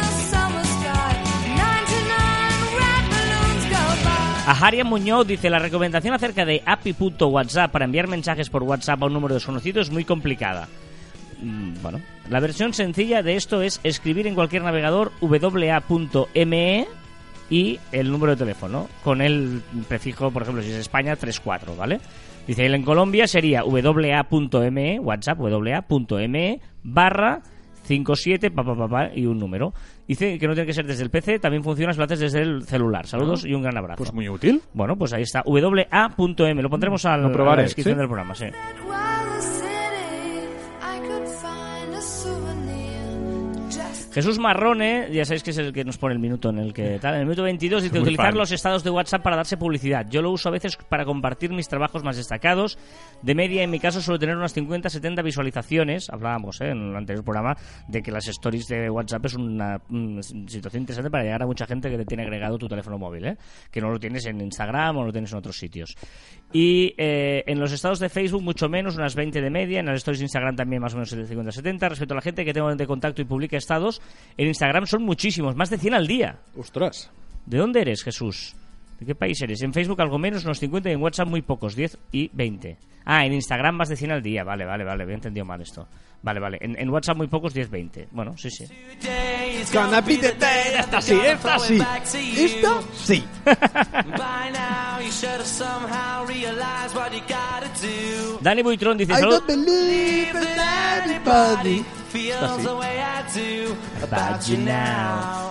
A 4.45 4.51
Haria 4.51 4.83
Muñoz 4.83 5.25
dice, 5.25 5.49
la 5.49 5.59
recomendación 5.59 6.13
acerca 6.13 6.43
de 6.43 6.61
api.whatsapp 6.65 7.71
para 7.71 7.85
enviar 7.85 8.07
mensajes 8.07 8.49
por 8.49 8.63
WhatsApp 8.63 9.01
a 9.01 9.05
un 9.05 9.13
número 9.13 9.35
desconocido 9.35 9.81
es 9.81 9.89
muy 9.89 10.03
complicada. 10.03 10.67
Mm, 11.41 11.81
Bueno, 11.81 12.01
la 12.29 12.41
versión 12.41 12.73
sencilla 12.73 13.23
de 13.23 13.37
esto 13.37 13.61
es 13.61 13.79
escribir 13.83 14.27
en 14.27 14.35
cualquier 14.35 14.63
navegador 14.63 15.13
wa.me 15.21 16.87
y 17.49 17.79
el 17.93 18.11
número 18.11 18.31
de 18.33 18.37
teléfono, 18.37 18.89
con 19.03 19.21
el 19.21 19.61
prefijo, 19.87 20.31
por 20.31 20.41
ejemplo, 20.41 20.61
si 20.61 20.71
es 20.71 20.75
España, 20.75 21.15
34, 21.15 21.77
¿vale? 21.77 22.01
Dice, 22.45 22.65
él 22.65 22.75
en 22.75 22.83
Colombia 22.83 23.27
sería 23.27 23.63
wa.me, 23.63 24.99
WhatsApp, 24.99 25.39
wa.me, 25.39 26.59
barra 26.83 27.41
57, 27.83 28.51
pa, 28.51 28.63
pa, 28.63 28.75
pa, 28.75 28.87
pa, 28.87 29.09
y 29.13 29.25
un 29.25 29.37
número. 29.37 29.73
Dice 30.07 30.37
que 30.37 30.47
no 30.47 30.53
tiene 30.53 30.67
que 30.67 30.73
ser 30.73 30.85
desde 30.85 31.03
el 31.03 31.09
PC, 31.09 31.39
también 31.39 31.63
funciona 31.63 31.93
si 31.93 31.99
lo 31.99 32.05
haces 32.05 32.19
desde 32.19 32.41
el 32.41 32.63
celular. 32.63 33.05
Saludos 33.07 33.45
y 33.45 33.53
un 33.53 33.61
gran 33.61 33.77
abrazo. 33.77 33.97
Pues 33.97 34.13
muy 34.13 34.27
útil. 34.29 34.61
Bueno, 34.73 34.95
pues 34.95 35.13
ahí 35.13 35.23
está, 35.23 35.43
wa.m. 35.45 36.61
Lo 36.61 36.69
pondremos 36.69 37.05
al, 37.05 37.21
Lo 37.21 37.31
probaré, 37.31 37.53
a 37.53 37.55
la 37.57 37.63
descripción 37.63 37.95
sí. 37.95 37.99
del 37.99 38.07
programa, 38.07 38.35
sí. 38.35 38.45
Jesús 44.13 44.37
Marrone, 44.37 45.09
ya 45.11 45.25
sabéis 45.25 45.41
que 45.41 45.49
es 45.49 45.57
el 45.57 45.73
que 45.73 45.83
nos 45.83 45.97
pone 45.97 46.13
el 46.13 46.19
minuto 46.19 46.51
en 46.51 46.59
el 46.59 46.71
que 46.71 46.99
tal. 46.99 47.15
En 47.15 47.21
el 47.21 47.25
minuto 47.25 47.41
22 47.41 47.81
dice 47.81 47.99
utilizar 47.99 48.27
fan. 48.27 48.37
los 48.37 48.51
estados 48.51 48.83
de 48.83 48.91
WhatsApp 48.91 49.23
para 49.23 49.35
darse 49.35 49.57
publicidad. 49.57 50.05
Yo 50.07 50.21
lo 50.21 50.29
uso 50.29 50.49
a 50.49 50.51
veces 50.51 50.77
para 50.87 51.03
compartir 51.03 51.49
mis 51.49 51.67
trabajos 51.67 52.03
más 52.03 52.15
destacados. 52.15 52.77
De 53.23 53.33
media, 53.33 53.63
en 53.63 53.71
mi 53.71 53.79
caso, 53.79 54.01
suelo 54.01 54.19
tener 54.19 54.37
unas 54.37 54.55
50-70 54.55 55.23
visualizaciones. 55.23 56.11
Hablábamos 56.11 56.61
¿eh? 56.61 56.69
en 56.69 56.89
el 56.89 56.95
anterior 56.95 57.25
programa 57.25 57.57
de 57.87 58.03
que 58.03 58.11
las 58.11 58.27
stories 58.27 58.67
de 58.67 58.87
WhatsApp 58.87 59.25
es 59.25 59.33
una 59.33 59.81
mm, 59.89 60.19
situación 60.45 60.83
interesante 60.83 61.09
para 61.09 61.23
llegar 61.23 61.41
a 61.41 61.47
mucha 61.47 61.65
gente 61.65 61.89
que 61.89 61.97
te 61.97 62.05
tiene 62.05 62.21
agregado 62.21 62.59
tu 62.59 62.67
teléfono 62.67 62.99
móvil, 62.99 63.25
¿eh? 63.25 63.37
que 63.71 63.81
no 63.81 63.89
lo 63.89 63.99
tienes 63.99 64.27
en 64.27 64.39
Instagram 64.41 64.95
o 64.95 64.99
no 64.99 65.05
lo 65.07 65.11
tienes 65.11 65.31
en 65.31 65.39
otros 65.39 65.57
sitios. 65.57 65.95
Y 66.53 66.93
eh, 66.97 67.43
en 67.47 67.59
los 67.59 67.71
estados 67.71 67.99
de 67.99 68.09
Facebook, 68.09 68.43
mucho 68.43 68.69
menos, 68.69 68.95
unas 68.95 69.15
20 69.15 69.41
de 69.41 69.49
media. 69.49 69.79
En 69.79 69.87
las 69.87 69.97
stories 69.97 70.19
de 70.19 70.25
Instagram 70.25 70.55
también 70.55 70.81
más 70.81 70.93
o 70.93 70.97
menos 70.97 71.09
de 71.09 71.27
50-70. 71.27 71.89
Respecto 71.89 72.13
a 72.13 72.15
la 72.15 72.21
gente 72.21 72.45
que 72.45 72.53
tengo 72.53 72.73
de 72.73 72.87
contacto 72.87 73.21
y 73.21 73.25
publica 73.25 73.57
estados, 73.57 74.01
en 74.37 74.47
Instagram 74.47 74.85
son 74.85 75.03
muchísimos, 75.03 75.55
más 75.55 75.71
de 75.71 75.79
100 75.79 75.93
al 75.95 76.07
día. 76.07 76.37
Ostras. 76.55 77.09
¿De 77.47 77.57
dónde 77.57 77.81
eres, 77.81 78.03
Jesús? 78.03 78.55
¿De 79.03 79.07
qué 79.07 79.15
país 79.15 79.41
eres? 79.41 79.61
En 79.61 79.73
Facebook 79.73 79.99
algo 80.01 80.17
menos, 80.17 80.45
unos 80.45 80.59
50 80.59 80.89
y 80.89 80.93
en 80.93 81.01
WhatsApp 81.01 81.27
muy 81.27 81.41
pocos, 81.41 81.75
10 81.75 81.97
y 82.13 82.29
20. 82.31 82.77
Ah, 83.03 83.25
en 83.25 83.33
Instagram 83.33 83.75
más 83.75 83.89
de 83.89 83.97
100 83.97 84.11
al 84.11 84.23
día. 84.23 84.45
Vale, 84.45 84.63
vale, 84.63 84.85
vale. 84.85 85.03
Había 85.03 85.15
entendido 85.15 85.45
mal 85.45 85.59
esto. 85.59 85.85
Vale, 86.21 86.39
vale. 86.39 86.57
En, 86.61 86.79
en 86.79 86.89
WhatsApp 86.89 87.17
muy 87.17 87.27
pocos, 87.27 87.53
10, 87.53 87.69
20. 87.69 88.07
Bueno, 88.11 88.37
sí, 88.37 88.49
sí. 88.49 88.63
Esta 90.79 91.01
sí, 91.01 91.19
esta 91.25 91.59
sí. 91.59 91.75
Esta 92.37 92.81
sí. 92.93 93.23
Dani 98.39 98.61
Buitrón 98.61 98.97
dice... 98.97 99.11
I 99.11 99.15
"Salud- 99.17 99.31
don't 99.31 99.47
believe 99.47 100.29
in 100.29 100.59
anybody. 100.59 101.83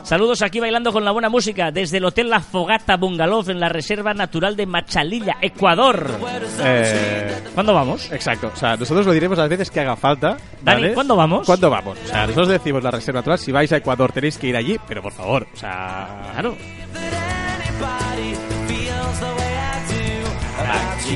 Saludos 0.04 0.42
aquí 0.42 0.60
bailando 0.60 0.92
con 0.92 1.04
la 1.04 1.10
buena 1.10 1.28
música 1.28 1.70
desde 1.70 1.98
el 1.98 2.04
Hotel 2.04 2.30
La 2.30 2.40
Fogata 2.40 2.96
Bungalow 2.96 3.42
en 3.48 3.58
la 3.58 3.68
Reserva 3.68 4.14
Natural 4.14 4.54
de 4.54 4.66
Machalilla, 4.66 5.38
Ecuador. 5.40 6.18
Eh, 6.60 7.42
¿Cuándo 7.54 7.74
vamos? 7.74 8.10
Exacto, 8.12 8.50
o 8.54 8.56
sea, 8.56 8.76
nosotros 8.76 9.06
lo 9.06 9.12
diremos 9.12 9.38
las 9.38 9.48
veces 9.48 9.70
que 9.70 9.80
haga 9.80 9.96
falta. 9.96 10.36
Dani, 10.62 10.82
¿vale? 10.82 10.94
¿cuándo 10.94 11.16
vamos? 11.16 11.46
¿Cuándo 11.46 11.68
vamos? 11.68 11.98
O 12.04 12.08
sea, 12.08 12.22
nosotros 12.26 12.48
decimos 12.48 12.82
la 12.82 12.90
reserva 12.90 13.20
natural, 13.20 13.38
si 13.38 13.50
vais 13.50 13.72
a 13.72 13.78
Ecuador 13.78 14.12
tenéis 14.12 14.38
que 14.38 14.46
ir 14.48 14.56
allí, 14.56 14.78
pero 14.86 15.02
por 15.02 15.12
favor, 15.12 15.46
o 15.52 15.56
sea... 15.56 16.30
Claro. 16.32 16.56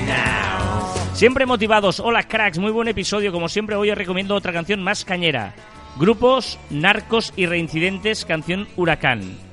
Now. 0.07 0.96
Siempre 1.17 1.47
motivados. 1.47 1.99
Hola, 1.99 2.25
cracks. 2.25 2.59
Muy 2.59 2.71
buen 2.71 2.89
episodio. 2.89 3.33
Como 3.33 3.49
siempre, 3.49 3.75
hoy 3.75 3.91
os 3.91 3.97
recomiendo 3.97 4.35
otra 4.35 4.53
canción 4.53 4.83
más 4.83 5.03
cañera. 5.03 5.55
Grupos, 5.99 6.59
narcos 6.69 7.33
y 7.37 7.47
reincidentes, 7.47 8.27
canción 8.27 8.69
Huracán. 8.77 9.23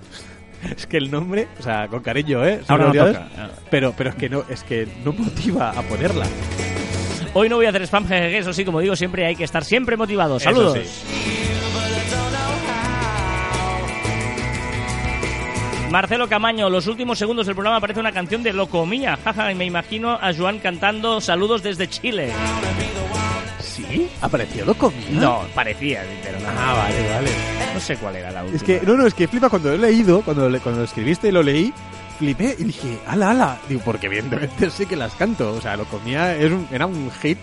Es 0.77 0.87
que 0.87 0.95
el 0.97 1.11
nombre, 1.11 1.47
o 1.59 1.63
sea, 1.63 1.87
con 1.89 2.01
cariño, 2.01 2.45
¿eh? 2.45 2.61
Ahora 2.69 2.85
no 2.87 2.93
Sonoridades, 2.93 3.29
toca. 3.31 3.49
Pero, 3.69 3.93
pero 3.97 4.09
es 4.11 4.15
que 4.15 4.29
no, 4.29 4.43
es 4.49 4.63
que 4.63 4.87
no 5.03 5.11
motiva 5.11 5.71
a 5.71 5.81
ponerla. 5.83 6.25
Hoy 7.33 7.49
no 7.49 7.57
voy 7.57 7.65
a 7.65 7.69
hacer 7.69 7.81
spam, 7.83 8.07
jejeje. 8.07 8.37
Eso 8.39 8.53
sí, 8.53 8.63
como 8.65 8.79
digo, 8.81 8.95
siempre 8.95 9.25
hay 9.25 9.35
que 9.35 9.43
estar 9.45 9.63
siempre 9.65 9.97
motivados. 9.97 10.41
Eso 10.41 10.51
Saludos. 10.51 10.77
sí. 10.77 11.72
Marcelo 15.93 16.27
Camaño, 16.27 16.71
los 16.71 16.87
últimos 16.87 17.19
segundos 17.19 17.45
del 17.45 17.53
programa 17.53 17.77
aparece 17.77 17.99
una 17.99 18.11
canción 18.11 18.41
de 18.41 18.51
Locomía. 18.51 19.15
Jaja, 19.23 19.51
y 19.51 19.55
me 19.55 19.65
imagino 19.65 20.13
a 20.19 20.33
Joan 20.35 20.57
cantando 20.57 21.21
saludos 21.21 21.61
desde 21.61 21.87
Chile. 21.87 22.31
¿Sí? 23.59 24.09
¿Apareció 24.19 24.65
lo 24.65 24.73
comía? 24.73 25.05
No, 25.11 25.41
parecía, 25.53 26.01
pero 26.23 26.39
no. 26.39 26.47
Ah, 26.49 26.73
vale, 26.73 27.09
vale. 27.09 27.29
No 27.75 27.79
sé 27.79 27.95
cuál 27.97 28.15
era 28.15 28.31
la 28.31 28.41
última. 28.41 28.57
Es 28.57 28.63
que, 28.63 28.81
no, 28.87 28.95
no, 28.97 29.05
es 29.05 29.13
que 29.13 29.27
flipa 29.27 29.49
cuando 29.51 29.69
lo 29.69 29.75
he 29.75 29.77
leído, 29.77 30.23
cuando, 30.23 30.49
le- 30.49 30.59
cuando 30.61 30.79
lo 30.79 30.85
escribiste 30.85 31.27
y 31.27 31.31
lo 31.31 31.43
leí, 31.43 31.71
flipé 32.17 32.55
y 32.57 32.63
dije, 32.63 32.97
ala, 33.05 33.29
ala. 33.29 33.57
Digo, 33.69 33.81
porque 33.85 34.07
evidentemente 34.07 34.69
sí 34.71 34.87
que 34.87 34.95
las 34.95 35.13
canto. 35.13 35.53
O 35.53 35.61
sea, 35.61 35.77
lo 35.77 35.85
comía, 35.85 36.35
es 36.35 36.51
un- 36.51 36.67
era 36.71 36.87
un 36.87 37.11
hit 37.21 37.37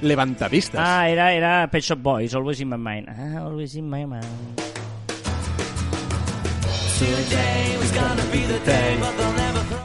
levantadistas. 0.00 0.80
Ah, 0.84 1.08
era, 1.08 1.32
era 1.34 1.68
Pet 1.70 1.84
Shop 1.84 2.00
Boys, 2.02 2.34
Always 2.34 2.58
in 2.60 2.68
My 2.68 2.76
Mind. 2.78 3.08
Ah, 3.08 3.44
Always 3.44 3.76
in 3.76 3.88
My 3.88 4.04
Mind. 4.06 4.24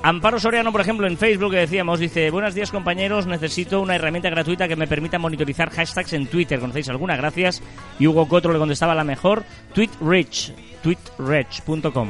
Amparo 0.03 0.39
Soriano, 0.39 0.71
por 0.71 0.81
ejemplo, 0.81 1.07
en 1.07 1.17
Facebook 1.17 1.51
que 1.51 1.57
decíamos, 1.57 1.99
dice, 1.99 2.29
buenos 2.31 2.53
días 2.53 2.71
compañeros, 2.71 3.27
necesito 3.27 3.81
una 3.81 3.95
herramienta 3.95 4.29
gratuita 4.29 4.67
que 4.67 4.75
me 4.75 4.87
permita 4.87 5.19
monitorizar 5.19 5.69
hashtags 5.69 6.13
en 6.13 6.27
Twitter. 6.27 6.59
¿Conocéis 6.59 6.89
alguna? 6.89 7.17
Gracias. 7.17 7.61
Y 7.99 8.07
Hugo 8.07 8.27
Cotro 8.27 8.53
le 8.53 8.59
contestaba 8.59 8.95
la 8.95 9.03
mejor, 9.03 9.43
TweetRich, 9.73 10.53
tweetrich.com. 10.81 12.09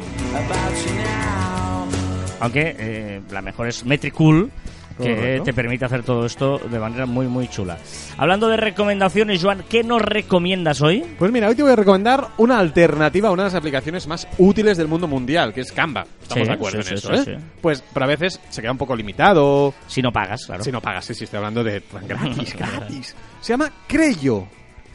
Aunque 2.39 2.75
eh, 2.77 3.21
la 3.31 3.41
mejor 3.41 3.67
es 3.67 3.83
Metricool, 3.83 4.51
que 4.97 5.41
te 5.43 5.53
permite 5.53 5.85
hacer 5.85 6.03
todo 6.03 6.25
esto 6.25 6.57
de 6.59 6.79
manera 6.79 7.05
muy, 7.05 7.27
muy 7.27 7.47
chula. 7.47 7.77
Hablando 8.17 8.47
de 8.47 8.57
recomendaciones, 8.57 9.41
Joan, 9.43 9.63
¿qué 9.69 9.83
nos 9.83 10.01
recomiendas 10.01 10.81
hoy? 10.81 11.03
Pues 11.19 11.31
mira, 11.31 11.47
hoy 11.49 11.55
te 11.55 11.63
voy 11.63 11.71
a 11.71 11.75
recomendar 11.75 12.27
una 12.37 12.59
alternativa 12.59 13.29
a 13.29 13.31
una 13.31 13.43
de 13.43 13.47
las 13.47 13.55
aplicaciones 13.55 14.07
más 14.07 14.27
útiles 14.37 14.77
del 14.77 14.87
mundo 14.87 15.07
mundial, 15.07 15.53
que 15.53 15.61
es 15.61 15.71
Canva. 15.71 16.05
Estamos 16.21 16.43
Sí, 16.43 16.47
de 16.49 16.53
acuerdo 16.53 16.81
sí, 16.81 16.93
en 16.93 16.97
sí, 16.99 17.07
eso, 17.13 17.31
¿eh? 17.31 17.37
Pues, 17.61 17.83
pero 17.93 18.05
a 18.05 18.09
veces 18.09 18.39
se 18.49 18.61
queda 18.61 18.71
un 18.71 18.77
poco 18.77 18.95
limitado. 18.95 19.73
Si 19.87 20.01
no 20.01 20.11
pagas, 20.11 20.45
claro. 20.45 20.63
Si 20.63 20.71
no 20.71 20.81
pagas, 20.81 21.05
sí, 21.05 21.13
sí, 21.13 21.25
estoy 21.25 21.37
hablando 21.37 21.63
de 21.63 21.81
gratis, 22.07 22.55
gratis. 22.55 23.15
Se 23.41 23.53
llama 23.53 23.71
Crello. 23.87 24.47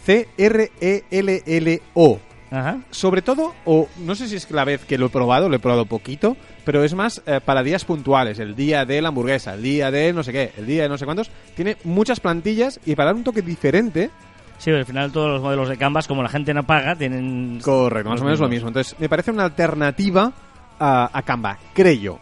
C-R-E-L-L-O. 0.04 2.18
Ajá. 2.52 2.80
Sobre 2.90 3.22
todo, 3.22 3.54
o 3.64 3.88
no 3.96 4.14
sé 4.14 4.28
si 4.28 4.36
es 4.36 4.50
la 4.50 4.64
vez 4.66 4.84
que 4.84 4.98
lo 4.98 5.06
he 5.06 5.08
probado, 5.08 5.48
lo 5.48 5.56
he 5.56 5.58
probado 5.58 5.86
poquito, 5.86 6.36
pero 6.66 6.84
es 6.84 6.92
más 6.94 7.22
eh, 7.26 7.40
para 7.42 7.62
días 7.62 7.84
puntuales, 7.86 8.38
el 8.38 8.54
día 8.54 8.84
de 8.84 9.00
la 9.00 9.08
hamburguesa, 9.08 9.54
el 9.54 9.62
día 9.62 9.90
de 9.90 10.12
no 10.12 10.22
sé 10.22 10.32
qué, 10.32 10.52
el 10.58 10.66
día 10.66 10.82
de 10.82 10.88
no 10.90 10.98
sé 10.98 11.06
cuántos. 11.06 11.30
Tiene 11.56 11.78
muchas 11.84 12.20
plantillas 12.20 12.78
y 12.84 12.94
para 12.94 13.06
dar 13.06 13.14
un 13.16 13.24
toque 13.24 13.40
diferente, 13.42 14.10
Sí, 14.58 14.70
al 14.70 14.84
final 14.86 15.10
todos 15.10 15.28
los 15.28 15.42
modelos 15.42 15.68
de 15.68 15.76
Canvas, 15.76 16.06
como 16.06 16.22
la 16.22 16.28
gente 16.28 16.54
no 16.54 16.62
paga, 16.64 16.94
tienen... 16.94 17.58
correcto, 17.64 18.10
más 18.10 18.20
o 18.20 18.24
menos 18.24 18.38
lo 18.38 18.48
mismo. 18.48 18.68
Entonces, 18.68 18.94
me 19.00 19.08
parece 19.08 19.32
una 19.32 19.42
alternativa 19.44 20.32
a, 20.78 21.10
a 21.12 21.22
Canva, 21.22 21.58
Crello. 21.74 22.20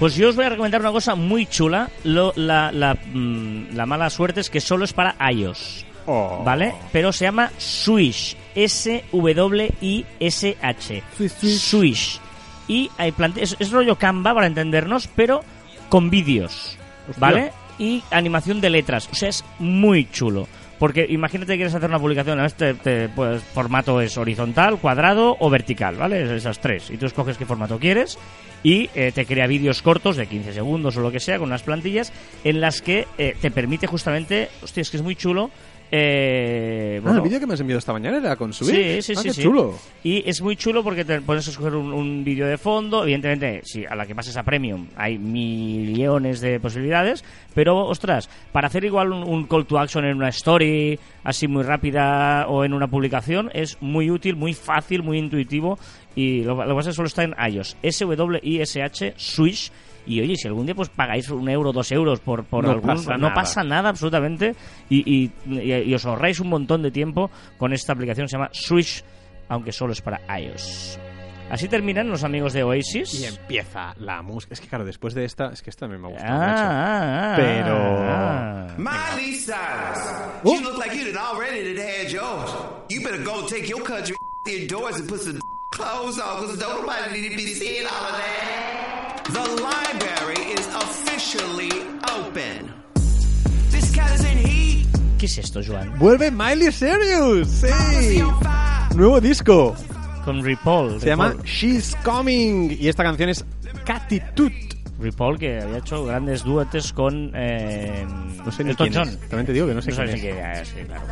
Pues 0.00 0.16
yo 0.16 0.28
os 0.30 0.34
voy 0.34 0.44
a 0.44 0.48
recomendar 0.48 0.80
una 0.80 0.90
cosa 0.90 1.14
muy 1.14 1.46
chula. 1.46 1.88
Lo- 2.02 2.32
la, 2.34 2.72
la, 2.72 2.94
mm, 2.94 3.74
la 3.74 3.86
mala 3.86 4.10
suerte 4.10 4.40
es 4.40 4.50
que 4.50 4.60
solo 4.60 4.84
es 4.84 4.92
para 4.92 5.14
iOS, 5.30 5.86
Oh. 6.06 6.42
¿vale? 6.44 6.74
Pero 6.92 7.12
se 7.12 7.24
llama 7.26 7.50
Swish. 7.58 8.36
S-W-I-S-H. 9.80 11.02
Swish, 11.16 11.30
swish. 11.32 11.58
Swish. 11.60 12.20
Y 12.68 12.90
hay 12.98 13.12
es, 13.36 13.56
es 13.58 13.70
rollo 13.70 13.96
Canva, 13.96 14.34
para 14.34 14.46
entendernos, 14.46 15.08
pero 15.08 15.42
con 15.88 16.10
vídeos. 16.10 16.76
¿vale? 17.18 17.52
Y 17.78 18.02
animación 18.10 18.60
de 18.60 18.70
letras. 18.70 19.08
O 19.10 19.14
sea, 19.14 19.28
es 19.28 19.44
muy 19.58 20.08
chulo. 20.10 20.46
Porque 20.78 21.06
imagínate 21.08 21.52
que 21.52 21.58
quieres 21.58 21.74
hacer 21.74 21.88
una 21.88 21.98
publicación, 22.00 22.38
¿no? 22.38 22.44
este 22.44 22.70
este, 22.70 23.08
pues, 23.08 23.40
formato 23.42 24.00
es 24.00 24.16
horizontal, 24.18 24.78
cuadrado 24.78 25.36
o 25.38 25.48
vertical, 25.48 25.94
¿vale? 25.94 26.24
Es- 26.24 26.30
Esas 26.30 26.58
tres. 26.58 26.90
Y 26.90 26.96
tú 26.96 27.06
escoges 27.06 27.38
qué 27.38 27.46
formato 27.46 27.78
quieres 27.78 28.18
y 28.64 28.90
eh, 28.94 29.12
te 29.14 29.24
crea 29.24 29.46
vídeos 29.46 29.80
cortos 29.80 30.16
de 30.16 30.26
15 30.26 30.52
segundos 30.52 30.96
o 30.96 31.00
lo 31.00 31.12
que 31.12 31.20
sea 31.20 31.38
con 31.38 31.48
unas 31.50 31.62
plantillas 31.62 32.12
en 32.42 32.60
las 32.60 32.82
que 32.82 33.06
eh, 33.16 33.36
te 33.40 33.50
permite 33.52 33.86
justamente, 33.86 34.48
hostia, 34.62 34.80
es 34.80 34.90
que 34.90 34.96
es 34.96 35.02
muy 35.04 35.14
chulo. 35.14 35.50
Eh, 35.94 36.96
Ah, 36.98 37.00
bueno, 37.02 37.18
el 37.18 37.24
vídeo 37.24 37.38
que 37.40 37.46
me 37.46 37.52
has 37.54 37.60
enviado 37.60 37.78
esta 37.78 37.92
mañana 37.92 38.16
era 38.16 38.36
con 38.36 38.52
Swift. 38.52 38.70
Sí, 38.70 39.02
sí, 39.02 39.12
Ah, 39.14 39.20
sí. 39.20 39.28
qué 39.28 39.34
sí. 39.34 39.42
chulo. 39.42 39.74
Y 40.02 40.22
es 40.28 40.40
muy 40.40 40.56
chulo 40.56 40.82
porque 40.82 41.04
te 41.04 41.20
pones 41.20 41.46
a 41.46 41.50
escoger 41.50 41.74
un, 41.74 41.92
un 41.92 42.24
vídeo 42.24 42.46
de 42.46 42.56
fondo. 42.56 43.02
Evidentemente, 43.02 43.60
si 43.64 43.84
a 43.84 43.94
la 43.94 44.06
que 44.06 44.14
pases 44.14 44.36
a 44.38 44.42
Premium 44.42 44.86
hay 44.96 45.18
millones 45.18 46.40
de 46.40 46.58
posibilidades. 46.60 47.22
Pero, 47.54 47.86
ostras, 47.86 48.30
para 48.52 48.68
hacer 48.68 48.84
igual 48.84 49.12
un, 49.12 49.22
un 49.22 49.46
call 49.46 49.66
to 49.66 49.78
action 49.78 50.04
en 50.06 50.16
una 50.16 50.30
story, 50.30 50.98
así 51.24 51.46
muy 51.46 51.62
rápida 51.62 52.46
o 52.48 52.64
en 52.64 52.72
una 52.72 52.86
publicación, 52.88 53.50
es 53.52 53.76
muy 53.82 54.10
útil, 54.10 54.34
muy 54.36 54.54
fácil, 54.54 55.02
muy 55.02 55.18
intuitivo. 55.18 55.78
Y 56.14 56.42
lo, 56.42 56.54
lo 56.54 56.68
que 56.68 56.74
pasa 56.74 56.90
es 56.90 56.94
que 56.94 56.96
solo 56.96 57.08
está 57.08 57.24
en 57.24 57.34
iOS. 57.52 57.76
S-W-I-S-H, 57.82 59.14
Swish. 59.16 59.70
Y 60.06 60.20
oye, 60.20 60.36
si 60.36 60.48
algún 60.48 60.66
día 60.66 60.74
pues 60.74 60.88
pagáis 60.88 61.28
un 61.30 61.48
euro, 61.48 61.72
dos 61.72 61.90
euros 61.92 62.20
por, 62.20 62.44
por 62.44 62.64
No 62.64 62.70
algún... 62.72 62.86
pasa 62.88 63.12
no 63.12 63.18
nada. 63.28 63.34
pasa 63.34 63.62
nada 63.64 63.88
absolutamente. 63.90 64.54
Y, 64.88 64.98
y- 65.24 65.32
y- 65.46 65.72
y 65.90 65.94
os 65.94 66.04
ahorráis 66.04 66.40
un 66.40 66.48
montón 66.48 66.82
de 66.82 66.90
tiempo 66.90 67.30
con 67.58 67.72
esta 67.72 67.92
aplicación. 67.92 68.28
Se 68.28 68.36
llama 68.36 68.50
Swish, 68.52 69.02
aunque 69.48 69.70
solo 69.72 69.92
es 69.92 70.02
para 70.02 70.20
iOS. 70.40 70.98
Así 71.50 71.68
terminan 71.68 72.08
los 72.08 72.24
amigos 72.24 72.54
de 72.54 72.62
Oasis. 72.62 73.12
Y 73.20 73.26
empieza 73.26 73.94
la 73.98 74.22
música. 74.22 74.54
Es 74.54 74.60
que 74.60 74.68
claro, 74.68 74.84
después 74.86 75.12
de 75.12 75.24
esta, 75.26 75.50
es 75.52 75.60
que 75.60 75.68
esta 75.70 75.86
me 75.86 75.96
ha 75.96 75.98
Ah, 75.98 76.08
gustado 76.08 76.32
mucho. 76.32 76.62
ah, 76.64 77.32
ah, 77.32 77.36
Pero- 77.36 77.98
ah. 78.08 78.66
Miley 78.78 79.34
Cyrus, 79.34 80.44
you 80.44 80.62
look 80.62 80.78
like 80.78 80.96
you 80.96 81.12
done 81.12 81.18
already 81.18 81.74
done 81.74 81.84
had 81.86 82.10
yours. 82.10 82.50
You 82.88 83.02
better 83.02 83.22
go 83.22 83.46
take 83.46 83.68
your 83.68 83.82
country 83.84 84.16
indoors 84.46 84.96
and 84.98 85.06
put 85.08 85.20
some 85.20 85.38
clothes 85.70 86.18
on, 86.18 86.40
because 86.40 86.58
don't 86.58 86.80
nobody 86.86 87.20
need 87.20 87.30
to 87.30 87.36
be 87.36 87.52
seeing 87.54 87.84
all 87.86 88.06
of 88.06 88.16
that. 88.16 88.88
The 89.32 89.62
library 89.62 90.52
is 90.52 90.66
officially 90.74 91.72
open. 92.14 92.70
This 93.70 93.90
cat 93.94 94.12
is 94.14 94.24
in 94.24 94.38
heat. 94.38 94.86
¿Qué 95.18 95.26
es 95.26 95.38
esto, 95.38 95.60
Joan? 95.62 95.98
¡Vuelve 95.98 96.30
Miley 96.30 96.70
Cyrus! 96.70 97.48
¡Sí! 97.48 98.20
Nuevo 98.94 99.20
disco. 99.20 99.74
Con 100.24 100.42
Ripoll. 100.44 101.00
Se 101.00 101.06
llama 101.06 101.30
Ripoll. 101.30 101.46
She's 101.46 101.96
Coming. 102.04 102.76
Y 102.78 102.88
esta 102.88 103.02
canción 103.02 103.30
es 103.30 103.44
Catitut. 103.86 104.52
Ripoll, 105.02 105.38
que 105.38 105.60
había 105.60 105.78
hecho 105.78 106.04
grandes 106.04 106.42
duetes 106.44 106.92
con 106.92 107.32
eh, 107.34 108.06
No 108.44 108.50
sé 108.52 108.64
ni 108.64 108.70
Elton 108.70 108.88
quién 108.88 109.04
John. 109.04 109.16
También 109.28 109.46
te 109.46 109.52
digo 109.52 109.66
que 109.66 109.74
no 109.74 109.82
sé 109.82 109.90
No 109.90 109.96
quién 109.96 110.08
es. 110.10 110.20
qué- 110.22 110.64
sí, 110.64 110.86
claro. 110.86 111.02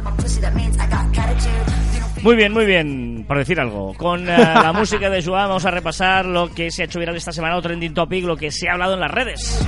Muy 2.22 2.36
bien, 2.36 2.52
muy 2.52 2.66
bien, 2.66 3.24
por 3.26 3.38
decir 3.38 3.58
algo. 3.60 3.94
Con 3.94 4.28
eh, 4.28 4.36
la 4.38 4.72
música 4.72 5.08
de 5.10 5.22
Joan 5.22 5.48
vamos 5.48 5.64
a 5.64 5.70
repasar 5.70 6.26
lo 6.26 6.48
que 6.52 6.70
se 6.70 6.82
ha 6.82 6.84
hecho 6.84 6.98
viral 6.98 7.16
esta 7.16 7.32
semana, 7.32 7.56
o 7.56 7.62
trending 7.62 7.94
topic, 7.94 8.24
lo 8.24 8.36
que 8.36 8.50
se 8.50 8.68
ha 8.68 8.72
hablado 8.72 8.94
en 8.94 9.00
las 9.00 9.10
redes. 9.10 9.64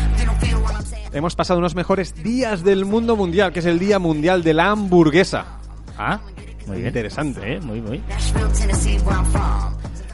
Hemos 1.12 1.34
pasado 1.34 1.58
unos 1.58 1.74
mejores 1.74 2.14
días 2.22 2.62
del 2.64 2.84
mundo 2.84 3.16
mundial, 3.16 3.52
que 3.52 3.58
es 3.60 3.66
el 3.66 3.78
Día 3.78 3.98
Mundial 3.98 4.42
de 4.42 4.54
la 4.54 4.70
Hamburguesa. 4.70 5.58
Ah, 5.98 6.20
muy 6.66 6.76
bien. 6.76 6.88
Interesante. 6.88 7.58
Sí, 7.60 7.66
muy, 7.66 7.80
muy. 7.82 8.00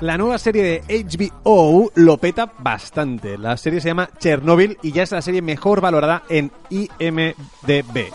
La 0.00 0.16
nueva 0.16 0.38
serie 0.38 0.62
de 0.62 1.04
HBO 1.04 1.90
lo 1.96 2.18
peta 2.18 2.52
bastante. 2.60 3.36
La 3.36 3.56
serie 3.56 3.80
se 3.80 3.88
llama 3.88 4.08
Chernobyl 4.18 4.78
y 4.80 4.92
ya 4.92 5.02
es 5.02 5.10
la 5.10 5.20
serie 5.20 5.42
mejor 5.42 5.80
valorada 5.80 6.22
en 6.28 6.52
IMDB. 6.70 8.12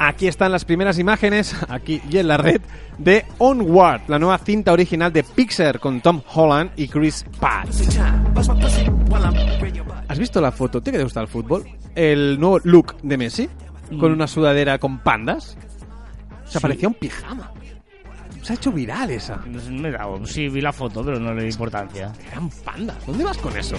Aquí 0.00 0.26
están 0.26 0.50
las 0.50 0.64
primeras 0.64 0.98
imágenes, 0.98 1.54
aquí 1.68 2.02
y 2.10 2.18
en 2.18 2.26
la 2.26 2.38
red, 2.38 2.60
de 2.98 3.24
Onward, 3.38 4.00
la 4.08 4.18
nueva 4.18 4.38
cinta 4.38 4.72
original 4.72 5.12
de 5.12 5.22
Pixar 5.22 5.78
con 5.78 6.00
Tom 6.00 6.20
Holland 6.34 6.72
y 6.74 6.88
Chris 6.88 7.24
Pratt. 7.38 7.68
¿Has 10.08 10.18
visto 10.18 10.40
la 10.40 10.50
foto? 10.50 10.82
¿Te 10.82 11.00
gusta 11.00 11.20
el 11.20 11.28
fútbol? 11.28 11.64
El 11.94 12.40
nuevo 12.40 12.58
look 12.64 12.96
de 13.00 13.16
Messi, 13.16 13.48
con 14.00 14.10
una 14.10 14.26
sudadera 14.26 14.78
con 14.78 14.98
pandas. 14.98 15.56
Se 16.46 16.60
parecía 16.60 16.88
un 16.88 16.94
pijama. 16.94 17.52
Se 18.42 18.52
ha 18.52 18.56
hecho 18.56 18.72
viral 18.72 19.10
esa. 19.10 19.36
Me 19.70 19.90
dado- 19.90 20.26
Sí, 20.26 20.48
vi 20.48 20.60
la 20.60 20.72
foto, 20.72 21.02
pero 21.04 21.18
no 21.18 21.32
le 21.32 21.44
di 21.44 21.48
importancia. 21.50 22.12
Eran 22.30 22.50
pandas. 22.50 22.96
¿Dónde 23.06 23.24
vas 23.24 23.38
con 23.38 23.56
eso? 23.56 23.76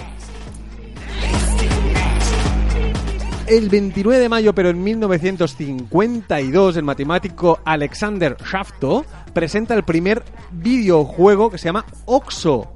El 3.46 3.68
29 3.68 4.18
de 4.22 4.28
mayo, 4.30 4.54
pero 4.54 4.70
en 4.70 4.82
1952, 4.82 6.78
el 6.78 6.82
matemático 6.84 7.60
Alexander 7.66 8.36
Shafto 8.42 9.04
presenta 9.34 9.74
el 9.74 9.82
primer 9.84 10.22
videojuego 10.50 11.50
que 11.50 11.58
se 11.58 11.66
llama 11.66 11.84
Oxo, 12.06 12.72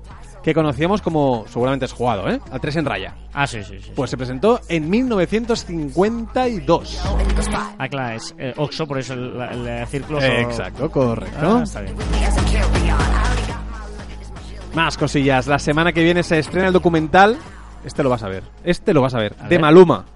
que 0.49 0.55
conocíamos 0.55 1.03
como, 1.03 1.45
seguramente 1.49 1.85
has 1.85 1.93
jugado, 1.93 2.27
¿eh? 2.31 2.41
Al 2.51 2.59
3 2.59 2.77
en 2.77 2.87
raya. 2.87 3.15
Ah, 3.35 3.47
sí, 3.47 3.63
sí, 3.63 3.79
sí. 3.83 3.93
Pues 3.95 4.09
se 4.09 4.17
presentó 4.17 4.59
en 4.71 4.89
1952. 4.89 6.99
Ah, 7.79 7.87
claro, 7.87 8.17
es 8.17 8.35
eh, 8.39 8.55
Oxo, 8.57 8.87
por 8.87 8.99
eso 8.99 9.13
el, 9.13 9.39
el, 9.39 9.69
el 9.69 9.87
círculo... 9.89 10.23
Exacto, 10.23 10.91
correcto. 10.91 11.59
Ah, 11.59 11.63
está 11.63 11.83
bien. 11.83 11.95
Más 14.75 14.97
cosillas. 14.97 15.47
La 15.47 15.59
semana 15.59 15.93
que 15.93 16.03
viene 16.03 16.23
se 16.23 16.39
estrena 16.39 16.69
el 16.69 16.73
documental. 16.73 17.37
Este 17.85 18.03
lo 18.03 18.09
vas 18.09 18.23
a 18.23 18.29
ver. 18.29 18.43
Este 18.65 18.95
lo 18.95 19.03
vas 19.03 19.15
a 19.15 19.19
ver. 19.19 19.37
A 19.39 19.43
de 19.45 19.51
ver. 19.51 19.61
Maluma. 19.61 20.07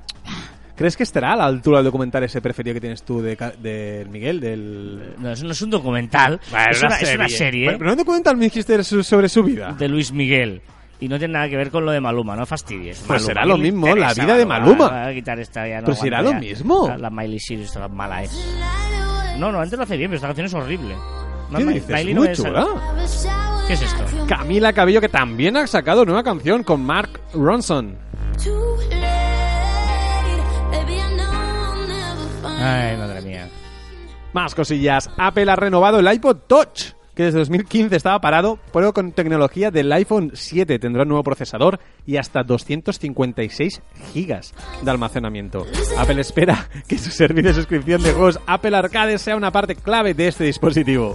¿Crees 0.76 0.96
que 0.96 1.02
estará 1.02 1.32
a 1.34 1.36
la 1.36 1.44
altura 1.44 1.78
del 1.78 1.84
documental 1.86 2.24
ese 2.24 2.40
preferido 2.40 2.74
que 2.74 2.80
tienes 2.80 3.02
tú 3.02 3.20
de, 3.20 3.36
de 3.60 4.06
Miguel? 4.10 4.40
Del... 4.40 5.14
No, 5.18 5.30
eso 5.32 5.44
no 5.44 5.52
es 5.52 5.60
un 5.62 5.70
documental, 5.70 6.40
es, 6.70 6.82
una, 6.82 6.96
es 6.96 7.14
una 7.14 7.28
serie 7.28 7.64
Bueno, 7.64 7.78
pero 7.78 7.86
no 7.88 7.92
un 7.92 7.98
documental 7.98 8.36
me 8.36 8.44
dijiste 8.44 8.82
sobre 8.82 9.28
su 9.28 9.42
vida. 9.42 9.72
de 9.78 9.88
Luis 9.88 10.12
Miguel. 10.12 10.62
Y 10.98 11.08
no 11.08 11.18
tiene 11.18 11.34
nada 11.34 11.48
que 11.48 11.56
ver 11.56 11.70
con 11.70 11.84
lo 11.84 11.90
de 11.92 12.00
Maluma, 12.00 12.36
no 12.36 12.46
fastidies. 12.46 12.98
Pues 13.06 13.22
Maluma, 13.22 13.26
será 13.26 13.42
¿qué 13.42 13.48
lo 13.48 13.58
mismo, 13.58 13.86
interesa, 13.88 14.14
la 14.16 14.24
vida 14.24 14.36
de 14.38 14.46
Maluma. 14.46 14.88
Va 14.88 15.06
a 15.08 15.12
quitar 15.14 15.38
esta 15.40 15.66
ya, 15.68 15.80
no 15.80 15.86
Pues 15.86 15.98
será 15.98 16.22
lo 16.22 16.30
ya. 16.30 16.38
mismo. 16.38 16.88
La, 16.88 16.96
la 16.98 17.10
Miley 17.10 17.38
Cyrus, 17.40 17.66
esta 17.66 17.88
mala 17.88 18.22
es. 18.22 18.32
No, 19.38 19.50
no, 19.52 19.60
antes 19.60 19.76
lo 19.76 19.82
hace 19.82 19.96
bien, 19.96 20.10
pero 20.10 20.16
esta 20.16 20.28
canción 20.28 20.46
es 20.46 20.54
horrible. 20.54 20.94
No, 21.50 21.58
¿Qué 21.58 21.64
dices? 21.66 21.88
Miley 21.90 22.14
Muy 22.14 22.28
no 22.28 22.34
chula. 22.34 22.66
¿Qué 23.66 23.74
es 23.74 23.82
esto? 23.82 24.04
Camila 24.28 24.72
Cabello 24.72 25.00
que 25.00 25.08
también 25.08 25.56
ha 25.56 25.66
sacado 25.66 26.04
nueva 26.04 26.22
canción 26.22 26.62
con 26.62 26.82
Mark 26.84 27.20
Ronson. 27.34 27.96
Ay, 32.62 32.96
madre 32.96 33.20
mía. 33.22 33.48
Más 34.32 34.54
cosillas. 34.54 35.10
Apple 35.18 35.50
ha 35.50 35.56
renovado 35.56 35.98
el 35.98 36.10
iPod 36.10 36.36
Touch, 36.46 36.92
que 37.14 37.24
desde 37.24 37.38
2015 37.40 37.94
estaba 37.96 38.18
parado, 38.20 38.58
pero 38.72 38.94
con 38.94 39.12
tecnología 39.12 39.70
del 39.70 39.92
iPhone 39.92 40.30
7 40.32 40.78
tendrá 40.78 41.02
un 41.02 41.08
nuevo 41.08 41.22
procesador 41.22 41.78
y 42.06 42.16
hasta 42.16 42.42
256 42.42 43.82
gigas 44.14 44.54
de 44.82 44.90
almacenamiento. 44.90 45.66
Apple 45.98 46.20
espera 46.22 46.68
que 46.88 46.96
su 46.96 47.10
servicio 47.10 47.50
de 47.50 47.54
suscripción 47.54 48.02
de 48.02 48.12
juegos 48.12 48.40
Apple 48.46 48.74
Arcade 48.76 49.18
sea 49.18 49.36
una 49.36 49.50
parte 49.50 49.74
clave 49.76 50.14
de 50.14 50.28
este 50.28 50.44
dispositivo. 50.44 51.14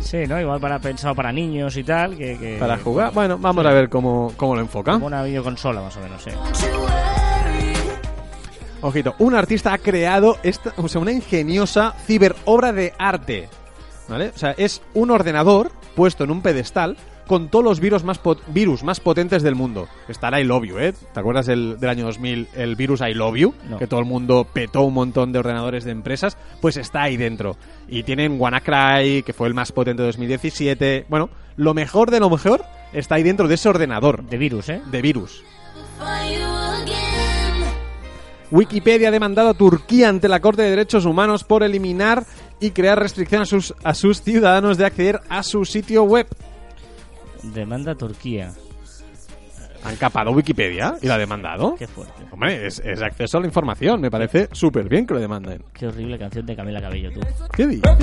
Sí, 0.00 0.26
¿no? 0.26 0.40
Igual 0.40 0.58
para 0.60 0.78
pensado 0.78 1.14
para 1.14 1.30
niños 1.32 1.76
y 1.76 1.84
tal, 1.84 2.16
que... 2.16 2.38
que- 2.38 2.56
Para 2.58 2.78
jugar, 2.78 3.12
bueno, 3.12 3.36
vamos 3.36 3.66
a 3.66 3.72
ver 3.74 3.90
cómo, 3.90 4.32
cómo 4.38 4.54
lo 4.54 4.62
enfoca. 4.62 4.92
Como 4.92 5.06
una 5.08 5.22
videoconsola, 5.22 5.82
más 5.82 5.94
o 5.98 6.00
menos, 6.00 6.22
sí. 6.22 6.30
Ojito, 8.80 9.14
un 9.18 9.34
artista 9.34 9.72
ha 9.72 9.78
creado 9.78 10.38
esta, 10.42 10.72
o 10.76 10.88
sea, 10.88 11.00
una 11.00 11.12
ingeniosa 11.12 11.94
ciberobra 12.06 12.72
de 12.72 12.92
arte. 12.98 13.48
¿Vale? 14.08 14.32
O 14.34 14.38
sea, 14.38 14.52
es 14.56 14.80
un 14.94 15.10
ordenador 15.10 15.70
puesto 15.94 16.24
en 16.24 16.30
un 16.30 16.40
pedestal 16.40 16.96
con 17.26 17.50
todos 17.50 17.62
los 17.64 17.78
virus 17.80 18.04
más, 18.04 18.22
pot- 18.22 18.40
virus 18.46 18.82
más 18.82 19.00
potentes 19.00 19.42
del 19.42 19.54
mundo. 19.54 19.86
Está 20.08 20.28
el 20.28 20.38
I 20.40 20.44
Love 20.44 20.64
You, 20.64 20.78
¿eh? 20.78 20.94
¿Te 21.12 21.20
acuerdas 21.20 21.44
del, 21.44 21.78
del 21.78 21.90
año 21.90 22.06
2000, 22.06 22.48
el 22.54 22.74
virus 22.74 23.02
I 23.02 23.12
Love 23.12 23.36
You? 23.36 23.54
No. 23.68 23.76
Que 23.78 23.86
todo 23.86 24.00
el 24.00 24.06
mundo 24.06 24.46
petó 24.50 24.80
un 24.82 24.94
montón 24.94 25.30
de 25.32 25.40
ordenadores 25.40 25.84
de 25.84 25.90
empresas. 25.90 26.38
Pues 26.62 26.78
está 26.78 27.02
ahí 27.02 27.18
dentro. 27.18 27.56
Y 27.86 28.02
tienen 28.04 28.40
WannaCry, 28.40 29.24
que 29.24 29.34
fue 29.34 29.46
el 29.48 29.52
más 29.52 29.72
potente 29.72 30.00
de 30.02 30.06
2017. 30.08 31.04
Bueno, 31.10 31.28
lo 31.56 31.74
mejor 31.74 32.10
de 32.10 32.20
lo 32.20 32.30
mejor 32.30 32.64
está 32.94 33.16
ahí 33.16 33.22
dentro 33.24 33.46
de 33.46 33.56
ese 33.56 33.68
ordenador 33.68 34.22
De 34.24 34.38
virus, 34.38 34.70
¿eh? 34.70 34.80
de 34.90 35.02
virus. 35.02 35.42
Wikipedia 38.50 39.08
ha 39.08 39.12
demandado 39.12 39.50
a 39.50 39.54
Turquía 39.54 40.08
ante 40.08 40.28
la 40.28 40.40
Corte 40.40 40.62
de 40.62 40.70
Derechos 40.70 41.04
Humanos 41.04 41.44
por 41.44 41.62
eliminar 41.62 42.24
y 42.60 42.70
crear 42.70 42.98
restricciones 42.98 43.48
a 43.48 43.50
sus, 43.50 43.74
a 43.84 43.94
sus 43.94 44.22
ciudadanos 44.22 44.78
de 44.78 44.86
acceder 44.86 45.20
a 45.28 45.42
su 45.42 45.64
sitio 45.64 46.04
web. 46.04 46.26
Demanda 47.42 47.92
a 47.92 47.94
Turquía. 47.94 48.52
Han 49.84 49.96
capado 49.96 50.32
Wikipedia 50.32 50.96
y 51.00 51.06
la 51.06 51.14
ha 51.14 51.18
demandado. 51.18 51.76
Qué 51.78 51.86
fuerte. 51.86 52.24
Hombre, 52.32 52.66
es, 52.66 52.80
es 52.84 53.00
acceso 53.00 53.38
a 53.38 53.40
la 53.40 53.46
información. 53.46 54.00
Me 54.00 54.10
parece 54.10 54.48
súper 54.52 54.88
bien 54.88 55.06
que 55.06 55.14
lo 55.14 55.20
demanden. 55.20 55.62
Qué 55.72 55.86
horrible 55.86 56.18
canción 56.18 56.44
de 56.46 56.56
Camila 56.56 56.80
Cabello, 56.80 57.10
tú. 57.12 57.20
¿Qué 57.54 57.66
dices? 57.66 57.96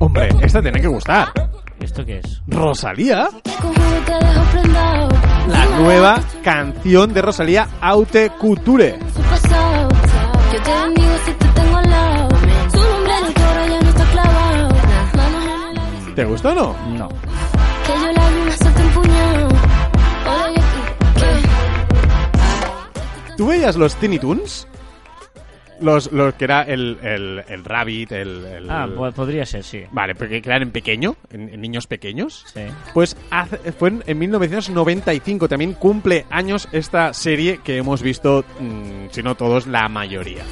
Hombre, 0.00 0.28
esta 0.42 0.60
tiene 0.60 0.80
que 0.80 0.88
gustar. 0.88 1.28
¿Esto 1.90 2.06
qué 2.06 2.18
es? 2.18 2.40
Rosalía. 2.46 3.28
La 5.48 5.66
nueva 5.80 6.20
canción 6.44 7.12
de 7.12 7.20
Rosalía, 7.20 7.68
Aute 7.80 8.30
Couture. 8.38 8.92
Te 8.92 10.72
bendigo 10.72 11.14
si 11.26 11.32
te 11.32 11.46
tengo 11.46 11.76
al 11.78 11.90
lado. 11.90 12.28
Su 12.70 12.78
nombre 12.78 13.12
en 13.18 13.26
el 13.26 13.34
coro 13.34 13.66
ya 13.68 13.80
no 13.80 13.88
está 13.88 14.04
clavado. 14.04 14.68
Manos 15.16 15.42
en 15.42 15.50
el 15.50 15.78
aire, 15.78 16.14
¿Te 16.14 16.24
gusta 16.26 16.50
o 16.50 16.54
no? 16.54 16.76
No. 16.96 17.08
¿Tú 23.36 23.46
veías 23.48 23.74
los 23.74 23.96
Tiny 23.96 24.20
Toons? 24.20 24.68
Los, 25.80 26.12
los 26.12 26.34
que 26.34 26.44
era 26.44 26.62
el, 26.62 26.98
el, 27.02 27.42
el 27.48 27.64
Rabbit, 27.64 28.12
el... 28.12 28.44
el- 28.44 28.70
Ah, 28.70 28.86
po- 28.94 29.10
podría 29.12 29.46
ser, 29.46 29.64
sí. 29.64 29.82
Vale, 29.92 30.14
porque 30.14 30.42
que 30.42 30.48
eran 30.48 30.62
en 30.62 30.70
pequeño, 30.70 31.16
en, 31.32 31.48
en 31.48 31.60
niños 31.60 31.86
pequeños. 31.86 32.44
Sí. 32.52 32.60
Pues 32.92 33.16
hace- 33.30 33.72
fue 33.72 33.88
en, 33.88 34.04
en 34.06 34.18
1995, 34.18 35.48
también 35.48 35.72
cumple 35.74 36.26
años 36.30 36.68
esta 36.72 37.12
serie 37.14 37.60
que 37.64 37.78
hemos 37.78 38.02
visto, 38.02 38.44
mm, 38.60 39.06
si 39.10 39.22
no 39.22 39.34
todos, 39.34 39.66
la 39.66 39.88
mayoría. 39.88 40.42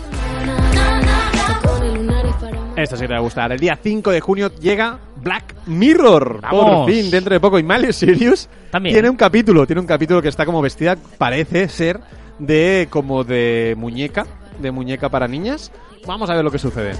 Esto 2.77 2.97
sí 2.97 3.07
te 3.09 3.13
va 3.13 3.17
a 3.19 3.23
gustar. 3.23 3.51
El 3.51 3.59
día 3.59 3.77
5 3.83 4.11
de 4.13 4.21
junio 4.21 4.53
llega 4.61 4.99
Black 5.17 5.55
Mirror. 5.67 6.41
Por 6.41 6.43
¡Vamos! 6.43 6.89
fin, 6.91 7.11
dentro 7.11 7.35
de 7.35 7.41
poco. 7.41 7.59
Y 7.59 7.65
Miley 7.65 7.93
Sirius 7.93 8.49
También. 8.71 8.95
tiene 8.95 9.11
un 9.11 9.17
capítulo. 9.17 9.67
Tiene 9.67 9.81
un 9.81 9.87
capítulo 9.87 10.23
que 10.23 10.29
está 10.29 10.47
como 10.47 10.63
vestida, 10.63 10.97
parece 11.19 11.69
ser, 11.69 11.99
de 12.39 12.87
como 12.89 13.25
de 13.25 13.75
muñeca. 13.77 14.27
De 14.59 14.71
muñeca 14.71 15.09
para 15.09 15.29
niñas. 15.29 15.71
Vamos 16.07 16.29
a 16.31 16.35
ver 16.35 16.45
lo 16.45 16.51
que 16.51 16.59
sucede. 16.59 16.93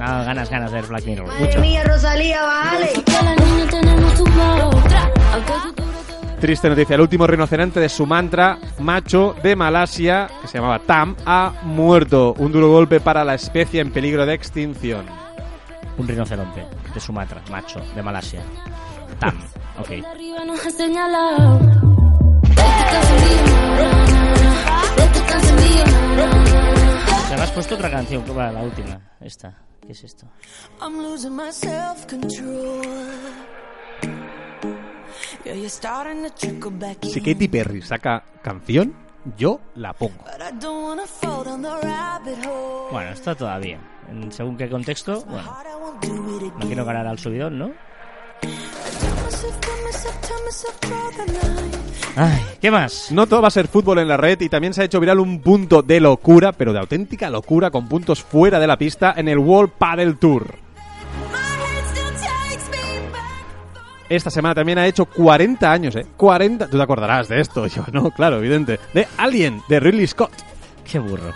Ah, 0.00 0.22
ganas, 0.24 0.48
ganas 0.50 0.70
de 0.70 0.80
ver 0.80 0.88
Black 0.88 1.04
Mirror. 1.04 1.26
Madre 1.26 1.46
Mucho. 1.46 1.60
mía, 1.60 1.84
Rosalía, 1.84 2.40
Triste 6.40 6.68
noticia, 6.68 6.94
el 6.94 7.00
último 7.00 7.24
rinoceronte 7.24 7.78
de 7.78 7.88
Sumatra, 7.88 8.58
macho 8.80 9.36
de 9.44 9.54
Malasia, 9.54 10.28
que 10.40 10.48
se 10.48 10.58
llamaba 10.58 10.80
Tam, 10.80 11.14
ha 11.24 11.52
muerto. 11.62 12.34
Un 12.36 12.50
duro 12.50 12.68
golpe 12.68 12.98
para 12.98 13.24
la 13.24 13.34
especie 13.34 13.80
en 13.80 13.92
peligro 13.92 14.26
de 14.26 14.34
extinción. 14.34 15.06
Un 15.98 16.08
rinoceronte 16.08 16.66
de 16.92 17.00
Sumatra, 17.00 17.40
macho, 17.48 17.80
de 17.94 18.02
Malasia. 18.02 18.42
Tam. 19.20 19.40
Ok. 19.78 19.90
De 27.36 27.38
arriba 27.38 27.38
nos 27.38 27.38
ha 27.38 27.38
señalado. 27.38 27.38
Este 27.38 27.38
cancerío, 27.38 27.38
na, 27.38 27.38
na, 27.38 27.38
na. 27.38 27.38
Este 27.38 27.38
cancerío, 27.38 27.38
na, 27.38 27.38
na, 27.38 27.38
na. 27.38 27.38
Se 27.38 27.38
me 27.38 27.42
has 27.42 27.50
puesto 27.52 27.74
otra 27.74 27.90
canción, 27.90 28.24
que 28.24 28.32
va, 28.32 28.52
la 28.52 28.62
última. 28.62 29.00
Esta. 29.20 29.54
¿Qué 29.80 29.92
es 29.92 30.04
esto? 30.04 30.26
I'm 30.80 30.98
losing 31.02 31.34
my 31.34 31.50
self-control. 31.50 32.82
Yeah, 35.44 35.54
you're 35.54 35.68
starting 35.68 36.22
to 36.22 36.30
trickle 36.30 36.70
back 36.70 36.98
Si. 37.04 37.20
Katy 37.20 37.48
Perry 37.48 37.82
saca 37.82 38.22
canción, 38.42 38.94
yo 39.36 39.60
la 39.74 39.92
pongo. 39.92 40.24
But 40.24 40.40
I 40.40 40.52
don't 40.60 40.84
wanna 40.84 41.06
fall 41.06 41.44
down 41.44 41.62
the 41.62 41.76
rabbit 41.82 42.44
hole. 42.46 42.90
Bueno, 42.92 43.10
está 43.10 43.34
todavía. 43.34 43.80
En 44.10 44.30
según 44.30 44.56
qué 44.56 44.68
contexto, 44.68 45.22
bueno, 45.24 45.42
Heart, 45.42 45.66
I 45.66 45.74
won't 45.82 46.04
do 46.04 46.46
it 46.46 46.52
no 46.54 46.66
quiero 46.66 46.82
again. 46.82 46.86
ganar 46.86 47.06
al 47.06 47.18
subidón, 47.18 47.58
¿no? 47.58 47.72
Ay, 52.14 52.42
¿qué 52.60 52.70
más? 52.70 53.10
No 53.10 53.26
todo 53.26 53.40
va 53.40 53.48
a 53.48 53.52
ser 53.52 53.68
fútbol 53.68 53.98
en 53.98 54.08
la 54.08 54.18
red 54.18 54.38
y 54.40 54.50
también 54.50 54.74
se 54.74 54.82
ha 54.82 54.84
hecho 54.84 55.00
viral 55.00 55.18
un 55.18 55.40
punto 55.40 55.80
de 55.82 55.98
locura, 55.98 56.52
pero 56.52 56.72
de 56.72 56.78
auténtica 56.78 57.30
locura, 57.30 57.70
con 57.70 57.88
puntos 57.88 58.22
fuera 58.22 58.60
de 58.60 58.66
la 58.66 58.76
pista 58.76 59.14
en 59.16 59.28
el 59.28 59.38
World 59.38 59.72
Paddle 59.78 60.14
Tour. 60.14 60.54
Esta 64.10 64.28
semana 64.28 64.54
también 64.54 64.76
ha 64.76 64.86
hecho 64.86 65.06
40 65.06 65.72
años, 65.72 65.96
¿eh? 65.96 66.04
40. 66.18 66.68
Tú 66.68 66.76
te 66.76 66.82
acordarás 66.82 67.28
de 67.28 67.40
esto, 67.40 67.66
yo 67.68 67.84
no, 67.92 68.10
claro, 68.10 68.38
evidente. 68.38 68.78
De 68.92 69.08
Alien, 69.16 69.62
de 69.68 69.80
Ridley 69.80 70.06
Scott. 70.06 70.32
Qué 70.84 70.98
burro. 70.98 71.32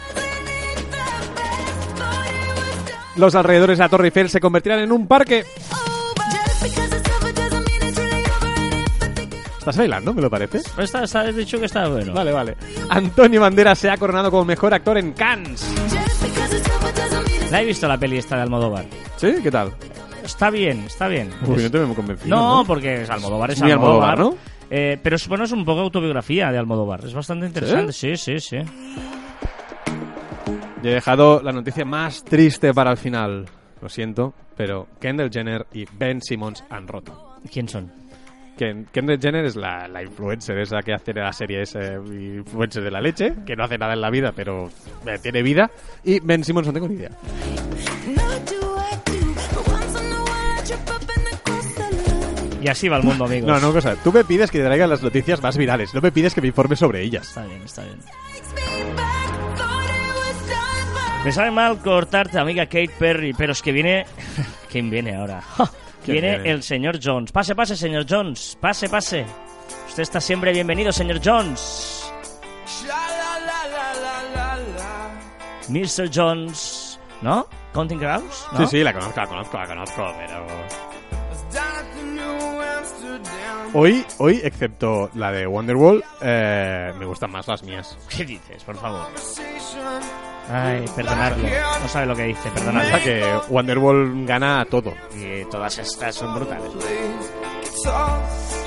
Los 3.17 3.35
alrededores 3.35 3.79
de 3.79 3.85
la 3.85 3.89
Torre 3.89 4.09
Eiffel 4.09 4.29
se 4.29 4.41
convertirán 4.41 4.81
en 4.81 4.93
un 4.93 5.07
parque. 5.07 5.45
¿Estás 9.67 9.79
bailando, 9.79 10.15
me 10.15 10.23
lo 10.23 10.31
parece? 10.31 10.59
Está, 10.79 11.03
está, 11.03 11.23
has 11.23 11.35
dicho 11.35 11.59
que 11.59 11.65
está 11.67 11.89
bueno. 11.89 12.13
Vale, 12.15 12.31
vale. 12.31 12.57
Antonio 12.89 13.41
Banderas 13.41 13.77
se 13.77 13.91
ha 13.91 13.97
coronado 13.97 14.31
como 14.31 14.45
mejor 14.45 14.73
actor 14.73 14.97
en 14.97 15.11
Cannes. 15.13 15.69
La 17.51 17.63
he 17.63 17.65
visto 17.65 17.89
la 17.89 17.99
peli 17.99 18.17
esta 18.19 18.37
de 18.37 18.43
Almodóvar. 18.43 18.85
¿Sí? 19.17 19.35
¿Qué 19.43 19.51
tal? 19.51 19.73
Está 20.25 20.51
bien, 20.51 20.85
está 20.87 21.09
bien. 21.09 21.31
Uy, 21.45 21.57
Es- 21.57 21.63
no 21.65 21.71
te 21.73 21.79
me 21.85 21.93
he 21.93 21.95
convencido. 21.97 22.37
no, 22.37 22.63
porque 22.65 23.03
es 23.03 23.11
Almodóvar, 23.11 23.51
es 23.51 23.61
Muy 23.61 23.73
Almodóvar. 23.73 24.11
Almodóvar, 24.11 24.37
¿no? 24.37 24.67
Eh, 24.71 25.01
pero 25.03 25.17
bueno, 25.29 25.43
es 25.43 25.51
un 25.51 25.65
poco 25.65 25.81
autobiografía 25.81 26.53
de 26.53 26.59
Almodóvar. 26.59 27.05
Es 27.05 27.13
bastante 27.13 27.47
interesante. 27.47 27.93
Sí, 27.93 28.17
sí, 28.17 28.39
sí. 28.39 28.59
Yo 30.81 30.91
he 30.91 30.95
dejado 30.95 31.43
la 31.43 31.51
noticia 31.51 31.85
más 31.85 32.23
triste 32.23 32.73
para 32.73 32.93
el 32.93 32.97
final. 32.99 33.47
Lo 33.83 33.89
siento, 33.89 34.33
pero 34.57 34.87
Kendall 35.01 35.31
Jenner 35.33 35.67
y 35.73 35.87
Ben 35.99 36.23
Simmons 36.23 36.63
han 36.71 36.87
roto. 36.87 37.35
¿Quién 37.53 37.69
son? 37.69 38.06
Ken- 38.57 38.87
Kendall 38.93 39.19
Jenner 39.21 39.45
es 39.45 39.57
la, 39.57 39.87
la 39.89 40.03
influencer 40.03 40.59
esa 40.59 40.83
que 40.83 40.93
hace 40.95 41.13
la 41.13 41.33
serie 41.33 41.63
ese 41.63 41.95
influencer 41.95 42.83
de 42.83 42.91
la 42.91 43.01
leche, 43.01 43.35
que 43.47 43.55
no 43.57 43.65
hace 43.65 43.79
nada 43.79 43.93
en 43.93 44.01
la 44.01 44.11
vida, 44.11 44.33
pero 44.35 44.71
eh, 45.07 45.19
tiene 45.23 45.43
vida. 45.43 45.71
Y 46.05 46.21
Ben 46.21 46.43
Simmons 46.45 46.67
no 46.67 46.73
tengo 46.73 46.89
ni 46.89 46.95
idea. 46.95 47.11
Y 52.63 52.69
así 52.69 52.89
va 52.89 52.97
el 52.97 53.05
mundo, 53.05 53.25
amigos. 53.27 53.49
No, 53.51 53.61
no, 53.61 53.73
cosa. 53.73 53.95
Tú 54.03 54.13
me 54.13 54.25
pides 54.25 54.51
que 54.51 54.59
te 54.59 54.65
traiga 54.65 54.87
las 54.87 55.03
noticias 55.03 55.41
más 55.43 55.57
virales, 55.57 55.95
no 55.95 56.01
me 56.01 56.11
pides 56.11 56.35
que 56.35 56.41
me 56.41 56.49
informe 56.49 56.75
sobre 56.77 57.03
ellas. 57.03 57.29
Está 57.29 57.45
bien, 57.45 57.63
está 57.63 57.83
bien. 57.85 57.99
Me 61.25 61.33
sabe 61.33 61.51
mal 61.51 61.79
cortarte, 61.79 62.39
amiga 62.39 62.67
Kate 62.67 62.91
Perry, 62.99 63.33
pero 63.37 63.53
es 63.53 63.61
que 63.63 63.73
viene... 63.73 64.07
¿Quién 64.71 64.91
viene 64.91 65.15
ahora? 65.17 65.43
¡Ja! 66.07 66.13
¿Quién 66.13 66.23
Viene, 66.23 66.37
viene? 66.39 66.51
el 66.51 66.63
señor 66.63 66.99
Jones. 67.03 67.33
Pase, 67.33 67.55
pase, 67.55 67.77
señor 67.77 68.07
Jones. 68.09 68.57
Pase, 68.61 68.89
pase. 68.89 69.25
Usted 69.89 70.03
está 70.03 70.21
siempre 70.21 70.53
bienvenido, 70.53 70.93
señor 70.93 71.21
Jones. 71.25 72.13
Mr. 75.69 76.09
Jones. 76.13 76.99
¿No? 77.23 77.47
Counting 77.73 77.99
Crows? 77.99 78.47
¿no? 78.53 78.59
Sí, 78.59 78.67
sí, 78.79 78.83
la 78.85 78.93
conozco, 78.93 79.21
la 79.21 79.27
conozco, 79.27 79.59
la 79.59 79.67
conozco, 79.67 80.15
pero... 80.19 80.47
Hoy, 83.75 84.05
hoy, 84.19 84.41
excepto 84.45 85.11
la 85.15 85.33
de 85.33 85.47
Wonderwall, 85.47 86.03
eh, 86.23 86.93
me 86.99 87.05
gustan 87.05 87.31
más 87.31 87.47
las 87.49 87.63
mías. 87.63 87.99
¿Qué 88.09 88.25
dices, 88.25 88.63
por 88.65 88.77
favor? 88.77 89.07
Ay, 90.51 90.85
perdonadlo. 90.95 91.49
No 91.83 91.89
sabe 91.89 92.07
lo 92.07 92.15
que 92.15 92.25
dice, 92.25 92.49
perdonadlo. 92.51 92.99
que 93.03 93.23
Wonderwall 93.49 94.27
gana 94.27 94.65
todo. 94.71 94.95
Y 95.15 95.45
todas 95.51 95.79
estas 95.79 96.15
son 96.15 96.35
brutales. 96.35 96.71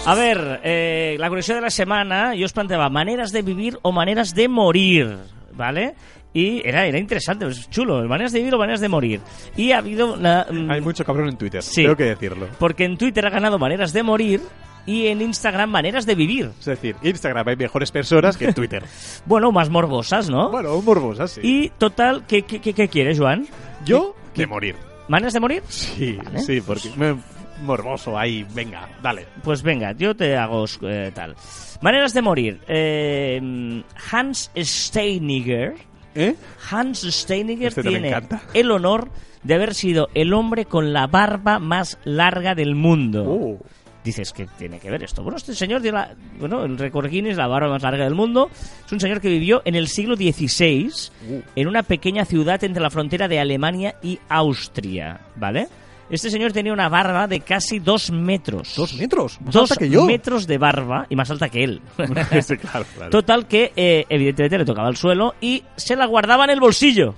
A 0.06 0.16
ver, 0.16 0.62
eh, 0.64 1.16
la 1.20 1.28
curiosidad 1.30 1.58
de 1.58 1.62
la 1.62 1.70
semana, 1.70 2.36
yo 2.36 2.46
os 2.46 2.54
planteaba 2.54 2.90
maneras 2.90 3.32
de 3.32 3.42
vivir 3.42 3.78
o 3.82 3.92
maneras 3.92 4.34
de 4.34 4.48
morir, 4.48 5.18
¿vale? 5.54 5.96
Y 6.34 6.62
era, 6.68 6.86
era 6.86 7.00
interesante, 7.00 7.48
es 7.48 7.70
chulo, 7.70 8.04
maneras 8.08 8.32
de 8.32 8.40
vivir 8.40 8.54
o 8.54 8.60
maneras 8.60 8.82
de 8.82 8.88
morir. 8.90 9.20
Y 9.58 9.72
ha 9.72 9.80
habido 9.80 10.14
una... 10.14 10.46
mm, 10.50 10.70
Hay 10.70 10.82
mucho 10.82 11.04
cabrón 11.04 11.30
en 11.30 11.38
Twitter, 11.38 11.64
Sí. 11.64 11.82
tengo 11.84 11.96
que 11.96 12.04
decirlo. 12.04 12.48
Porque 12.60 12.86
en 12.86 12.98
Twitter 12.98 13.26
ha 13.26 13.30
ganado 13.32 13.58
maneras 13.58 13.94
de 13.94 14.04
morir 14.04 14.42
y 14.86 15.08
en 15.08 15.22
Instagram 15.22 15.70
maneras 15.72 16.06
de 16.06 16.16
vivir. 16.16 16.52
Es 16.60 16.66
decir, 16.66 16.96
Instagram 17.02 17.48
hay 17.48 17.56
mejores 17.56 17.92
personas 17.92 18.38
que 18.38 18.46
en 18.46 18.54
Twitter. 18.54 18.84
Bueno, 19.26 19.52
más 19.52 19.70
morbosas, 19.70 20.30
¿no? 20.30 20.50
bueno, 20.52 20.80
morbosas, 20.82 21.32
sí. 21.32 21.42
Y 21.44 21.70
total, 21.78 22.24
¿qué, 22.28 22.44
qué, 22.44 22.60
qué- 22.62 22.74
qué 22.74 22.88
quieres, 22.88 23.18
Joan? 23.20 23.48
yo, 23.86 24.16
de 24.36 24.46
morir. 24.48 24.76
¿Maneras 25.08 25.34
de 25.34 25.40
morir? 25.40 25.64
Sí, 25.68 26.18
Vale. 26.24 26.40
sí, 26.42 26.62
porque 26.62 26.90
me, 26.96 27.16
morboso 27.64 28.16
ahí, 28.18 28.46
venga, 28.54 28.88
dale. 29.02 29.26
Pues 29.44 29.64
venga, 29.64 29.92
yo 29.94 30.16
te 30.16 30.38
hago 30.38 30.66
eh, 30.84 31.12
tal. 31.16 31.36
Maneras 31.82 32.14
de 32.14 32.22
morir. 32.22 32.60
Eh, 32.68 33.84
Hans 34.12 34.52
Steiniger. 34.56 35.76
¿Eh? 36.20 36.36
Hans 36.70 37.02
Steiniger 37.02 37.70
Este 37.70 37.84
tiene 37.84 38.14
el 38.54 38.72
honor 38.72 39.10
de 39.44 39.54
haber 39.54 39.74
sido 39.74 40.10
el 40.14 40.34
hombre 40.34 40.66
con 40.66 40.92
la 40.92 41.08
barba 41.08 41.60
más 41.60 41.98
larga 42.04 42.56
del 42.56 42.76
mundo. 42.76 43.24
Oh. 43.26 43.58
Dices 44.04 44.32
que 44.34 44.48
tiene 44.58 44.80
que 44.80 44.90
ver 44.90 45.04
esto. 45.04 45.24
Bueno, 45.24 45.38
este 45.38 45.54
señor 45.54 45.82
tiene 45.82 45.98
la, 45.98 46.16
bueno, 46.40 46.64
el 46.64 46.78
récord 46.78 47.10
Guinness, 47.10 47.38
la 47.38 47.48
barba 47.48 47.70
más 47.70 47.84
larga 47.84 48.06
del 48.06 48.16
mundo. 48.16 48.50
Es 48.86 48.92
un 48.92 49.00
señor 49.00 49.20
que 49.22 49.30
vivió 49.30 49.62
en 49.66 49.76
el 49.76 49.88
siglo 49.88 50.16
XVI 50.16 50.92
Uh. 51.30 51.42
en 51.56 51.68
una 51.68 51.84
pequeña 51.84 52.26
ciudad 52.26 52.64
entre 52.64 52.82
la 52.82 52.90
frontera 52.90 53.28
de 53.28 53.40
Alemania 53.40 53.96
y 54.02 54.20
Austria, 54.30 55.20
¿vale? 55.36 55.68
Este 56.10 56.30
señor 56.30 56.52
tenía 56.52 56.74
una 56.74 56.90
barba 56.90 57.28
de 57.28 57.42
casi 57.42 57.80
dos 57.80 58.12
metros. 58.12 58.74
¿Dos 58.76 58.94
metros? 58.96 59.40
Más 59.42 59.54
Dos 59.54 59.72
alta 59.72 59.84
que 59.84 59.90
yo. 59.90 60.06
metros 60.06 60.48
de 60.48 60.58
barba 60.58 61.06
y 61.10 61.16
más 61.16 61.30
alta 61.30 61.50
que 61.50 61.64
él. 61.64 61.82
sí, 62.42 62.58
claro, 62.58 62.86
claro. 62.96 63.12
Total 63.12 63.48
que 63.48 63.72
eh, 63.76 64.06
evidentemente 64.10 64.58
le 64.58 64.66
tocaba 64.66 64.90
el 64.90 64.98
suelo 64.98 65.36
y 65.40 65.64
se 65.76 65.96
la 65.96 66.06
guardaba 66.08 66.46
en 66.46 66.50
el 66.52 66.60
bolsillo. 66.60 67.14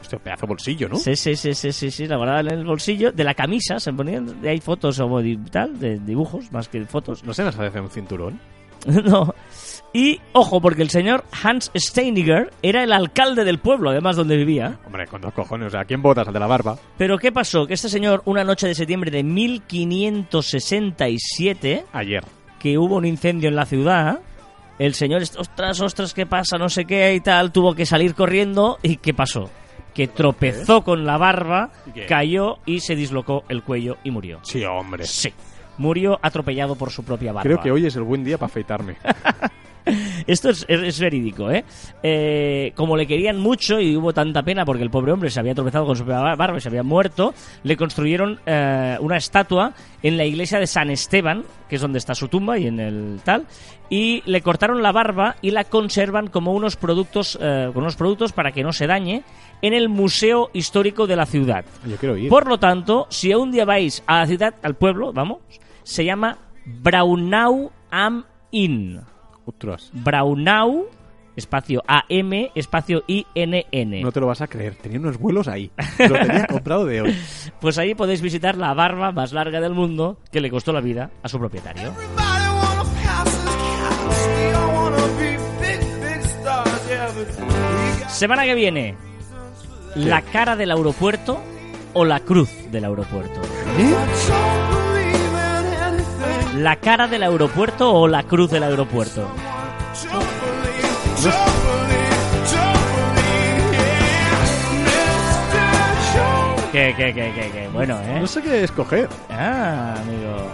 Hostia, 0.00 0.18
pedazo 0.18 0.42
de 0.42 0.48
bolsillo, 0.48 0.88
¿no? 0.88 0.96
Sí, 0.96 1.16
sí, 1.16 1.36
sí, 1.36 1.54
sí, 1.54 1.72
sí, 1.72 1.90
sí, 1.90 2.06
la 2.06 2.16
guardaba 2.16 2.40
en 2.40 2.48
el 2.50 2.64
bolsillo 2.64 3.12
de 3.12 3.24
la 3.24 3.34
camisa, 3.34 3.78
se 3.78 3.92
ponían, 3.92 4.44
hay 4.44 4.60
fotos 4.60 5.00
o 5.00 5.22
tal, 5.50 5.78
de 5.78 5.98
dibujos 6.00 6.52
más 6.52 6.68
que 6.68 6.84
fotos. 6.84 7.24
¿No 7.24 7.32
se 7.32 7.44
nos 7.44 7.58
hace 7.58 7.80
un 7.80 7.88
cinturón? 7.88 8.40
no. 8.86 9.34
Y 9.96 10.20
ojo, 10.32 10.60
porque 10.60 10.82
el 10.82 10.90
señor 10.90 11.22
Hans 11.44 11.70
Steiniger 11.76 12.50
era 12.62 12.82
el 12.82 12.92
alcalde 12.92 13.44
del 13.44 13.60
pueblo, 13.60 13.90
además 13.90 14.16
donde 14.16 14.36
vivía. 14.36 14.80
Hombre, 14.84 15.06
con 15.06 15.20
dos 15.20 15.32
cojones, 15.32 15.68
o 15.68 15.70
sea, 15.70 15.84
¿quién 15.84 16.02
votas 16.02 16.26
al 16.26 16.34
de 16.34 16.40
la 16.40 16.48
barba? 16.48 16.76
Pero 16.98 17.16
¿qué 17.16 17.30
pasó? 17.30 17.64
Que 17.64 17.74
este 17.74 17.88
señor, 17.88 18.20
una 18.24 18.42
noche 18.42 18.66
de 18.66 18.74
septiembre 18.74 19.12
de 19.12 19.22
1567, 19.22 21.84
Ayer. 21.92 22.24
que 22.58 22.76
hubo 22.76 22.96
un 22.96 23.04
incendio 23.04 23.48
en 23.48 23.54
la 23.54 23.66
ciudad, 23.66 24.18
el 24.80 24.94
señor, 24.94 25.22
ostras, 25.22 25.80
ostras, 25.80 26.12
¿qué 26.12 26.26
pasa? 26.26 26.58
No 26.58 26.68
sé 26.68 26.86
qué 26.86 27.14
y 27.14 27.20
tal, 27.20 27.52
tuvo 27.52 27.76
que 27.76 27.86
salir 27.86 28.16
corriendo 28.16 28.78
y 28.82 28.96
¿qué 28.96 29.14
pasó? 29.14 29.48
Que 29.94 30.08
tropezó 30.08 30.82
con 30.82 31.04
la 31.04 31.18
barba, 31.18 31.70
cayó 32.08 32.56
y 32.66 32.80
se 32.80 32.96
dislocó 32.96 33.44
el 33.48 33.62
cuello 33.62 33.98
y 34.02 34.10
murió. 34.10 34.40
Sí, 34.42 34.64
hombre. 34.64 35.04
Sí, 35.04 35.32
murió 35.78 36.18
atropellado 36.20 36.74
por 36.74 36.90
su 36.90 37.04
propia 37.04 37.32
barba. 37.32 37.48
Creo 37.48 37.60
que 37.60 37.70
hoy 37.70 37.86
es 37.86 37.94
el 37.94 38.02
buen 38.02 38.24
día 38.24 38.38
para 38.38 38.50
afeitarme. 38.50 38.96
Esto 40.26 40.50
es, 40.50 40.64
es- 40.68 40.80
es 40.82 41.00
verídico, 41.00 41.50
¿eh? 41.50 41.64
Eh, 42.02 42.72
Como 42.74 42.96
le 42.96 43.06
querían 43.06 43.38
mucho 43.38 43.78
y 43.80 43.96
hubo 43.96 44.12
tanta 44.12 44.42
pena 44.42 44.64
porque 44.64 44.82
el 44.82 44.90
pobre 44.90 45.12
hombre 45.12 45.30
se 45.30 45.40
había 45.40 45.54
tropezado 45.54 45.84
con 45.86 45.96
su 45.96 46.04
barba 46.04 46.56
y 46.56 46.60
se 46.60 46.68
había 46.68 46.82
muerto, 46.82 47.34
le 47.62 47.76
construyeron 47.76 48.40
eh, 48.46 48.96
una 49.00 49.16
estatua 49.16 49.72
en 50.02 50.16
la 50.16 50.24
iglesia 50.24 50.58
de 50.58 50.66
San 50.66 50.90
Esteban, 50.90 51.44
que 51.68 51.76
es 51.76 51.80
donde 51.82 51.98
está 51.98 52.14
su 52.14 52.28
tumba 52.28 52.58
y 52.58 52.66
en 52.66 52.80
el 52.80 53.20
tal, 53.24 53.46
y 53.90 54.22
le 54.26 54.40
cortaron 54.40 54.82
la 54.82 54.92
barba 54.92 55.36
y 55.42 55.50
la 55.50 55.64
conservan 55.64 56.28
como 56.28 56.52
unos 56.52 56.76
productos, 56.76 57.38
eh, 57.40 57.70
con 57.74 57.82
unos 57.82 57.96
productos 57.96 58.32
para 58.32 58.52
que 58.52 58.62
no 58.62 58.72
se 58.72 58.86
dañe 58.86 59.22
en 59.62 59.74
el 59.74 59.88
Museo 59.88 60.50
Histórico 60.54 61.06
de 61.06 61.16
la 61.16 61.26
ciudad. 61.26 61.64
Yo 61.86 61.96
quiero 61.96 62.16
ir. 62.16 62.28
Por 62.30 62.46
lo 62.48 62.58
tanto, 62.58 63.06
si 63.10 63.34
un 63.34 63.50
día 63.52 63.64
vais 63.64 64.02
a 64.06 64.20
la 64.20 64.26
ciudad, 64.26 64.54
al 64.62 64.74
pueblo, 64.76 65.12
vamos, 65.12 65.38
se 65.82 66.04
llama 66.04 66.38
Braunau 66.64 67.70
am 67.90 68.24
Inn. 68.50 69.00
Braunau, 69.92 70.86
espacio 71.36 71.82
AM, 71.86 72.50
espacio 72.54 73.04
INN. 73.06 74.02
No 74.02 74.12
te 74.12 74.20
lo 74.20 74.26
vas 74.26 74.40
a 74.40 74.46
creer, 74.46 74.76
tenía 74.76 74.98
unos 74.98 75.18
vuelos 75.18 75.48
ahí. 75.48 75.70
Lo 75.98 76.14
tenía 76.14 76.46
comprado 76.50 76.84
de 76.86 77.02
hoy. 77.02 77.16
Pues 77.60 77.78
ahí 77.78 77.94
podéis 77.94 78.22
visitar 78.22 78.56
la 78.56 78.74
barba 78.74 79.12
más 79.12 79.32
larga 79.32 79.60
del 79.60 79.74
mundo 79.74 80.18
que 80.30 80.40
le 80.40 80.50
costó 80.50 80.72
la 80.72 80.80
vida 80.80 81.10
a 81.22 81.28
su 81.28 81.38
propietario. 81.38 81.92
Semana 88.08 88.44
que 88.44 88.54
viene, 88.54 88.94
la 89.96 90.22
cara 90.22 90.56
del 90.56 90.70
aeropuerto 90.70 91.40
o 91.94 92.04
la 92.04 92.20
cruz 92.20 92.50
del 92.70 92.84
aeropuerto. 92.84 93.40
anything. 93.76 94.53
La 96.54 96.76
cara 96.76 97.08
del 97.08 97.22
aeropuerto 97.22 97.92
o 97.92 98.08
la 98.08 98.22
cruz 98.22 98.50
del 98.50 98.62
aeropuerto. 98.62 99.28
Que, 106.74 106.92
que, 106.96 107.14
que, 107.14 107.32
que, 107.32 107.50
que, 107.52 107.68
bueno, 107.72 107.96
¿eh? 108.00 108.18
No 108.18 108.26
sé 108.26 108.42
qué 108.42 108.64
escoger. 108.64 109.08
Ah, 109.30 109.94
amigo. 109.96 110.50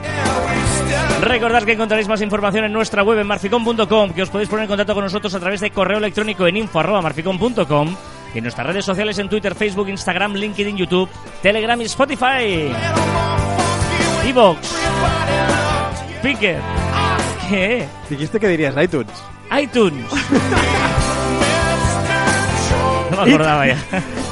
Recordad 1.22 1.62
que 1.62 1.72
encontraréis 1.72 2.09
más 2.09 2.20
información 2.20 2.66
en 2.66 2.74
nuestra 2.74 3.03
web 3.03 3.20
en 3.20 3.26
marficom.com, 3.26 4.12
que 4.12 4.22
os 4.22 4.28
podéis 4.28 4.51
poner 4.51 4.64
en 4.64 4.68
contacto 4.68 4.92
con 4.92 5.05
nosotros 5.05 5.34
a 5.34 5.40
través 5.40 5.61
de 5.61 5.70
correo 5.70 5.96
electrónico 5.96 6.46
en 6.46 6.59
info.marficom.com 6.59 7.96
y 8.34 8.38
en 8.38 8.44
nuestras 8.44 8.66
redes 8.66 8.84
sociales 8.84 9.18
en 9.18 9.30
Twitter, 9.30 9.55
Facebook, 9.55 9.88
Instagram, 9.88 10.34
LinkedIn, 10.34 10.76
YouTube, 10.76 11.09
Telegram 11.40 11.80
y 11.80 11.84
Spotify. 11.84 12.70
Evox. 14.26 14.59
Speaker. 16.20 16.60
¿Qué? 17.48 17.88
Dijiste 18.08 18.38
que 18.38 18.48
dirías 18.48 18.74
iTunes. 18.82 19.12
iTunes. 19.58 20.06
No 23.10 23.26
me 23.26 23.32
acordaba 23.32 23.66
ya. 23.66 23.76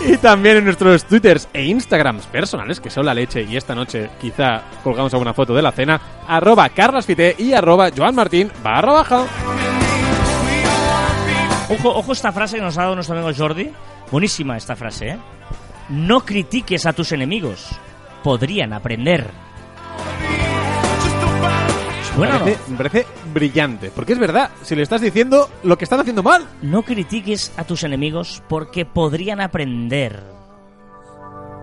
Y 0.07 0.17
también 0.19 0.59
en 0.59 0.65
nuestros 0.65 1.05
twitters 1.05 1.49
e 1.53 1.65
instagrams 1.65 2.27
personales, 2.27 2.79
que 2.79 2.91
son 2.91 3.05
la 3.05 3.13
leche, 3.13 3.43
y 3.43 3.57
esta 3.57 3.75
noche 3.75 4.09
quizá 4.21 4.63
colgamos 4.85 5.13
alguna 5.13 5.35
foto 5.35 5.53
de 5.53 5.63
la 5.63 5.73
cena, 5.73 6.01
arroba 6.29 6.69
carlasfite 6.69 7.35
y 7.39 7.55
arroba 7.55 7.91
joanmartin 7.91 8.53
barra 8.63 8.93
baja. 8.93 9.25
Ojo, 11.71 11.89
ojo 11.91 12.13
esta 12.13 12.31
frase 12.31 12.57
que 12.59 12.63
nos 12.63 12.79
ha 12.79 12.83
dado 12.83 12.95
nuestro 12.95 13.19
amigo 13.19 13.35
Jordi. 13.37 13.69
Buenísima 14.13 14.57
esta 14.57 14.77
frase, 14.77 15.09
¿eh? 15.09 15.19
No 15.89 16.21
critiques 16.21 16.87
a 16.87 16.93
tus 16.93 17.11
enemigos. 17.11 17.69
Podrían 18.23 18.73
aprender. 18.73 19.27
Bueno, 22.19 22.33
me, 22.35 22.41
parece, 22.41 22.71
me 22.71 22.77
parece 22.77 23.07
brillante, 23.33 23.93
porque 23.95 24.13
es 24.13 24.19
verdad, 24.19 24.51
si 24.63 24.75
le 24.75 24.83
estás 24.83 25.01
diciendo 25.01 25.49
lo 25.63 25.79
que 25.79 25.85
están 25.85 26.01
haciendo 26.01 26.25
mal. 26.25 26.49
no 26.63 26.83
critiques 26.83 27.57
a 27.57 27.63
tus 27.63 27.85
enemigos 27.85 28.43
porque 28.49 28.85
podrían 28.85 29.41
aprender. 29.41 30.21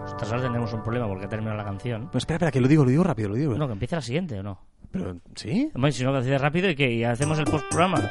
Ostras, 0.06 0.32
ahora 0.32 0.43
tendremos 0.43 0.72
un 0.72 0.82
problema 0.82 1.10
porque 1.10 1.26
ha 1.26 1.30
terminado 1.30 1.58
la 1.58 1.66
canción. 1.66 2.10
No, 2.14 2.18
espera, 2.18 2.36
espera, 2.36 2.51
que 2.51 2.62
lo 2.62 2.70
digo, 2.70 2.86
lo 2.86 2.89
digo 2.89 3.03
rápido, 3.03 3.30
lo 3.30 3.36
digo. 3.36 3.49
Bueno, 3.51 3.68
que 3.68 3.74
empiece 3.74 3.97
la 3.97 4.01
siguiente 4.01 4.39
o 4.39 4.43
no. 4.43 4.62
Pero, 4.91 5.18
¿sí? 5.36 5.70
Hombre, 5.76 5.91
si 5.91 6.06
no 6.06 6.14
lo 6.14 6.20
haces 6.20 6.39
rápido 6.39 6.70
y 6.70 6.76
que 6.76 7.06
hacemos 7.06 7.38
el 7.38 7.45
post-programa. 7.45 8.10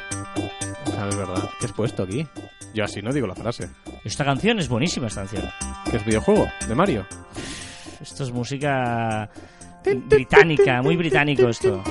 Ah, 0.99 1.07
es 1.09 1.17
verdad. 1.17 1.49
¿Qué 1.59 1.65
has 1.65 1.71
puesto 1.71 2.03
aquí? 2.03 2.27
Yo 2.75 2.83
así 2.83 3.01
no 3.01 3.11
digo 3.11 3.25
la 3.25 3.33
frase. 3.33 3.71
Esta 4.03 4.23
canción 4.23 4.59
es 4.59 4.69
buenísima, 4.69 5.07
esta 5.07 5.21
canción. 5.21 5.49
¿Qué 5.89 5.97
es 5.97 6.05
videojuego? 6.05 6.45
¿De 6.67 6.75
Mario? 6.75 7.07
Esto 7.99 8.23
es 8.23 8.31
música 8.31 9.31
británica, 9.93 10.81
muy 10.81 10.95
británico 10.95 11.47
esto. 11.49 11.83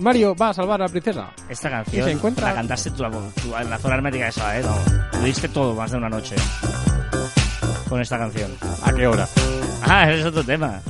Mario 0.00 0.34
va 0.34 0.50
a 0.50 0.54
salvar 0.54 0.80
a 0.82 0.86
la 0.86 0.90
princesa. 0.90 1.30
Esta 1.48 1.70
canción 1.70 2.02
Y 2.02 2.04
se 2.04 2.16
encuentra- 2.16 2.48
la 2.48 2.54
cantaste 2.54 2.90
tú, 2.90 3.04
tú 3.42 3.56
en 3.56 3.70
la 3.70 3.78
zona 3.78 3.94
hermética 3.96 4.28
esa, 4.28 4.58
¿eh? 4.58 4.62
No, 4.62 5.18
lo 5.18 5.24
diste 5.24 5.48
todo 5.48 5.74
más 5.74 5.90
de 5.90 5.96
una 5.98 6.08
noche 6.08 6.34
con 7.88 8.00
esta 8.00 8.18
canción. 8.18 8.50
¿A 8.82 8.92
qué 8.92 9.06
hora? 9.06 9.28
Ah, 9.82 10.10
ese 10.10 10.20
es 10.20 10.26
otro 10.26 10.42
tema. 10.44 10.80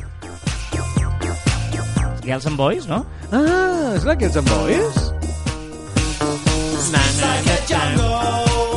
Girls 2.23 2.47
and 2.47 2.57
Boys, 2.57 2.87
¿no? 2.87 3.05
Ah, 3.33 3.95
¿es 3.97 4.05
la 4.05 4.17
que 4.17 4.31
son 4.31 4.45
boys? 4.45 5.13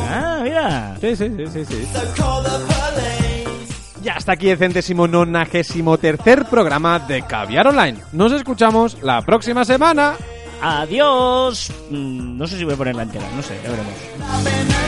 Ah, 0.08 0.40
mira. 0.42 0.96
Sí, 1.00 1.14
sí, 1.16 1.30
sí, 1.36 1.46
sí, 1.52 1.64
sí. 1.64 1.88
Ya 4.06 4.12
está 4.18 4.34
aquí 4.34 4.48
el 4.50 4.56
centésimo 4.56 5.08
nonagésimo 5.08 5.98
tercer 5.98 6.44
programa 6.44 7.00
de 7.00 7.22
Caviar 7.22 7.66
Online. 7.66 7.98
Nos 8.12 8.30
escuchamos 8.30 8.98
la 9.02 9.20
próxima 9.22 9.64
semana. 9.64 10.14
Adiós. 10.62 11.72
Mm, 11.90 12.38
No 12.38 12.46
sé 12.46 12.56
si 12.56 12.62
voy 12.62 12.74
a 12.74 12.76
poner 12.76 12.94
la 12.94 13.02
entera, 13.02 13.26
no 13.34 13.42
sé, 13.42 13.58
ya 13.64 13.68
veremos. 13.70 14.85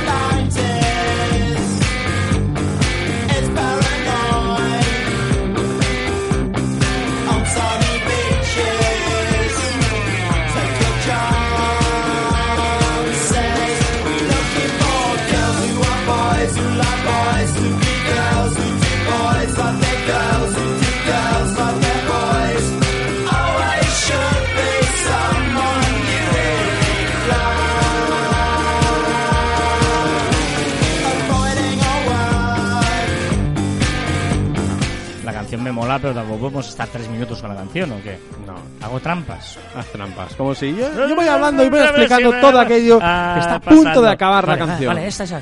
Canción 35.88 35.94
me 35.94 35.94
mola, 35.94 35.98
pero 36.00 36.14
tampoco 36.14 36.38
podemos 36.40 36.68
estar 36.68 36.88
tres 36.88 37.08
minutos 37.08 37.40
con 37.40 37.50
la 37.50 37.56
canción, 37.56 37.92
¿o 37.92 38.02
qué? 38.02 38.18
No, 38.46 38.54
Hago 38.86 39.00
trampas. 39.00 39.58
haz 39.76 39.86
trampas. 39.86 40.34
Como 40.34 40.54
si 40.54 40.74
yo, 40.74 41.08
yo 41.08 41.14
voy 41.16 41.26
hablando 41.26 41.64
y 41.64 41.68
voy 41.68 41.80
explicando 41.80 42.32
todo 42.40 42.60
aquello 42.60 42.98
Ah, 43.02 43.32
que 43.34 43.40
está 43.40 43.54
a 43.56 43.60
punto 43.60 44.02
de 44.02 44.10
acabar 44.10 44.46
la 44.48 44.58
canción. 44.58 44.94
Vale, 44.94 45.06
esta 45.06 45.24
es 45.24 45.32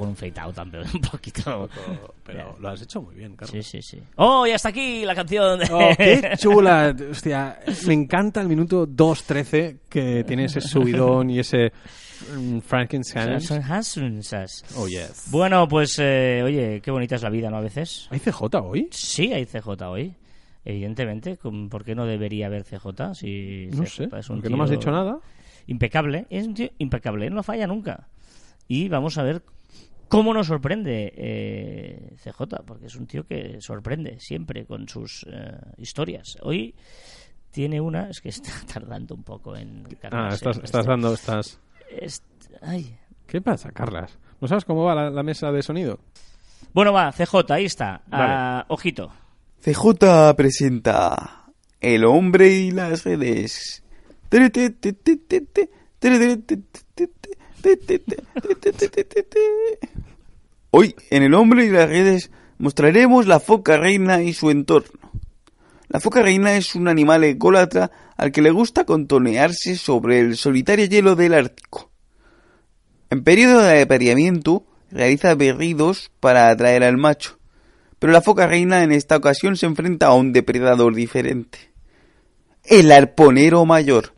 con 0.00 0.08
un 0.08 0.16
fade 0.16 0.34
out 0.40 0.54
también, 0.54 0.82
un 0.94 1.00
poquito. 1.00 1.68
Pero 2.24 2.56
lo 2.58 2.68
has 2.70 2.82
hecho 2.82 3.00
muy 3.02 3.14
bien, 3.14 3.36
Carlos. 3.36 3.64
Sí, 3.64 3.80
sí, 3.80 3.82
sí. 3.82 4.02
¡Oh, 4.16 4.46
ya 4.46 4.56
está 4.56 4.70
aquí 4.70 5.04
la 5.04 5.14
canción! 5.14 5.58
de- 5.60 5.68
Oh, 5.72 5.90
qué 5.96 6.32
chula. 6.38 6.94
Hostia, 7.10 7.60
me 7.86 7.94
encanta 7.94 8.40
el 8.40 8.48
minuto 8.48 8.86
2.13 8.88 9.78
que 9.88 10.24
tiene 10.24 10.46
ese 10.46 10.60
subidón 10.60 11.30
y 11.30 11.38
ese 11.38 11.72
mm, 12.36 12.58
Frankenstein. 12.60 13.38
Oh, 14.76 14.88
yes. 14.88 15.26
Bueno, 15.30 15.68
pues, 15.68 15.96
eh, 16.00 16.42
oye, 16.44 16.80
qué 16.82 16.90
bonita 16.90 17.14
es 17.16 17.22
la 17.22 17.30
vida, 17.30 17.50
¿no? 17.50 17.58
A 17.58 17.60
veces. 17.60 18.08
¿Hay 18.10 18.18
CJ 18.18 18.42
hoy? 18.62 18.88
Sí, 18.90 19.32
hay 19.32 19.46
CJ 19.46 19.68
hoy. 19.88 20.14
Evidentemente, 20.64 21.36
¿con- 21.38 21.68
¿por 21.68 21.84
qué 21.84 21.94
no 21.94 22.04
debería 22.06 22.46
haber 22.46 22.64
CJ? 22.64 23.14
Si 23.14 23.68
No 23.72 23.84
CJ 23.84 23.86
sé, 23.88 24.04
es 24.18 24.28
un 24.30 24.36
porque 24.36 24.50
no 24.50 24.56
me 24.58 24.64
has 24.64 24.70
dicho 24.70 24.90
nada. 24.90 25.18
Impecable, 25.66 26.26
es 26.30 26.46
un 26.46 26.54
tío 26.54 26.68
impecable, 26.78 27.30
no 27.30 27.42
falla 27.42 27.66
nunca. 27.66 28.08
Y 28.68 28.88
vamos 28.88 29.16
a 29.18 29.22
ver 29.22 29.42
cómo 30.10 30.34
nos 30.34 30.48
sorprende 30.48 31.12
eh, 31.16 32.14
CJ, 32.22 32.42
porque 32.66 32.86
es 32.86 32.96
un 32.96 33.06
tío 33.06 33.24
que 33.26 33.62
sorprende 33.62 34.20
siempre 34.20 34.66
con 34.66 34.86
sus 34.88 35.24
eh, 35.32 35.56
historias. 35.78 36.36
Hoy 36.42 36.74
tiene 37.50 37.80
una, 37.80 38.10
es 38.10 38.20
que 38.20 38.28
está 38.28 38.50
tardando 38.72 39.14
un 39.14 39.22
poco 39.22 39.56
en 39.56 39.86
Ah, 39.86 39.96
cargarse. 40.02 40.34
estás, 40.36 40.56
Este- 40.56 40.66
estás 40.66 40.86
dando... 40.86 41.14
Estás... 41.14 41.60
est- 41.88 42.24
ay. 42.60 42.94
¿Qué 43.26 43.40
pasa, 43.40 43.70
Carlas? 43.72 44.18
¿No 44.40 44.48
sabes 44.48 44.64
cómo 44.64 44.84
va 44.84 44.94
la, 44.94 45.08
la 45.10 45.22
mesa 45.22 45.50
de 45.52 45.62
sonido? 45.62 46.00
Bueno, 46.74 46.92
va, 46.92 47.10
CJ, 47.12 47.50
ahí 47.52 47.64
está. 47.64 48.02
Vale. 48.08 48.24
Ah, 48.36 48.64
ojito. 48.68 49.10
CJ 49.62 50.34
presenta 50.36 51.44
El 51.80 52.04
hombre 52.04 52.48
y 52.50 52.70
las 52.72 53.04
redes. 53.04 53.82
Hoy, 60.70 60.94
en 61.10 61.22
El 61.22 61.34
hombre 61.34 61.64
y 61.64 61.70
las 61.70 61.88
redes, 61.88 62.30
mostraremos 62.58 63.26
la 63.26 63.40
foca 63.40 63.76
reina 63.76 64.22
y 64.22 64.32
su 64.32 64.50
entorno. 64.50 65.10
La 65.88 66.00
foca 66.00 66.22
reina 66.22 66.56
es 66.56 66.74
un 66.74 66.88
animal 66.88 67.24
ególatra 67.24 67.90
al 68.16 68.30
que 68.32 68.42
le 68.42 68.50
gusta 68.50 68.84
contonearse 68.84 69.76
sobre 69.76 70.20
el 70.20 70.36
solitario 70.36 70.86
hielo 70.86 71.16
del 71.16 71.34
Ártico. 71.34 71.90
En 73.10 73.24
periodo 73.24 73.60
de 73.60 73.82
apareamiento, 73.82 74.64
realiza 74.90 75.34
berridos 75.34 76.12
para 76.20 76.48
atraer 76.48 76.84
al 76.84 76.96
macho 76.96 77.40
pero 78.00 78.14
la 78.14 78.22
foca 78.22 78.48
reina 78.48 78.82
en 78.82 78.90
esta 78.90 79.16
ocasión 79.16 79.56
se 79.56 79.66
enfrenta 79.66 80.06
a 80.06 80.14
un 80.14 80.32
depredador 80.32 80.94
diferente. 80.94 81.70
El 82.64 82.90
arponero 82.90 83.64
mayor, 83.66 84.14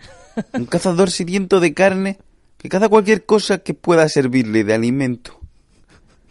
un 0.54 0.66
cazador 0.66 1.10
sediento 1.10 1.58
de 1.58 1.74
carne 1.74 2.18
que 2.62 2.68
caza 2.68 2.88
cualquier 2.88 3.26
cosa 3.26 3.58
que 3.58 3.74
pueda 3.74 4.08
servirle 4.08 4.62
de 4.62 4.72
alimento. 4.72 5.40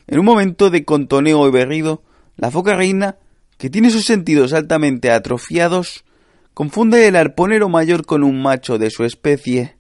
En 0.08 0.18
un 0.18 0.26
momento 0.26 0.70
de 0.70 0.86
contoneo 0.86 1.46
y 1.46 1.52
berrido, 1.52 2.04
la 2.38 2.50
foca 2.50 2.74
reina, 2.74 3.18
que 3.58 3.70
tiene 3.70 3.92
sus 3.92 4.06
sentidos 4.06 4.54
altamente 4.54 5.12
atrofiados, 5.12 6.06
confunde 6.54 7.06
el 7.06 7.18
arponero 7.18 7.68
mayor 7.68 8.06
con 8.06 8.24
un 8.24 8.42
macho 8.42 8.78
de 8.78 8.90
su 8.92 9.04
especie. 9.04 9.76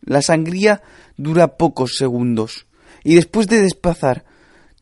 La 0.00 0.20
sangría 0.20 0.82
dura 1.16 1.56
pocos 1.56 1.96
segundos, 1.96 2.66
y 3.04 3.14
después 3.14 3.46
de 3.46 3.62
despazar 3.62 4.24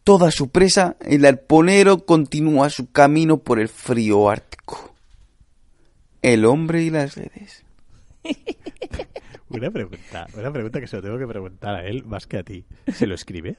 toda 0.02 0.30
su 0.30 0.48
presa, 0.48 0.96
el 1.00 1.26
arponero 1.26 2.06
continúa 2.06 2.70
su 2.70 2.90
camino 2.90 3.36
por 3.36 3.60
el 3.60 3.68
frío 3.68 4.30
ártico. 4.30 4.94
El 6.22 6.46
hombre 6.46 6.84
y 6.84 6.88
las 6.88 7.16
redes. 7.16 7.64
Una 9.58 9.70
pregunta, 9.70 10.26
una 10.36 10.52
pregunta 10.52 10.80
que 10.80 10.86
se 10.86 10.96
lo 10.96 11.02
tengo 11.02 11.18
que 11.18 11.26
preguntar 11.26 11.74
a 11.76 11.86
él 11.86 12.04
más 12.04 12.26
que 12.26 12.38
a 12.38 12.42
ti. 12.42 12.64
¿Se 12.92 13.06
lo 13.06 13.14
escribe? 13.14 13.56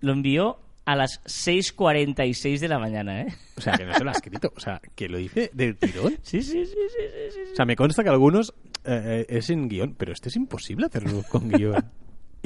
Lo 0.00 0.12
envió 0.12 0.58
a 0.84 0.94
las 0.94 1.22
6.46 1.24 2.60
de 2.60 2.68
la 2.68 2.78
mañana, 2.78 3.22
¿eh? 3.22 3.34
O 3.56 3.60
sea, 3.60 3.74
que 3.74 3.84
no 3.84 3.94
se 3.94 4.04
lo 4.04 4.10
ha 4.10 4.12
escrito. 4.12 4.52
O 4.56 4.60
sea, 4.60 4.80
que 4.94 5.08
lo 5.08 5.18
dice 5.18 5.50
del 5.52 5.76
tirón. 5.76 6.16
Sí, 6.22 6.42
sí, 6.42 6.64
sí, 6.64 6.74
sí, 6.74 6.82
sí, 6.88 7.30
sí. 7.32 7.52
O 7.52 7.56
sea, 7.56 7.64
me 7.64 7.74
consta 7.74 8.04
que 8.04 8.10
algunos 8.10 8.54
eh, 8.84 9.26
eh, 9.28 9.36
es 9.36 9.50
en 9.50 9.68
guion, 9.68 9.94
pero 9.94 10.12
este 10.12 10.28
es 10.28 10.36
imposible 10.36 10.86
hacerlo 10.86 11.22
con 11.28 11.48
guion. 11.50 11.90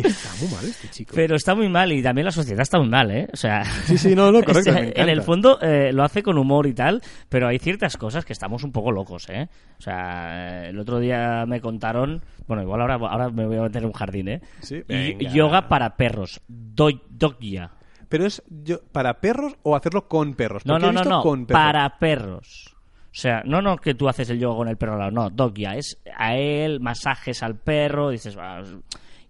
Está 0.05 0.29
muy 0.41 0.49
mal 0.55 0.65
este 0.65 0.89
chico. 0.89 1.13
Pero 1.15 1.37
está 1.37 1.55
muy 1.55 1.69
mal 1.69 1.93
y 1.93 2.03
también 2.03 2.25
la 2.25 2.31
sociedad 2.33 2.61
está 2.61 2.79
muy 2.79 2.89
mal, 2.89 3.11
¿eh? 3.11 3.29
O 3.33 3.37
sea, 3.37 3.65
Sí, 3.65 3.99
sí, 3.99 4.15
no, 4.15 4.31
no, 4.33 4.43
correcto, 4.45 4.73
me 4.73 4.93
en 4.95 5.09
el 5.09 5.23
fondo 5.23 5.59
eh, 5.61 5.93
lo 5.93 6.03
hace 6.05 6.23
con 6.23 6.39
humor 6.39 6.67
y 6.67 6.75
tal, 6.75 7.03
pero 7.29 7.49
hay 7.49 7.59
ciertas 7.59 7.97
cosas 7.97 8.25
que 8.25 8.33
estamos 8.33 8.65
un 8.65 8.73
poco 8.73 8.93
locos, 8.93 9.29
¿eh? 9.29 9.49
O 9.79 9.83
sea, 9.83 10.65
eh, 10.67 10.69
el 10.71 10.79
otro 10.79 10.99
día 10.99 11.45
me 11.47 11.61
contaron, 11.61 12.23
bueno, 12.47 12.63
igual 12.63 12.81
ahora, 12.81 12.95
ahora 12.95 13.31
me 13.31 13.47
voy 13.47 13.57
a 13.59 13.63
meter 13.63 13.83
en 13.83 13.87
un 13.89 13.93
jardín, 13.95 14.29
¿eh? 14.29 14.41
Sí, 14.61 14.83
venga. 14.87 15.31
Yoga 15.31 15.69
para 15.69 15.97
perros, 15.97 16.41
do- 16.49 17.03
dogya. 17.09 17.71
Pero 18.09 18.27
es 18.27 18.43
yo, 18.49 18.81
para 18.91 19.21
perros 19.21 19.55
o 19.63 19.77
hacerlo 19.77 20.09
con 20.09 20.35
perros. 20.35 20.67
No, 20.67 20.77
he 20.77 20.81
no, 20.81 20.91
no, 20.93 21.05
no, 21.05 21.23
con 21.23 21.47
perros. 21.47 21.63
para 21.63 21.99
perros. 21.99 22.75
O 23.13 23.15
sea, 23.15 23.43
no, 23.45 23.61
no 23.61 23.77
que 23.77 23.95
tú 23.95 24.09
haces 24.09 24.31
el 24.31 24.39
yoga 24.39 24.57
con 24.57 24.69
el 24.69 24.77
perro 24.77 24.93
al 24.95 24.99
lado, 25.01 25.11
no, 25.11 25.31
dogya, 25.31 25.75
es 25.77 25.99
a 26.17 26.37
él, 26.37 26.79
masajes 26.81 27.43
al 27.43 27.57
perro, 27.57 28.11
dices, 28.11 28.37
"Ah, 28.39 28.63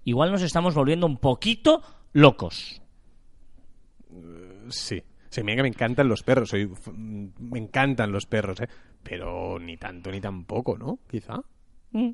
igual 0.04 0.30
nos 0.32 0.42
estamos 0.42 0.74
volviendo 0.74 1.06
un 1.06 1.16
poquito 1.18 1.82
locos. 2.12 2.80
Sí. 4.68 5.02
Sí, 5.28 5.42
mira 5.44 5.56
que 5.56 5.62
me 5.62 5.68
encantan 5.68 6.08
los 6.08 6.22
perros. 6.24 6.48
Soy, 6.48 6.62
f- 6.72 6.90
me 6.92 7.58
encantan 7.60 8.10
los 8.10 8.26
perros, 8.26 8.60
¿eh? 8.60 8.68
Pero 9.02 9.58
ni 9.60 9.76
tanto 9.76 10.10
ni 10.10 10.20
tampoco, 10.20 10.76
¿no? 10.76 10.98
Quizá. 11.08 11.40
Mm. 11.92 12.10